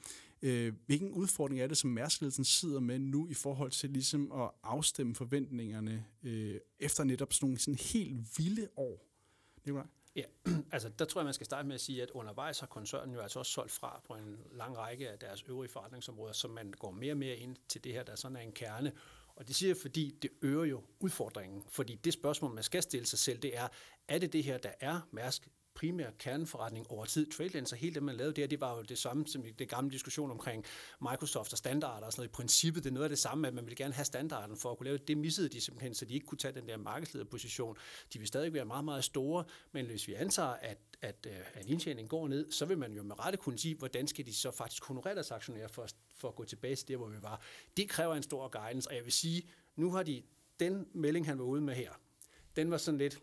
Øh, 0.41 0.73
hvilken 0.85 1.11
udfordring 1.11 1.61
er 1.61 1.67
det, 1.67 1.77
som 1.77 1.89
Mærskledelsen 1.89 2.45
sidder 2.45 2.79
med 2.79 2.99
nu 2.99 3.27
i 3.29 3.33
forhold 3.33 3.71
til 3.71 3.89
ligesom 3.89 4.31
at 4.31 4.49
afstemme 4.63 5.15
forventningerne 5.15 6.05
øh, 6.23 6.55
efter 6.79 7.03
netop 7.03 7.33
sådan 7.33 7.45
nogle 7.45 7.59
sådan 7.59 7.79
helt 7.93 8.37
vilde 8.37 8.67
år? 8.77 9.07
Nicolaj? 9.65 9.85
Ja, 10.15 10.23
altså 10.71 10.89
der 10.89 11.05
tror 11.05 11.21
jeg, 11.21 11.25
man 11.25 11.33
skal 11.33 11.45
starte 11.45 11.67
med 11.67 11.75
at 11.75 11.81
sige, 11.81 12.03
at 12.03 12.09
undervejs 12.09 12.59
har 12.59 12.67
koncernen 12.67 13.13
jo 13.13 13.21
altså 13.21 13.39
også 13.39 13.51
solgt 13.51 13.71
fra 13.71 14.01
på 14.07 14.13
en 14.13 14.39
lang 14.51 14.77
række 14.77 15.09
af 15.09 15.19
deres 15.19 15.43
øvrige 15.47 15.71
forretningsområder, 15.71 16.33
så 16.33 16.47
man 16.47 16.73
går 16.79 16.91
mere 16.91 17.13
og 17.13 17.17
mere 17.17 17.35
ind 17.35 17.55
til 17.67 17.83
det 17.83 17.93
her, 17.93 18.03
der 18.03 18.15
sådan 18.15 18.37
er 18.37 18.41
en 18.41 18.51
kerne. 18.51 18.91
Og 19.35 19.47
det 19.47 19.55
siger 19.55 19.69
jeg, 19.69 19.77
fordi 19.77 20.17
det 20.21 20.29
øger 20.41 20.63
jo 20.63 20.83
udfordringen. 20.99 21.63
Fordi 21.69 21.95
det 21.95 22.13
spørgsmål, 22.13 22.53
man 22.53 22.63
skal 22.63 22.83
stille 22.83 23.05
sig 23.05 23.19
selv, 23.19 23.39
det 23.39 23.57
er, 23.57 23.67
er 24.07 24.19
det 24.19 24.33
det 24.33 24.43
her, 24.43 24.57
der 24.57 24.71
er 24.79 25.01
Mærsk 25.11 25.49
primær 25.75 26.09
kerneforretning 26.19 26.91
over 26.91 27.05
tid. 27.05 27.31
TradeLens 27.31 27.71
og 27.71 27.77
hele 27.77 27.95
det, 27.95 28.03
man 28.03 28.15
lavede 28.15 28.41
der, 28.41 28.47
det 28.47 28.61
var 28.61 28.77
jo 28.77 28.81
det 28.81 28.97
samme 28.97 29.27
som 29.27 29.43
det 29.59 29.69
gamle 29.69 29.91
diskussion 29.91 30.31
omkring 30.31 30.65
Microsoft 31.01 31.51
og 31.51 31.57
standarder 31.57 32.05
og 32.05 32.11
sådan 32.11 32.21
noget. 32.21 32.29
I 32.29 32.31
princippet, 32.31 32.83
det 32.83 32.89
er 32.89 32.93
noget 32.93 33.03
af 33.03 33.09
det 33.09 33.19
samme, 33.19 33.47
at 33.47 33.53
man 33.53 33.65
ville 33.65 33.75
gerne 33.75 33.93
have 33.93 34.05
standarden 34.05 34.57
for 34.57 34.71
at 34.71 34.77
kunne 34.77 34.85
lave 34.85 34.97
det. 34.97 35.07
Det 35.07 35.17
missede 35.17 35.49
de 35.49 35.61
simpelthen, 35.61 35.93
så 35.93 36.05
de 36.05 36.13
ikke 36.13 36.25
kunne 36.25 36.37
tage 36.37 36.53
den 36.53 36.67
der 36.67 36.77
markedslederposition. 36.77 37.77
De 38.13 38.19
vil 38.19 38.27
stadig 38.27 38.53
være 38.53 38.65
meget, 38.65 38.85
meget 38.85 39.03
store, 39.03 39.43
men 39.71 39.85
hvis 39.85 40.07
vi 40.07 40.13
antager, 40.13 40.49
at, 40.49 40.77
at, 41.01 41.27
øh, 41.29 41.37
at 41.53 41.65
indtjeningen 41.65 42.09
går 42.09 42.27
ned, 42.27 42.51
så 42.51 42.65
vil 42.65 42.77
man 42.77 42.93
jo 42.93 43.03
med 43.03 43.19
rette 43.19 43.37
kunne 43.37 43.59
sige, 43.59 43.75
hvordan 43.75 44.07
skal 44.07 44.25
de 44.25 44.33
så 44.33 44.51
faktisk 44.51 44.85
honorere 44.85 45.15
deres 45.15 45.31
aktionærer 45.31 45.67
for, 45.67 45.87
for 46.17 46.27
at 46.27 46.35
gå 46.35 46.43
tilbage 46.43 46.75
til 46.75 46.87
der, 46.87 46.97
hvor 46.97 47.07
vi 47.07 47.21
var. 47.21 47.41
Det 47.77 47.89
kræver 47.89 48.15
en 48.15 48.23
stor 48.23 48.47
guidance, 48.47 48.89
og 48.89 48.95
jeg 48.95 49.03
vil 49.03 49.13
sige, 49.13 49.49
nu 49.75 49.91
har 49.91 50.03
de 50.03 50.23
den 50.59 50.87
melding, 50.93 51.25
han 51.25 51.39
var 51.39 51.45
ude 51.45 51.61
med 51.61 51.75
her, 51.75 51.91
den 52.55 52.71
var 52.71 52.77
sådan 52.77 52.97
lidt 52.97 53.19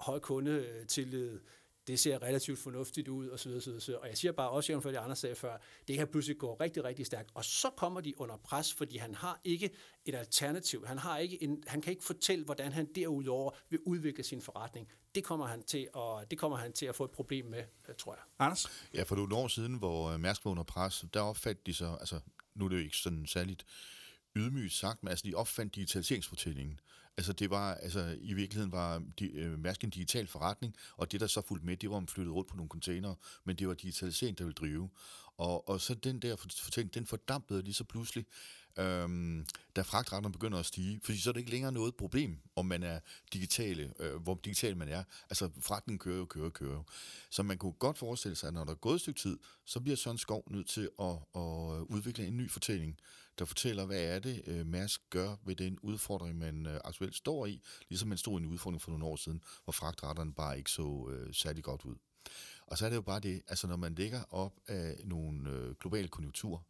høj 0.00 0.18
kunde 0.18 0.84
tillid 0.88 1.40
det 1.86 2.00
ser 2.00 2.22
relativt 2.22 2.58
fornuftigt 2.58 3.08
ud, 3.08 3.28
og 3.28 3.38
så 3.38 3.48
videre, 3.48 3.62
så 3.62 3.70
videre. 3.70 4.00
Og 4.00 4.08
jeg 4.08 4.18
siger 4.18 4.32
bare 4.32 4.50
også, 4.50 4.72
jævnfør 4.72 4.90
det 4.90 4.98
andre 4.98 5.16
sagde 5.16 5.34
før, 5.34 5.56
det 5.88 5.96
kan 5.96 6.08
pludselig 6.08 6.38
gå 6.38 6.54
rigtig, 6.54 6.84
rigtig 6.84 7.06
stærkt. 7.06 7.30
Og 7.34 7.44
så 7.44 7.70
kommer 7.70 8.00
de 8.00 8.20
under 8.20 8.36
pres, 8.36 8.74
fordi 8.74 8.96
han 8.96 9.14
har 9.14 9.40
ikke 9.44 9.70
et 10.04 10.14
alternativ. 10.14 10.86
Han, 10.86 10.98
har 10.98 11.18
ikke 11.18 11.42
en, 11.42 11.62
han 11.66 11.80
kan 11.80 11.90
ikke 11.90 12.04
fortælle, 12.04 12.44
hvordan 12.44 12.72
han 12.72 12.88
derudover 12.94 13.50
vil 13.70 13.80
udvikle 13.86 14.24
sin 14.24 14.42
forretning. 14.42 14.88
Det 15.14 15.24
kommer 15.24 15.46
han 15.46 15.62
til 15.62 15.88
at, 15.96 16.30
det 16.30 16.38
kommer 16.38 16.58
han 16.58 16.72
til 16.72 16.86
at 16.86 16.94
få 16.94 17.04
et 17.04 17.10
problem 17.10 17.46
med, 17.46 17.64
tror 17.98 18.12
jeg. 18.14 18.22
Anders? 18.38 18.66
Ja, 18.94 19.02
for 19.02 19.16
nogle 19.16 19.36
år 19.36 19.48
siden, 19.48 19.74
hvor 19.74 20.16
Mærsk 20.16 20.44
var 20.44 20.50
under 20.50 20.62
pres, 20.62 21.04
der 21.14 21.20
opfandt 21.20 21.66
de 21.66 21.74
så, 21.74 21.96
altså 22.00 22.20
nu 22.54 22.64
er 22.64 22.68
det 22.68 22.76
jo 22.76 22.82
ikke 22.82 22.96
sådan 22.96 23.26
særligt 23.26 23.66
ydmygt 24.36 24.72
sagt, 24.72 25.02
men 25.02 25.10
altså 25.10 25.26
de 25.26 25.34
opfandt 25.34 25.74
digitaliseringsfortællingen. 25.74 26.80
Altså 27.16 27.32
det 27.32 27.50
var, 27.50 27.74
altså 27.74 28.16
i 28.20 28.32
virkeligheden 28.32 28.72
var 28.72 29.02
de, 29.18 29.30
øh, 29.32 29.58
Mærsk 29.58 29.84
en 29.84 29.90
digital 29.90 30.26
forretning, 30.26 30.74
og 30.96 31.12
det 31.12 31.20
der 31.20 31.26
så 31.26 31.40
fulgte 31.40 31.66
med, 31.66 31.76
det 31.76 31.90
var, 31.90 32.00
man 32.00 32.08
flyttede 32.08 32.34
rundt 32.34 32.48
på 32.50 32.56
nogle 32.56 32.68
containere, 32.68 33.14
men 33.44 33.56
det 33.56 33.68
var 33.68 33.74
digitalisering, 33.74 34.38
der 34.38 34.44
ville 34.44 34.54
drive. 34.54 34.90
Og, 35.36 35.68
og 35.68 35.80
så 35.80 35.94
den 35.94 36.22
der 36.22 36.36
fortælling, 36.36 36.94
den 36.94 37.06
fordampede 37.06 37.62
lige 37.62 37.74
så 37.74 37.84
pludselig, 37.84 38.26
øhm, 38.78 39.46
da 39.76 39.82
fragtretterne 39.82 40.32
begynder 40.32 40.58
at 40.58 40.66
stige, 40.66 41.00
fordi 41.04 41.18
så 41.18 41.30
er 41.30 41.32
det 41.32 41.40
ikke 41.40 41.50
længere 41.50 41.72
noget 41.72 41.94
problem, 41.94 42.38
om 42.56 42.66
man 42.66 42.82
er 42.82 43.00
digitale, 43.32 43.92
øh, 43.98 44.14
hvor 44.14 44.40
digital 44.44 44.76
man 44.76 44.88
er. 44.88 45.04
Altså 45.30 45.50
fragten 45.60 45.98
kører 45.98 46.16
jo, 46.16 46.24
kører, 46.24 46.50
kører 46.50 46.72
jo. 46.72 46.84
Så 47.30 47.42
man 47.42 47.58
kunne 47.58 47.72
godt 47.72 47.98
forestille 47.98 48.36
sig, 48.36 48.48
at 48.48 48.54
når 48.54 48.64
der 48.64 48.70
er 48.70 48.76
gået 48.76 48.94
et 48.94 49.00
stykke 49.00 49.20
tid, 49.20 49.38
så 49.64 49.80
bliver 49.80 49.96
Søren 49.96 50.18
Skov 50.18 50.44
nødt 50.50 50.68
til 50.68 50.90
at, 51.00 51.16
at 51.34 51.80
udvikle 51.88 52.26
en 52.26 52.36
ny 52.36 52.50
fortælling, 52.50 52.98
der 53.38 53.44
fortæller, 53.44 53.84
hvad 53.84 54.02
er 54.04 54.18
det, 54.18 54.42
øh, 54.46 54.66
Mærsk 54.66 55.00
gør 55.10 55.36
ved 55.46 55.56
den 55.56 55.78
udfordring, 55.82 56.38
man 56.38 56.66
øh, 56.66 56.80
aktuelt 56.84 57.16
står 57.16 57.46
i, 57.46 57.62
ligesom 57.88 58.08
man 58.08 58.18
stod 58.18 58.40
i 58.40 58.42
en 58.42 58.48
udfordring 58.48 58.82
for 58.82 58.90
nogle 58.90 59.04
år 59.04 59.16
siden, 59.16 59.42
hvor 59.64 59.72
fragtretterne 59.72 60.34
bare 60.34 60.58
ikke 60.58 60.70
så 60.70 61.08
øh, 61.10 61.34
særlig 61.34 61.64
godt 61.64 61.84
ud. 61.84 61.96
Og 62.66 62.78
så 62.78 62.84
er 62.84 62.88
det 62.88 62.96
jo 62.96 63.02
bare 63.02 63.20
det, 63.20 63.42
altså 63.48 63.66
når 63.66 63.76
man 63.76 63.94
ligger 63.94 64.22
op 64.30 64.60
af 64.66 65.00
nogle 65.04 65.50
øh, 65.50 65.74
globale 65.80 66.08
konjunkturer, 66.08 66.60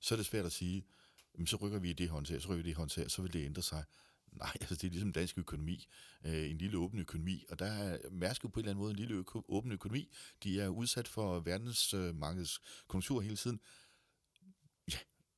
så 0.00 0.14
er 0.14 0.16
det 0.16 0.26
svært 0.26 0.44
at 0.46 0.52
sige, 0.52 0.86
jamen, 1.34 1.46
så 1.46 1.56
rykker 1.56 1.78
vi 1.78 1.90
i 1.90 1.92
det 1.92 2.08
håndtag, 2.08 2.42
så 2.42 2.48
rykker 2.48 2.62
vi 2.62 2.68
i 2.68 2.70
det 2.70 2.76
håndtag, 2.76 3.10
så 3.10 3.22
vil 3.22 3.32
det 3.32 3.44
ændre 3.44 3.62
sig. 3.62 3.84
Nej, 4.32 4.52
altså 4.60 4.74
det 4.74 4.84
er 4.84 4.90
ligesom 4.90 5.12
dansk 5.12 5.38
økonomi, 5.38 5.86
øh, 6.24 6.50
en 6.50 6.58
lille 6.58 6.78
åben 6.78 6.98
økonomi, 7.00 7.44
og 7.50 7.58
der 7.58 7.66
er 7.66 7.98
Mærsk 8.10 8.42
på 8.42 8.46
en 8.46 8.58
eller 8.58 8.70
anden 8.70 8.82
måde 8.82 8.90
en 8.90 8.96
lille 8.96 9.14
øko- 9.14 9.44
åben 9.48 9.72
økonomi. 9.72 10.08
De 10.42 10.60
er 10.60 10.68
udsat 10.68 11.08
for 11.08 11.40
verdensmarkedets 11.40 12.58
øh, 12.58 12.86
konjunktur 12.88 13.20
hele 13.20 13.36
tiden. 13.36 13.60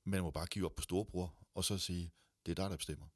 Man 0.08 0.22
må 0.22 0.30
bare 0.30 0.46
give 0.46 0.64
op 0.64 0.74
på 0.76 0.82
storebror, 0.82 1.34
og 1.54 1.64
så 1.64 1.78
sige, 1.78 2.12
det 2.46 2.50
er 2.50 2.54
dig, 2.62 2.70
der 2.70 2.76
bestemmer. 2.76 3.06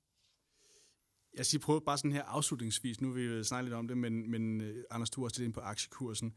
Jeg 1.34 1.47
siger, 1.47 1.61
prøv 1.61 1.84
bare 1.84 1.99
sådan 1.99 2.12
her 2.12 2.22
afslutningsvis, 2.22 3.01
nu 3.01 3.11
vil 3.11 3.38
vi 3.38 3.45
snakke 3.45 3.64
lidt 3.64 3.74
om 3.74 3.88
det, 3.88 3.99
men, 3.99 4.30
men 4.30 4.61
øh, 4.61 4.84
Anders, 4.90 5.11
du 5.11 5.20
er 5.20 5.24
også 5.24 5.40
lidt 5.40 5.47
ind 5.47 5.55
på 5.55 5.61
aktiekursen. 5.61 6.34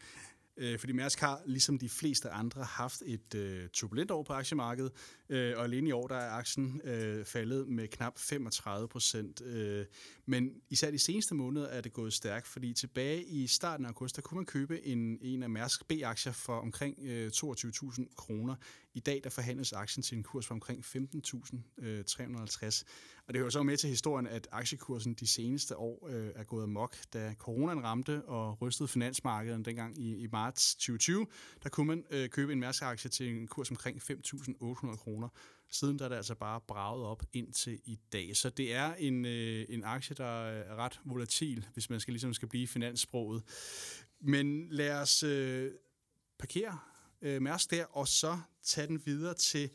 Øh, 0.58 0.80
fordi 0.80 0.94
Mærsk 0.94 1.20
har, 1.20 1.42
ligesom 1.46 1.78
de 1.80 1.90
fleste 1.90 2.30
andre, 2.30 2.64
haft 2.64 3.02
et 3.06 3.36
øh, 3.36 3.70
turbulent 3.70 4.12
år 4.12 4.24
på 4.24 4.34
aktiemarkedet, 4.34 4.92
øh, 5.30 5.58
og 5.58 5.64
alene 5.64 5.90
i 5.90 5.92
år 5.92 6.08
der 6.08 6.16
er 6.16 6.32
aktien 6.32 6.82
øh, 6.84 7.26
faldet 7.26 7.68
med 7.68 7.88
knap 7.88 8.18
35 8.18 8.88
procent. 8.88 9.42
Øh, 9.42 9.86
men 10.26 10.52
især 10.70 10.92
de 10.92 11.00
seneste 11.00 11.36
måneder 11.36 11.68
er 11.68 11.82
det 11.82 11.94
gået 11.94 12.14
stærkt, 12.14 12.48
fordi 12.48 12.74
tilbage 12.74 13.24
i 13.24 13.48
starten 13.48 13.86
af 13.86 13.90
august, 13.90 14.16
der 14.16 14.22
kunne 14.22 14.36
man 14.36 14.46
købe 14.46 14.86
en, 14.86 15.18
en 15.22 15.44
af 15.44 15.50
Mærsk 15.50 15.88
B-aktier 15.88 16.34
for 16.34 16.60
omkring 16.60 16.98
øh, 17.02 17.32
22.000 17.36 18.16
kroner. 18.16 18.56
I 18.94 19.00
dag 19.00 19.22
der 19.24 19.30
forhandles 19.30 19.74
aktien 19.74 20.04
til 20.04 20.18
en 20.18 20.24
kurs 20.24 20.48
på 20.48 20.54
omkring 20.54 20.86
15.350. 20.86 22.84
Og 23.28 23.34
det 23.34 23.40
hører 23.40 23.50
så 23.50 23.64
med 23.64 23.78
til 23.78 23.90
historien, 23.90 24.28
at 24.28 24.48
aktiekursen 24.52 25.14
de 25.14 25.28
seneste 25.28 25.78
år 25.78 26.08
øh, 26.12 26.32
er 26.36 26.44
gået 26.44 26.64
amok. 26.64 26.98
Da 27.14 27.34
coronaen 27.38 27.84
ramte 27.84 28.26
og 28.26 28.62
rystede 28.62 28.88
finansmarkedet 28.88 29.66
dengang 29.66 29.98
i, 29.98 30.16
i 30.16 30.28
marts 30.32 30.76
2020, 30.76 31.28
der 31.64 31.70
kunne 31.70 31.88
man 31.88 32.04
øh, 32.10 32.30
købe 32.30 32.54
en 32.54 32.60
Mærsk-aktie 32.60 33.10
til 33.10 33.30
en 33.30 33.48
kurs 33.48 33.72
omkring 33.72 34.02
5.800 34.02 34.96
kroner. 34.96 35.30
Siden 35.70 36.00
der 36.00 36.06
er 36.06 36.10
det 36.10 36.16
altså 36.16 36.36
bare 36.36 36.62
braget 36.68 37.06
op 37.06 37.24
indtil 37.34 37.80
i 37.86 38.00
dag. 38.14 38.38
Så 38.38 38.50
det 38.50 38.74
er 38.74 38.94
en, 38.94 39.26
øh, 39.26 39.66
en 39.70 39.84
aktie, 39.84 40.16
der 40.16 40.42
øh, 40.42 40.72
er 40.72 40.76
ret 40.76 41.00
volatil, 41.06 41.66
hvis 41.74 41.90
man 41.90 42.00
skal, 42.00 42.12
ligesom 42.12 42.34
skal 42.34 42.48
blive 42.48 42.68
finanssproget. 42.68 43.44
Men 44.20 44.70
lad 44.70 45.02
os 45.02 45.24
øh, 45.24 45.72
parkere 46.38 46.80
øh, 47.22 47.42
Mærsk 47.42 47.72
der, 47.72 47.86
og 47.86 48.08
så 48.08 48.40
tage 48.64 48.88
den 48.88 49.02
videre 49.06 49.34
til 49.34 49.70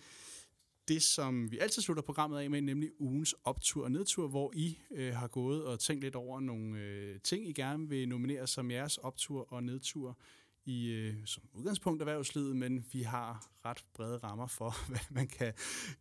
det, 0.90 1.02
som 1.02 1.50
vi 1.50 1.58
altid 1.58 1.82
slutter 1.82 2.02
programmet 2.02 2.38
af 2.40 2.50
med, 2.50 2.60
nemlig 2.60 2.90
ugens 2.98 3.34
optur 3.44 3.84
og 3.84 3.92
nedtur, 3.92 4.28
hvor 4.28 4.52
I 4.54 4.78
øh, 4.90 5.14
har 5.14 5.28
gået 5.28 5.64
og 5.64 5.80
tænkt 5.80 6.04
lidt 6.04 6.14
over 6.14 6.40
nogle 6.40 6.78
øh, 6.78 7.20
ting, 7.20 7.48
I 7.48 7.52
gerne 7.52 7.88
vil 7.88 8.08
nominere 8.08 8.46
som 8.46 8.70
jeres 8.70 8.98
optur 8.98 9.52
og 9.52 9.62
nedtur 9.62 10.18
i 10.64 10.88
øh, 10.88 11.14
som 11.24 11.42
udgangspunkt 11.52 12.02
erhvervslivet, 12.02 12.56
men 12.56 12.86
vi 12.92 13.02
har 13.02 13.50
ret 13.64 13.84
brede 13.94 14.16
rammer 14.16 14.46
for, 14.46 14.74
hvad 14.90 15.00
man 15.10 15.28
kan, 15.28 15.52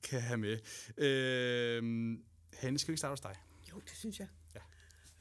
kan 0.04 0.22
have 0.22 0.38
med. 0.38 0.58
Øh, 0.98 2.18
Hanne, 2.54 2.80
skal 2.80 2.92
vi 2.92 2.98
starte 2.98 3.12
hos 3.12 3.22
dig? 3.22 3.36
Jo, 3.72 3.76
det 3.80 3.98
synes 3.98 4.20
jeg. 4.20 4.28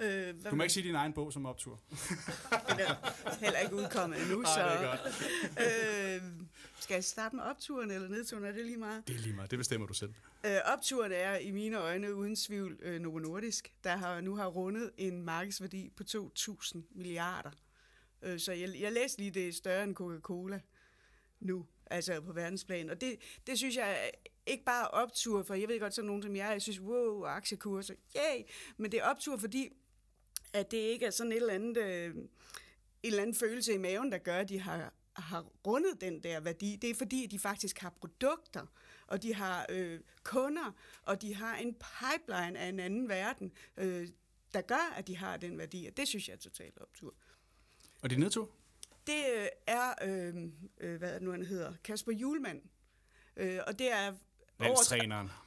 Øh, 0.01 0.35
Du 0.51 0.55
må 0.55 0.63
ikke 0.63 0.73
sige 0.73 0.89
din 0.89 0.95
egen 0.95 1.13
bog 1.13 1.33
som 1.33 1.47
optur. 1.47 1.81
Den 2.69 2.81
er 2.81 3.41
heller 3.41 3.59
ikke 3.59 3.75
udkommet 3.75 4.23
endnu, 4.23 4.43
Ej, 4.43 4.55
så... 4.55 4.61
det 4.61 4.87
er 4.87 4.91
godt. 4.91 6.25
øh, 6.25 6.33
skal 6.81 6.95
jeg 6.95 7.05
starte 7.05 7.37
med 7.37 7.45
opturen 7.45 7.91
eller 7.91 8.09
nedturen? 8.09 8.45
Er 8.45 8.53
det 8.53 8.65
lige 8.65 8.77
meget? 8.77 9.09
Det 9.09 9.17
er 9.17 9.21
lige 9.21 9.35
meget. 9.35 9.51
Det 9.51 9.59
bestemmer 9.59 9.87
du 9.87 9.95
selv. 9.95 10.15
Øh, 10.47 10.57
opturen 10.65 11.13
er 11.13 11.37
i 11.37 11.51
mine 11.51 11.79
øjne 11.79 12.15
uden 12.15 12.37
tvivl 12.37 12.79
øh, 12.83 13.01
Novo 13.01 13.19
Nordisk, 13.19 13.73
der 13.85 13.97
har, 13.97 14.21
nu 14.21 14.37
har 14.37 14.47
rundet 14.47 14.91
en 14.97 15.23
markedsværdi 15.23 15.91
på 15.97 16.03
2.000 16.39 16.79
milliarder. 16.91 17.51
Øh, 18.23 18.39
så 18.41 18.53
jeg, 18.53 18.75
jeg 18.81 18.93
læste 18.93 19.19
lige, 19.19 19.31
det 19.31 19.49
er 19.49 19.53
større 19.53 19.85
end 19.85 19.97
Coca-Cola 19.97 20.61
nu, 21.41 21.67
altså 21.87 22.21
på 22.21 22.33
verdensplan. 22.33 22.91
Og 22.91 23.01
det, 23.01 23.17
det 23.47 23.59
synes 23.59 23.77
jeg 23.77 24.11
ikke 24.47 24.65
bare 24.65 24.89
optur, 24.89 25.43
for 25.43 25.55
jeg 25.55 25.69
ved 25.69 25.81
godt, 25.81 25.95
sådan 25.95 26.07
nogen 26.07 26.23
som 26.23 26.37
jeg, 26.37 26.51
jeg 26.53 26.63
synes, 26.63 26.81
wow, 26.81 27.25
aktiekurser, 27.25 27.95
yay! 28.17 28.43
Men 28.77 28.93
det 28.93 29.01
er 29.01 29.05
optur, 29.05 29.37
fordi 29.37 29.69
at 30.53 30.71
det 30.71 30.79
ikke 30.79 31.07
er 31.07 31.11
sådan 31.11 31.33
et 31.33 31.37
eller 31.37 31.55
andet, 31.55 31.77
øh, 31.77 32.15
en 32.15 32.29
eller 33.03 33.23
anden 33.23 33.37
følelse 33.37 33.75
i 33.75 33.79
maven, 33.79 34.13
der 34.13 34.19
gør, 34.19 34.39
at 34.39 34.49
de 34.49 34.61
har, 34.61 34.93
har 35.17 35.43
rundet 35.67 36.01
den 36.01 36.23
der 36.23 36.41
værdi. 36.41 36.77
Det 36.77 36.91
er 36.91 36.95
fordi, 36.95 37.27
de 37.27 37.39
faktisk 37.39 37.79
har 37.79 37.91
produkter, 37.91 38.67
og 39.07 39.23
de 39.23 39.35
har 39.35 39.67
øh, 39.69 40.01
kunder, 40.23 40.77
og 41.03 41.23
de 41.23 41.35
har 41.35 41.57
en 41.57 41.75
pipeline 41.75 42.59
af 42.59 42.69
en 42.69 42.81
anden 42.81 43.09
verden, 43.09 43.53
øh, 43.77 44.09
der 44.55 44.61
gør, 44.61 44.95
at 44.97 45.07
de 45.07 45.17
har 45.17 45.37
den 45.37 45.59
værdi, 45.59 45.87
og 45.87 45.97
det 45.97 46.09
synes 46.09 46.29
jeg 46.29 46.35
er 46.35 46.39
totalt 46.39 46.79
optur. 46.79 47.15
Og? 48.39 48.55
Det 49.07 49.25
øh, 49.37 49.47
er, 49.67 49.95
øh, 50.03 50.35
øh, 50.81 50.99
hvad 50.99 51.09
er 51.09 51.13
det 51.13 51.23
nu 51.23 51.31
han 51.31 51.45
hedder, 51.45 51.75
Kasper 51.85 52.13
Julemand, 52.13 52.63
øh, 53.37 53.61
og 53.67 53.79
det 53.79 53.93
er 53.93 54.15
årets, 54.61 54.93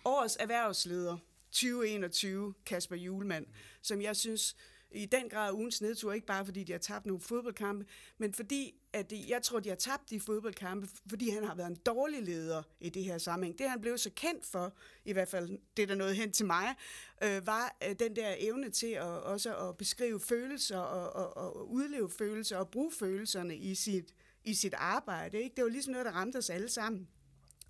årets 0.05 0.37
erhvervsleder 0.39 1.17
2021, 1.51 2.53
Kasper 2.65 2.95
Julemand, 2.95 3.47
som 3.81 4.01
jeg 4.01 4.15
synes 4.15 4.55
i 4.93 5.05
den 5.05 5.29
grad 5.29 5.53
ugens 5.53 5.81
nedtur, 5.81 6.13
ikke 6.13 6.27
bare 6.27 6.45
fordi 6.45 6.63
de 6.63 6.71
har 6.71 6.79
tabt 6.79 7.05
nogle 7.05 7.21
fodboldkampe, 7.21 7.85
men 8.17 8.33
fordi, 8.33 8.75
at 8.93 9.13
jeg 9.29 9.41
tror, 9.43 9.59
de 9.59 9.69
har 9.69 9.75
tabt 9.75 10.09
de 10.09 10.19
fodboldkampe, 10.19 10.89
fordi 11.09 11.29
han 11.29 11.43
har 11.43 11.55
været 11.55 11.67
en 11.67 11.75
dårlig 11.75 12.23
leder 12.23 12.63
i 12.79 12.89
det 12.89 13.03
her 13.03 13.17
sammenhæng. 13.17 13.59
Det 13.59 13.69
han 13.69 13.81
blev 13.81 13.97
så 13.97 14.09
kendt 14.15 14.45
for, 14.45 14.73
i 15.05 15.13
hvert 15.13 15.27
fald 15.27 15.59
det, 15.77 15.89
der 15.89 15.95
nåede 15.95 16.15
hen 16.15 16.31
til 16.31 16.45
mig, 16.45 16.75
øh, 17.23 17.47
var 17.47 17.77
øh, 17.87 17.95
den 17.99 18.15
der 18.15 18.35
evne 18.37 18.69
til 18.69 18.91
at, 18.91 19.03
også 19.03 19.55
at 19.55 19.77
beskrive 19.77 20.19
følelser 20.19 20.77
og, 20.77 21.13
og, 21.13 21.37
og 21.37 21.71
udleve 21.71 22.09
følelser 22.09 22.57
og 22.57 22.69
bruge 22.69 22.91
følelserne 22.99 23.57
i 23.57 23.75
sit, 23.75 24.13
i 24.43 24.53
sit 24.53 24.73
arbejde. 24.73 25.41
Ikke? 25.41 25.55
Det 25.55 25.63
var 25.63 25.69
ligesom 25.69 25.91
noget, 25.91 26.05
der 26.05 26.11
ramte 26.11 26.37
os 26.37 26.49
alle 26.49 26.69
sammen. 26.69 27.07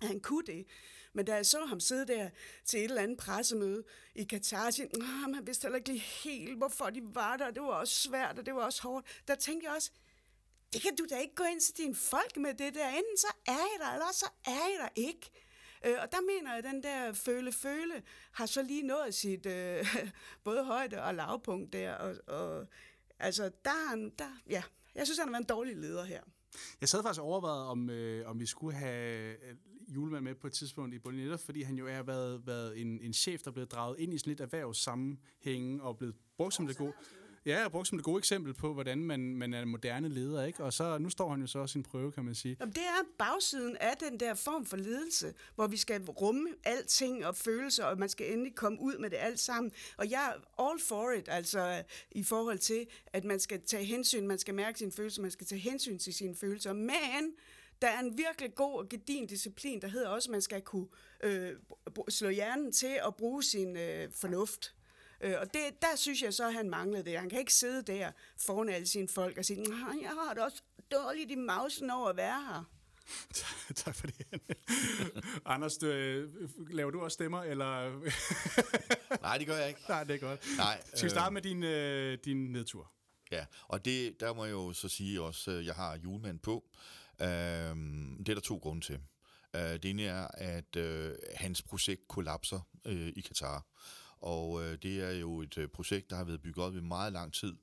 Han 0.02 0.20
kunne 0.20 0.46
det. 0.46 0.66
Men 1.12 1.24
da 1.24 1.34
jeg 1.34 1.46
så 1.46 1.64
ham 1.64 1.80
sidde 1.80 2.06
der 2.06 2.30
til 2.64 2.80
et 2.80 2.84
eller 2.84 3.02
andet 3.02 3.18
pressemøde 3.18 3.84
i 4.14 4.24
Katar, 4.24 4.66
og 4.66 4.74
sige, 4.74 4.88
man 5.28 5.46
vidste 5.46 5.64
heller 5.64 5.76
ikke 5.76 5.88
lige 5.88 6.00
helt, 6.00 6.56
hvorfor 6.56 6.90
de 6.90 7.00
var 7.04 7.36
der, 7.36 7.50
det 7.50 7.62
var 7.62 7.68
også 7.68 7.94
svært, 7.94 8.38
og 8.38 8.46
det 8.46 8.54
var 8.54 8.64
også 8.64 8.82
hårdt, 8.82 9.06
der 9.28 9.34
tænkte 9.34 9.66
jeg 9.66 9.74
også, 9.76 9.90
det 10.72 10.82
kan 10.82 10.96
du 10.96 11.06
da 11.10 11.18
ikke 11.18 11.34
gå 11.34 11.44
ind 11.44 11.60
til 11.60 11.76
dine 11.76 11.94
folk 11.94 12.36
med 12.36 12.54
det 12.54 12.74
der. 12.74 12.88
Enten 12.88 13.16
så 13.16 13.26
er 13.46 13.52
I 13.52 13.78
der, 13.78 13.92
eller 13.92 14.12
så 14.12 14.26
er 14.46 14.68
I 14.68 14.82
der 14.82 14.88
ikke. 14.96 15.30
Øh, 15.84 15.96
og 16.02 16.12
der 16.12 16.20
mener 16.20 16.50
jeg, 16.50 16.58
at 16.58 16.64
den 16.64 16.82
der 16.82 17.12
føle-føle 17.12 18.02
har 18.32 18.46
så 18.46 18.62
lige 18.62 18.82
nået 18.82 19.14
sit 19.14 19.46
øh, 19.46 19.96
både 20.44 20.64
højde 20.64 21.02
og 21.02 21.14
lavpunkt 21.14 21.72
der. 21.72 21.94
Og, 21.94 22.16
og, 22.26 22.66
altså, 23.18 23.50
der, 23.64 23.70
er 23.70 24.10
der, 24.18 24.40
ja, 24.48 24.62
jeg 24.94 25.06
synes, 25.06 25.18
han 25.18 25.28
har 25.28 25.32
været 25.32 25.42
en 25.42 25.46
dårlig 25.46 25.76
leder 25.76 26.04
her. 26.04 26.22
Jeg 26.80 26.88
sad 26.88 27.02
faktisk 27.02 27.20
og 27.20 27.26
overvejet, 27.26 27.66
om, 27.66 27.90
øh, 27.90 28.30
om 28.30 28.40
vi 28.40 28.46
skulle 28.46 28.76
have 28.76 29.36
øh, 29.48 29.54
julemand 29.94 30.24
med 30.24 30.34
på 30.34 30.46
et 30.46 30.52
tidspunkt 30.52 30.94
i 30.94 30.98
Bolin, 30.98 31.24
netop 31.24 31.40
fordi 31.40 31.62
han 31.62 31.78
jo 31.78 31.86
er 31.86 32.02
været, 32.02 32.46
været 32.46 32.80
en, 32.80 33.00
en 33.00 33.12
chef, 33.12 33.42
der 33.42 33.50
er 33.50 33.52
blevet 33.52 33.72
draget 33.72 33.98
ind 33.98 34.14
i 34.14 34.18
sådan 34.18 34.30
lidt 34.30 34.40
erhvervssammenhænge 34.40 35.82
og 35.82 35.98
blevet 35.98 36.14
brugt 36.36 36.54
som 36.54 36.66
det 36.66 36.76
gode. 36.76 36.92
Ja, 37.46 37.68
brugt 37.68 37.88
som 37.88 37.98
det 37.98 38.04
gode 38.04 38.18
eksempel 38.18 38.54
på, 38.54 38.74
hvordan 38.74 39.04
man, 39.04 39.36
man 39.36 39.54
er 39.54 39.62
en 39.62 39.68
moderne 39.68 40.08
leder, 40.08 40.44
ikke? 40.44 40.64
Og 40.64 40.72
så, 40.72 40.98
nu 40.98 41.10
står 41.10 41.30
han 41.30 41.40
jo 41.40 41.46
så 41.46 41.58
også 41.58 41.72
sin 41.72 41.82
prøve, 41.82 42.12
kan 42.12 42.24
man 42.24 42.34
sige. 42.34 42.56
Jamen, 42.60 42.74
det 42.74 42.82
er 42.82 43.02
bagsiden 43.18 43.76
af 43.76 43.96
den 43.96 44.20
der 44.20 44.34
form 44.34 44.66
for 44.66 44.76
ledelse, 44.76 45.34
hvor 45.54 45.66
vi 45.66 45.76
skal 45.76 46.02
rumme 46.04 46.48
alting 46.64 47.26
og 47.26 47.36
følelser, 47.36 47.84
og 47.84 47.98
man 47.98 48.08
skal 48.08 48.32
endelig 48.32 48.54
komme 48.54 48.80
ud 48.80 48.98
med 48.98 49.10
det 49.10 49.16
alt 49.20 49.40
sammen. 49.40 49.72
Og 49.96 50.10
jeg 50.10 50.34
er 50.34 50.62
all 50.68 50.80
for 50.80 51.10
it, 51.10 51.28
altså 51.28 51.82
i 52.10 52.22
forhold 52.22 52.58
til, 52.58 52.86
at 53.06 53.24
man 53.24 53.40
skal 53.40 53.60
tage 53.60 53.84
hensyn, 53.84 54.26
man 54.26 54.38
skal 54.38 54.54
mærke 54.54 54.78
sine 54.78 54.92
følelser, 54.92 55.22
man 55.22 55.30
skal 55.30 55.46
tage 55.46 55.60
hensyn 55.60 55.98
til 55.98 56.14
sine 56.14 56.36
følelser. 56.36 56.72
Men 56.72 57.34
der 57.82 57.88
er 57.88 58.00
en 58.00 58.18
virkelig 58.18 58.54
god 58.54 58.78
og 58.78 58.88
gedin 58.88 59.26
disciplin, 59.26 59.82
der 59.82 59.88
hedder 59.88 60.08
også, 60.08 60.28
at 60.28 60.32
man 60.32 60.42
skal 60.42 60.62
kunne 60.62 60.86
øh, 61.22 61.56
slå 62.08 62.28
hjernen 62.28 62.72
til 62.72 63.00
at 63.06 63.16
bruge 63.16 63.42
sin 63.42 63.76
øh, 63.76 64.08
fornuft. 64.20 64.74
Øh, 65.20 65.34
og 65.40 65.54
det, 65.54 65.62
der 65.82 65.96
synes 65.96 66.22
jeg 66.22 66.34
så, 66.34 66.46
at 66.46 66.54
han 66.54 66.70
manglede 66.70 67.04
det. 67.04 67.18
Han 67.18 67.30
kan 67.30 67.38
ikke 67.38 67.54
sidde 67.54 67.82
der 67.92 68.12
foran 68.36 68.68
alle 68.68 68.86
sine 68.86 69.08
folk 69.08 69.38
og 69.38 69.44
sige, 69.44 69.62
"Nej, 69.62 69.96
jeg 70.02 70.10
har 70.10 70.34
det 70.34 70.42
også 70.42 70.62
dårligt 70.92 71.30
i 71.30 71.34
mausen 71.34 71.90
over 71.90 72.08
at 72.08 72.16
være 72.16 72.42
her. 72.42 72.64
tak 73.74 73.94
for 73.94 74.06
det. 74.06 74.40
Anders, 75.44 75.76
du, 75.76 75.86
øh, 75.86 76.30
laver 76.70 76.90
du 76.90 77.00
også 77.00 77.14
stemmer, 77.14 77.42
eller... 77.42 77.90
Nej, 79.22 79.38
det 79.38 79.46
gør 79.46 79.56
jeg 79.56 79.68
ikke. 79.68 79.80
Nej, 79.88 80.04
det 80.04 80.14
er 80.14 80.18
godt. 80.18 80.40
Nej, 80.56 80.82
Skal 80.94 81.04
vi 81.04 81.10
starte 81.10 81.32
med 81.34 81.42
din, 81.42 81.62
øh, 81.62 82.18
din 82.24 82.52
nedtur? 82.52 82.92
Ja, 83.32 83.46
og 83.68 83.84
det, 83.84 84.20
der 84.20 84.34
må 84.34 84.44
jeg 84.44 84.52
jo 84.52 84.72
så 84.72 84.88
sige 84.88 85.22
også, 85.22 85.50
at 85.50 85.66
jeg 85.66 85.74
har 85.74 85.96
julemand 85.96 86.38
på. 86.38 86.64
Øhm, 87.20 88.16
det 88.18 88.28
er 88.28 88.34
der 88.34 88.40
to 88.40 88.56
grunde 88.56 88.86
til. 88.86 89.00
Øh, 89.56 89.62
det 89.62 89.84
ene 89.84 90.02
er, 90.02 90.26
at 90.34 90.76
øh, 90.76 91.14
hans 91.34 91.62
projekt 91.62 92.08
kollapser 92.08 92.60
øh, 92.84 93.12
i 93.16 93.20
Katar. 93.20 93.66
Og 94.18 94.62
øh, 94.64 94.78
det 94.82 95.00
er 95.00 95.10
jo 95.10 95.40
et 95.40 95.58
øh, 95.58 95.68
projekt, 95.68 96.10
der 96.10 96.16
har 96.16 96.24
været 96.24 96.42
bygget 96.42 96.66
op 96.66 96.76
i 96.76 96.80
meget 96.80 97.12
lang 97.12 97.32
tid. 97.32 97.56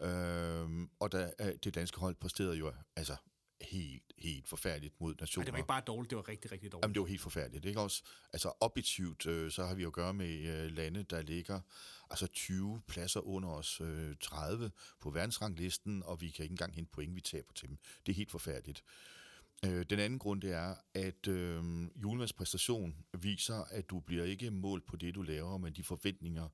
Øhm, 0.00 0.90
og 1.00 1.12
der, 1.12 1.30
øh, 1.40 1.52
det 1.64 1.74
danske 1.74 2.00
hold 2.00 2.14
præsterede 2.14 2.56
jo 2.56 2.72
altså 2.96 3.16
helt, 3.60 4.12
helt 4.18 4.48
forfærdeligt 4.48 5.00
mod 5.00 5.14
nationer. 5.20 5.44
Nej, 5.44 5.46
det 5.46 5.52
var 5.52 5.58
ikke 5.58 5.68
bare 5.68 5.82
dårligt, 5.86 6.10
det 6.10 6.16
var 6.16 6.28
rigtig, 6.28 6.52
rigtig 6.52 6.72
dårligt. 6.72 6.84
Jamen, 6.84 6.94
det 6.94 7.00
var 7.00 7.06
helt 7.06 7.20
forfærdeligt. 7.20 7.64
Ikke 7.64 7.80
også? 7.80 8.02
Altså, 8.32 8.52
objektivt, 8.60 9.26
øh, 9.26 9.50
så 9.50 9.64
har 9.64 9.74
vi 9.74 9.82
jo 9.82 9.88
at 9.88 9.92
gøre 9.92 10.14
med 10.14 10.46
øh, 10.46 10.70
lande, 10.70 11.02
der 11.02 11.22
ligger 11.22 11.60
altså 12.10 12.26
20 12.26 12.82
pladser 12.86 13.20
under 13.20 13.48
os, 13.48 13.80
øh, 13.80 14.16
30 14.20 14.70
på 15.00 15.10
verdensranglisten, 15.10 16.02
og 16.02 16.20
vi 16.20 16.30
kan 16.30 16.42
ikke 16.42 16.52
engang 16.52 16.74
hente 16.74 16.92
point, 16.92 17.14
vi 17.14 17.20
taber 17.20 17.52
til 17.52 17.68
dem. 17.68 17.78
Det 18.06 18.12
er 18.12 18.16
helt 18.16 18.30
forfærdeligt. 18.30 18.84
Øh, 19.64 19.84
den 19.90 19.98
anden 19.98 20.18
grund, 20.18 20.40
det 20.42 20.52
er, 20.52 20.74
at 20.94 21.28
øh, 21.28 21.62
julemands 22.02 22.32
præstation 22.32 22.96
viser, 23.18 23.64
at 23.64 23.90
du 23.90 24.00
bliver 24.00 24.24
ikke 24.24 24.50
målt 24.50 24.86
på 24.86 24.96
det, 24.96 25.14
du 25.14 25.22
laver, 25.22 25.58
men 25.58 25.72
de 25.72 25.84
forventninger, 25.84 26.48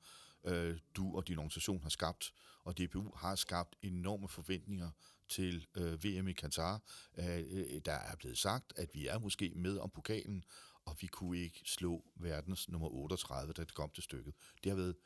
øh, 0.44 0.78
du 0.94 1.16
og 1.16 1.28
din 1.28 1.38
organisation 1.38 1.82
har 1.82 1.90
skabt. 1.90 2.32
Og 2.64 2.78
DBU 2.78 3.12
har 3.16 3.34
skabt 3.34 3.76
enorme 3.82 4.28
forventninger 4.28 4.90
til 5.28 5.66
øh, 5.76 6.04
VM 6.04 6.28
i 6.28 6.32
Katar. 6.32 6.82
Øh, 7.18 7.38
øh, 7.50 7.80
der 7.84 7.92
er 7.92 8.16
blevet 8.16 8.38
sagt, 8.38 8.72
at 8.76 8.88
vi 8.94 9.06
er 9.06 9.18
måske 9.18 9.52
med 9.56 9.78
om 9.78 9.90
pokalen, 9.90 10.44
og 10.84 10.96
vi 11.00 11.06
kunne 11.06 11.38
ikke 11.38 11.60
slå 11.64 12.04
verdens 12.16 12.68
nummer 12.68 12.88
38, 12.88 13.52
da 13.52 13.64
det 13.64 13.74
kom 13.74 13.90
til 13.90 14.02
stykket. 14.02 14.34
Det 14.64 14.70
har 14.70 14.76
været 14.76 14.96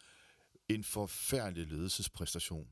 en 0.69 0.85
forfærdelig 0.85 1.67
ledelsespræstation. 1.67 2.69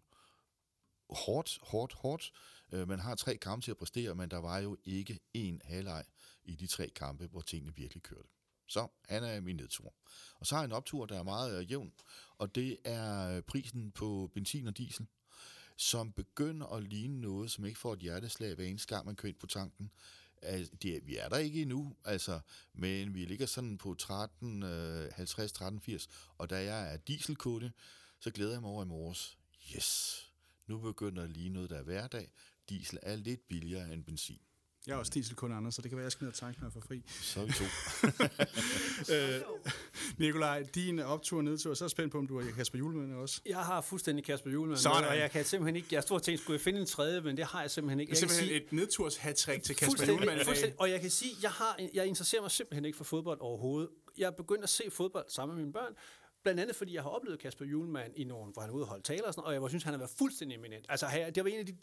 Hårdt, 1.11 1.59
hårdt, 1.62 1.93
hårdt. 1.93 2.32
Øh, 2.72 2.88
man 2.88 2.99
har 2.99 3.14
tre 3.14 3.36
kampe 3.36 3.64
til 3.64 3.70
at 3.70 3.76
præstere, 3.76 4.14
men 4.14 4.30
der 4.30 4.38
var 4.38 4.59
jo 4.59 4.76
ikke 4.84 5.20
én 5.36 5.59
halvleg 5.64 6.05
i 6.45 6.55
de 6.55 6.66
tre 6.66 6.88
kampe, 6.97 7.26
hvor 7.26 7.40
tingene 7.40 7.74
virkelig 7.76 8.03
kørte. 8.03 8.28
Så 8.68 8.88
han 9.09 9.24
er 9.24 9.40
min 9.40 9.57
nedtur. 9.57 9.95
Og 10.34 10.47
så 10.47 10.55
har 10.55 10.62
jeg 10.62 10.66
en 10.66 10.72
optur, 10.72 11.07
der 11.07 11.18
er 11.18 11.22
meget 11.22 11.61
øh, 11.61 11.70
jævn, 11.70 11.93
og 12.38 12.55
det 12.55 12.78
er 12.84 13.36
øh, 13.36 13.43
prisen 13.43 13.93
på 13.93 14.30
benzin 14.34 14.66
og 14.66 14.78
diesel, 14.78 15.07
som 15.76 16.12
begynder 16.12 16.66
at 16.66 16.82
ligne 16.82 17.20
noget, 17.20 17.51
som 17.51 17.64
ikke 17.64 17.78
får 17.78 17.93
et 17.93 17.99
hjerteslag 17.99 18.55
hver 18.55 18.64
eneste 18.64 18.95
gang, 18.95 19.07
man 19.07 19.16
kører 19.16 19.30
ind 19.30 19.40
på 19.40 19.47
tanken. 19.47 19.90
Altså, 20.43 20.72
det, 20.82 21.07
vi 21.07 21.16
er 21.16 21.28
der 21.28 21.36
ikke 21.36 21.62
endnu, 21.62 21.97
altså, 22.05 22.40
men 22.74 23.14
vi 23.14 23.24
ligger 23.24 23.47
sådan 23.47 23.78
på 23.78 23.95
13, 23.95 24.62
øh, 24.62 25.12
50, 25.12 25.53
13, 25.53 25.80
80, 25.80 26.09
og 26.38 26.51
da 26.51 26.64
jeg 26.64 26.93
er 26.93 26.97
dieselkunde, 26.97 27.72
så 28.20 28.30
glæder 28.30 28.53
jeg 28.53 28.61
mig 28.61 28.70
over 28.70 28.84
i 28.84 28.86
morges. 28.86 29.38
Yes, 29.76 30.20
nu 30.66 30.78
begynder 30.78 31.26
lige 31.26 31.49
noget, 31.49 31.70
der 31.70 31.78
er 31.78 31.82
hverdag. 31.82 32.32
Diesel 32.68 32.99
er 33.03 33.16
lidt 33.16 33.49
billigere 33.49 33.93
end 33.93 34.05
benzin. 34.05 34.40
Jeg 34.87 34.93
er 34.93 34.97
også 34.97 35.12
dieselkunde, 35.14 35.57
Anders, 35.57 35.74
så 35.74 35.83
det 35.83 35.91
kan 35.91 35.97
være, 35.97 36.03
at 36.03 36.07
jeg 36.07 36.12
skal 36.12 36.24
ned 36.24 36.33
og 36.33 36.39
tanke, 36.39 36.61
når 36.61 36.66
jeg 36.66 36.72
får 36.72 36.80
fri. 36.80 37.03
Så 37.07 37.41
er 37.41 37.45
vi 37.45 37.53
to. 37.53 37.64
øh, 39.14 39.41
Nikolaj, 40.18 40.62
din 40.74 40.99
optur 40.99 41.39
og 41.39 41.45
nedtur, 41.45 41.74
så 41.74 41.85
er 41.85 41.87
jeg 41.87 41.91
spændt 41.91 42.12
på, 42.12 42.18
om 42.18 42.26
du 42.26 42.41
har 42.41 42.51
Kasper 42.51 42.78
Juhlmann 42.78 43.12
også. 43.12 43.41
Jeg 43.47 43.59
har 43.59 43.80
fuldstændig 43.80 44.24
Kasper 44.24 44.51
Juhlmann 44.51 44.80
Sådan. 44.80 45.09
og 45.09 45.18
jeg 45.18 45.30
kan 45.30 45.45
simpelthen 45.45 45.76
ikke, 45.76 45.89
jeg 45.91 46.03
stod 46.03 46.16
og 46.16 46.22
tænkte, 46.22 46.43
skulle 46.43 46.55
jeg 46.55 46.61
finde 46.61 46.80
en 46.80 46.87
tredje, 46.87 47.20
men 47.20 47.37
det 47.37 47.45
har 47.45 47.61
jeg 47.61 47.70
simpelthen 47.70 48.01
ikke. 48.01 48.11
Det 48.11 48.16
er 48.16 48.22
Jeg 48.22 48.30
simpelthen 48.30 48.49
sige, 48.49 48.66
et 48.66 48.72
nedturs 48.72 49.16
hat 49.16 49.37
til 49.37 49.76
Kasper 49.76 49.87
fuldstændig. 49.87 50.80
Og 50.80 50.91
jeg 50.91 51.01
kan 51.01 51.11
sige, 51.11 51.37
jeg, 51.43 51.51
har, 51.51 51.80
jeg 51.95 52.07
interesserer 52.07 52.43
mig 52.43 52.51
simpelthen 52.51 52.85
ikke 52.85 52.97
for 52.97 53.05
fodbold 53.05 53.41
overhovedet. 53.41 53.91
Jeg 54.18 54.26
er 54.26 54.30
begyndt 54.30 54.62
at 54.62 54.70
se 54.70 54.85
fodbold 54.91 55.24
sammen 55.28 55.57
med 55.57 55.64
mine 55.64 55.72
børn, 55.72 55.95
Blandt 56.43 56.61
andet 56.61 56.76
fordi 56.76 56.95
jeg 56.95 57.03
har 57.03 57.11
oplevet 57.11 57.38
Kasper 57.38 57.64
Julemand 57.64 58.12
i 58.16 58.24
nogle, 58.24 58.53
hvor 58.53 58.62
han 58.62 58.70
er 58.70 58.74
ude 58.74 58.84
og 58.84 58.88
holde 58.88 59.03
taler 59.03 59.26
og 59.26 59.34
sådan 59.34 59.47
og 59.47 59.55
jeg 59.55 59.70
synes, 59.70 59.84
han 59.84 59.93
har 59.93 59.99
været 59.99 60.11
fuldstændig 60.18 60.57
eminent. 60.59 60.86
Altså, 60.88 61.07
det 61.34 61.45
var 61.45 61.51
en 61.51 61.59
af 61.59 61.66
de 61.66 61.76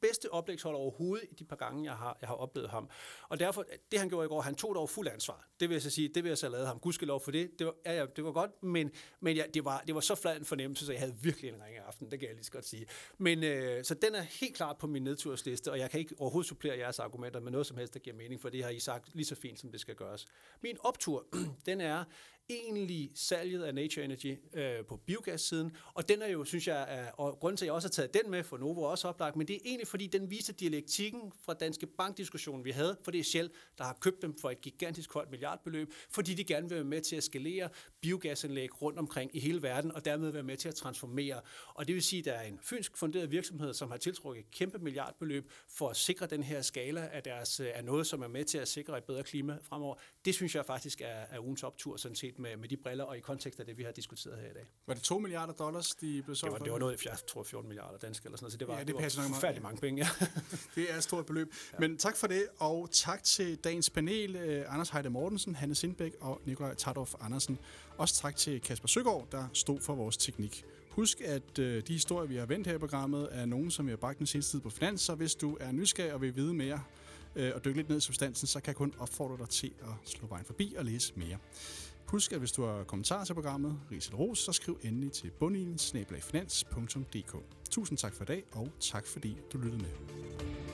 bedste 0.00 0.32
oplægsholder 0.32 0.78
overhovedet 0.78 1.26
i 1.30 1.34
de 1.34 1.44
par 1.44 1.56
gange, 1.56 1.84
jeg 1.84 1.92
har, 1.92 2.18
jeg 2.20 2.28
har 2.28 2.34
oplevet 2.34 2.70
ham. 2.70 2.88
Og 3.28 3.40
derfor, 3.40 3.64
det 3.90 3.98
han 3.98 4.08
gjorde 4.08 4.24
i 4.24 4.28
går, 4.28 4.40
han 4.40 4.54
tog 4.54 4.74
dog 4.74 4.90
fuld 4.90 5.08
ansvar. 5.08 5.48
Det 5.60 5.68
vil 5.68 5.74
jeg 5.74 5.82
så 5.82 5.90
sige, 5.90 6.08
det 6.08 6.24
vil 6.24 6.30
jeg 6.30 6.38
så 6.38 6.48
lade 6.48 6.66
ham. 6.66 6.78
Gudskelov 6.78 7.20
for 7.20 7.30
det. 7.30 7.58
Det 7.58 7.66
var, 7.66 7.74
ja, 7.86 7.92
ja, 7.92 8.06
det 8.16 8.24
var 8.24 8.32
godt, 8.32 8.62
men, 8.62 8.90
men 9.20 9.36
ja, 9.36 9.44
det, 9.54 9.64
var, 9.64 9.82
det 9.86 9.94
var 9.94 10.00
så 10.00 10.14
flad 10.14 10.36
en 10.36 10.44
fornemmelse, 10.44 10.86
så 10.86 10.92
jeg 10.92 11.00
havde 11.00 11.16
virkelig 11.22 11.48
en 11.48 11.62
ringe 11.64 11.80
aften, 11.80 12.10
det 12.10 12.20
kan 12.20 12.28
jeg 12.28 12.34
lige 12.34 12.44
så 12.44 12.52
godt 12.52 12.66
sige. 12.66 12.86
Men 13.18 13.44
øh, 13.44 13.84
så 13.84 13.94
den 13.94 14.14
er 14.14 14.22
helt 14.22 14.56
klart 14.56 14.78
på 14.78 14.86
min 14.86 15.02
nedtursliste, 15.02 15.70
og 15.70 15.78
jeg 15.78 15.90
kan 15.90 16.00
ikke 16.00 16.14
overhovedet 16.18 16.48
supplere 16.48 16.78
jeres 16.78 16.98
argumenter 16.98 17.40
med 17.40 17.52
noget 17.52 17.66
som 17.66 17.76
helst, 17.76 17.94
der 17.94 18.00
giver 18.00 18.16
mening, 18.16 18.40
for 18.40 18.48
det 18.48 18.62
har 18.62 18.70
I 18.70 18.78
sagt 18.78 19.14
lige 19.14 19.26
så 19.26 19.34
fint, 19.34 19.60
som 19.60 19.70
det 19.72 19.80
skal 19.80 19.94
gøres. 19.94 20.26
Min 20.62 20.76
optur, 20.80 21.26
den 21.66 21.80
er 21.80 22.04
egentlig 22.50 23.10
salget 23.14 23.62
af 23.62 23.74
Nature 23.74 24.04
Energy 24.04 24.36
øh, 24.54 24.84
på 24.88 24.96
biogassiden, 24.96 25.76
og 25.94 26.08
den 26.08 26.22
er 26.22 26.26
jo, 26.26 26.44
synes 26.44 26.68
jeg, 26.68 26.86
er, 26.88 27.10
og 27.10 27.38
grunden 27.40 27.56
til, 27.56 27.64
at 27.64 27.66
jeg 27.66 27.74
også 27.74 27.88
har 27.88 27.92
taget 27.92 28.14
den 28.14 28.30
med, 28.30 28.44
for 28.44 28.58
Novo 28.58 28.82
er 28.82 28.88
også 28.88 29.08
oplagt, 29.08 29.36
men 29.36 29.48
det 29.48 29.56
er 29.56 29.60
egentlig, 29.64 29.88
fordi 29.88 30.06
den 30.06 30.30
viser 30.30 30.52
dialektikken 30.52 31.32
fra 31.44 31.54
Danske 31.54 31.86
Bank-diskussionen, 31.86 32.64
vi 32.64 32.70
havde, 32.70 32.96
for 33.02 33.10
det 33.10 33.20
er 33.20 33.24
Shell, 33.24 33.50
der 33.78 33.84
har 33.84 33.98
købt 34.00 34.22
dem 34.22 34.38
for 34.38 34.50
et 34.50 34.60
gigantisk 34.60 35.12
højt 35.12 35.30
milliardbeløb, 35.30 35.92
fordi 36.10 36.34
de 36.34 36.44
gerne 36.44 36.68
vil 36.68 36.76
være 36.76 36.84
med 36.84 37.00
til 37.00 37.16
at 37.16 37.24
skalere 37.24 37.68
biogasanlæg 38.00 38.82
rundt 38.82 38.98
omkring 38.98 39.36
i 39.36 39.40
hele 39.40 39.62
verden, 39.62 39.92
og 39.92 40.04
dermed 40.04 40.30
være 40.30 40.42
med 40.42 40.56
til 40.56 40.68
at 40.68 40.74
transformere. 40.74 41.40
Og 41.74 41.86
det 41.86 41.94
vil 41.94 42.02
sige, 42.02 42.18
at 42.18 42.24
der 42.24 42.32
er 42.32 42.42
en 42.42 42.58
fynsk 42.62 42.96
funderet 42.96 43.30
virksomhed, 43.30 43.74
som 43.74 43.90
har 43.90 43.96
tiltrukket 43.96 44.40
et 44.40 44.50
kæmpe 44.50 44.78
milliardbeløb 44.78 45.50
for 45.68 45.88
at 45.88 45.96
sikre 45.96 46.26
den 46.26 46.42
her 46.42 46.62
skala 46.62 47.08
af, 47.12 47.22
deres, 47.22 47.60
øh, 47.60 47.70
af 47.74 47.84
noget, 47.84 48.06
som 48.06 48.22
er 48.22 48.28
med 48.28 48.44
til 48.44 48.58
at 48.58 48.68
sikre 48.68 48.98
et 48.98 49.04
bedre 49.04 49.22
klima 49.22 49.58
fremover. 49.62 49.94
Det 50.24 50.34
synes 50.34 50.54
jeg 50.54 50.66
faktisk 50.66 51.00
er, 51.00 51.06
er 51.06 51.38
ugens 51.38 51.62
optur, 51.62 51.96
sådan 51.96 52.16
set 52.16 52.33
med, 52.38 52.56
med 52.56 52.68
de 52.68 52.76
briller 52.76 53.04
og 53.04 53.16
i 53.16 53.20
kontekst 53.20 53.60
af 53.60 53.66
det, 53.66 53.78
vi 53.78 53.82
har 53.82 53.92
diskuteret 53.92 54.38
her 54.38 54.50
i 54.50 54.52
dag. 54.54 54.70
Var 54.86 54.94
det 54.94 55.02
2 55.02 55.18
milliarder 55.18 55.52
dollars, 55.52 55.90
de 55.90 56.22
blev 56.22 56.24
Det 56.26 56.38
solgt 56.38 56.52
var, 56.52 56.58
for? 56.58 56.64
det 56.64 56.72
var 56.72 56.78
noget, 56.78 57.04
jeg 57.04 57.16
tror 57.28 57.42
14 57.42 57.68
milliarder 57.68 57.98
danske 57.98 58.26
eller 58.26 58.36
sådan 58.36 58.44
noget, 58.44 58.52
så 58.52 58.58
det 58.58 58.68
var, 58.68 58.74
Ja, 58.74 58.80
det 58.80 58.88
det 58.88 58.96
passer 58.96 59.22
var 59.22 59.28
forfærdeligt 59.28 59.62
mange 59.62 59.80
penge. 59.80 60.02
Ja. 60.20 60.26
Det 60.74 60.92
er 60.92 60.96
et 60.96 61.02
stort 61.02 61.26
beløb. 61.26 61.52
Ja. 61.72 61.78
Men 61.78 61.96
tak 61.98 62.16
for 62.16 62.26
det, 62.26 62.46
og 62.58 62.88
tak 62.92 63.22
til 63.24 63.56
dagens 63.56 63.90
panel, 63.90 64.36
eh, 64.36 64.64
Anders 64.74 64.90
Heide 64.90 65.10
Mortensen, 65.10 65.54
Hanne 65.54 65.74
Sindbæk 65.74 66.12
og 66.20 66.40
Nikolaj 66.44 66.74
Tardorf 66.74 67.14
Andersen. 67.20 67.58
Også 67.98 68.14
tak 68.14 68.36
til 68.36 68.60
Kasper 68.60 68.88
Søgaard, 68.88 69.28
der 69.32 69.48
stod 69.52 69.80
for 69.80 69.94
vores 69.94 70.16
teknik. 70.16 70.64
Husk, 70.90 71.20
at 71.20 71.58
øh, 71.58 71.82
de 71.86 71.92
historier, 71.92 72.28
vi 72.28 72.36
har 72.36 72.46
vendt 72.46 72.66
her 72.66 72.74
i 72.74 72.78
programmet, 72.78 73.28
er 73.30 73.46
nogen, 73.46 73.70
som 73.70 73.86
vi 73.86 73.90
har 73.92 73.96
bragt 73.96 74.18
den 74.18 74.26
seneste 74.26 74.52
tid 74.52 74.60
på 74.60 74.70
Finans, 74.70 75.00
så 75.00 75.14
hvis 75.14 75.34
du 75.34 75.56
er 75.60 75.72
nysgerrig 75.72 76.14
og 76.14 76.20
vil 76.20 76.36
vide 76.36 76.54
mere 76.54 76.82
øh, 77.36 77.52
og 77.54 77.64
dykke 77.64 77.76
lidt 77.76 77.88
ned 77.88 77.96
i 77.96 78.00
substansen, 78.00 78.46
så 78.46 78.60
kan 78.60 78.66
jeg 78.66 78.76
kun 78.76 78.94
opfordre 78.98 79.36
dig 79.38 79.48
til 79.48 79.72
at 79.82 79.88
slå 80.10 80.26
vejen 80.26 80.44
forbi 80.44 80.74
og 80.78 80.84
læse 80.84 81.12
mere. 81.16 81.36
Husk, 82.14 82.32
at 82.32 82.38
hvis 82.38 82.52
du 82.52 82.62
har 82.62 82.84
kommentarer 82.84 83.24
til 83.24 83.34
programmet, 83.34 83.80
ris 83.92 84.06
eller 84.06 84.18
ros, 84.18 84.38
så 84.38 84.52
skriv 84.52 84.78
endelig 84.82 85.12
til 85.12 85.30
bundilen 85.30 85.78
Tusind 87.70 87.98
tak 87.98 88.14
for 88.14 88.24
i 88.24 88.26
dag, 88.26 88.44
og 88.52 88.68
tak 88.80 89.06
fordi 89.06 89.36
du 89.52 89.58
lyttede 89.58 89.82
med. 89.82 90.73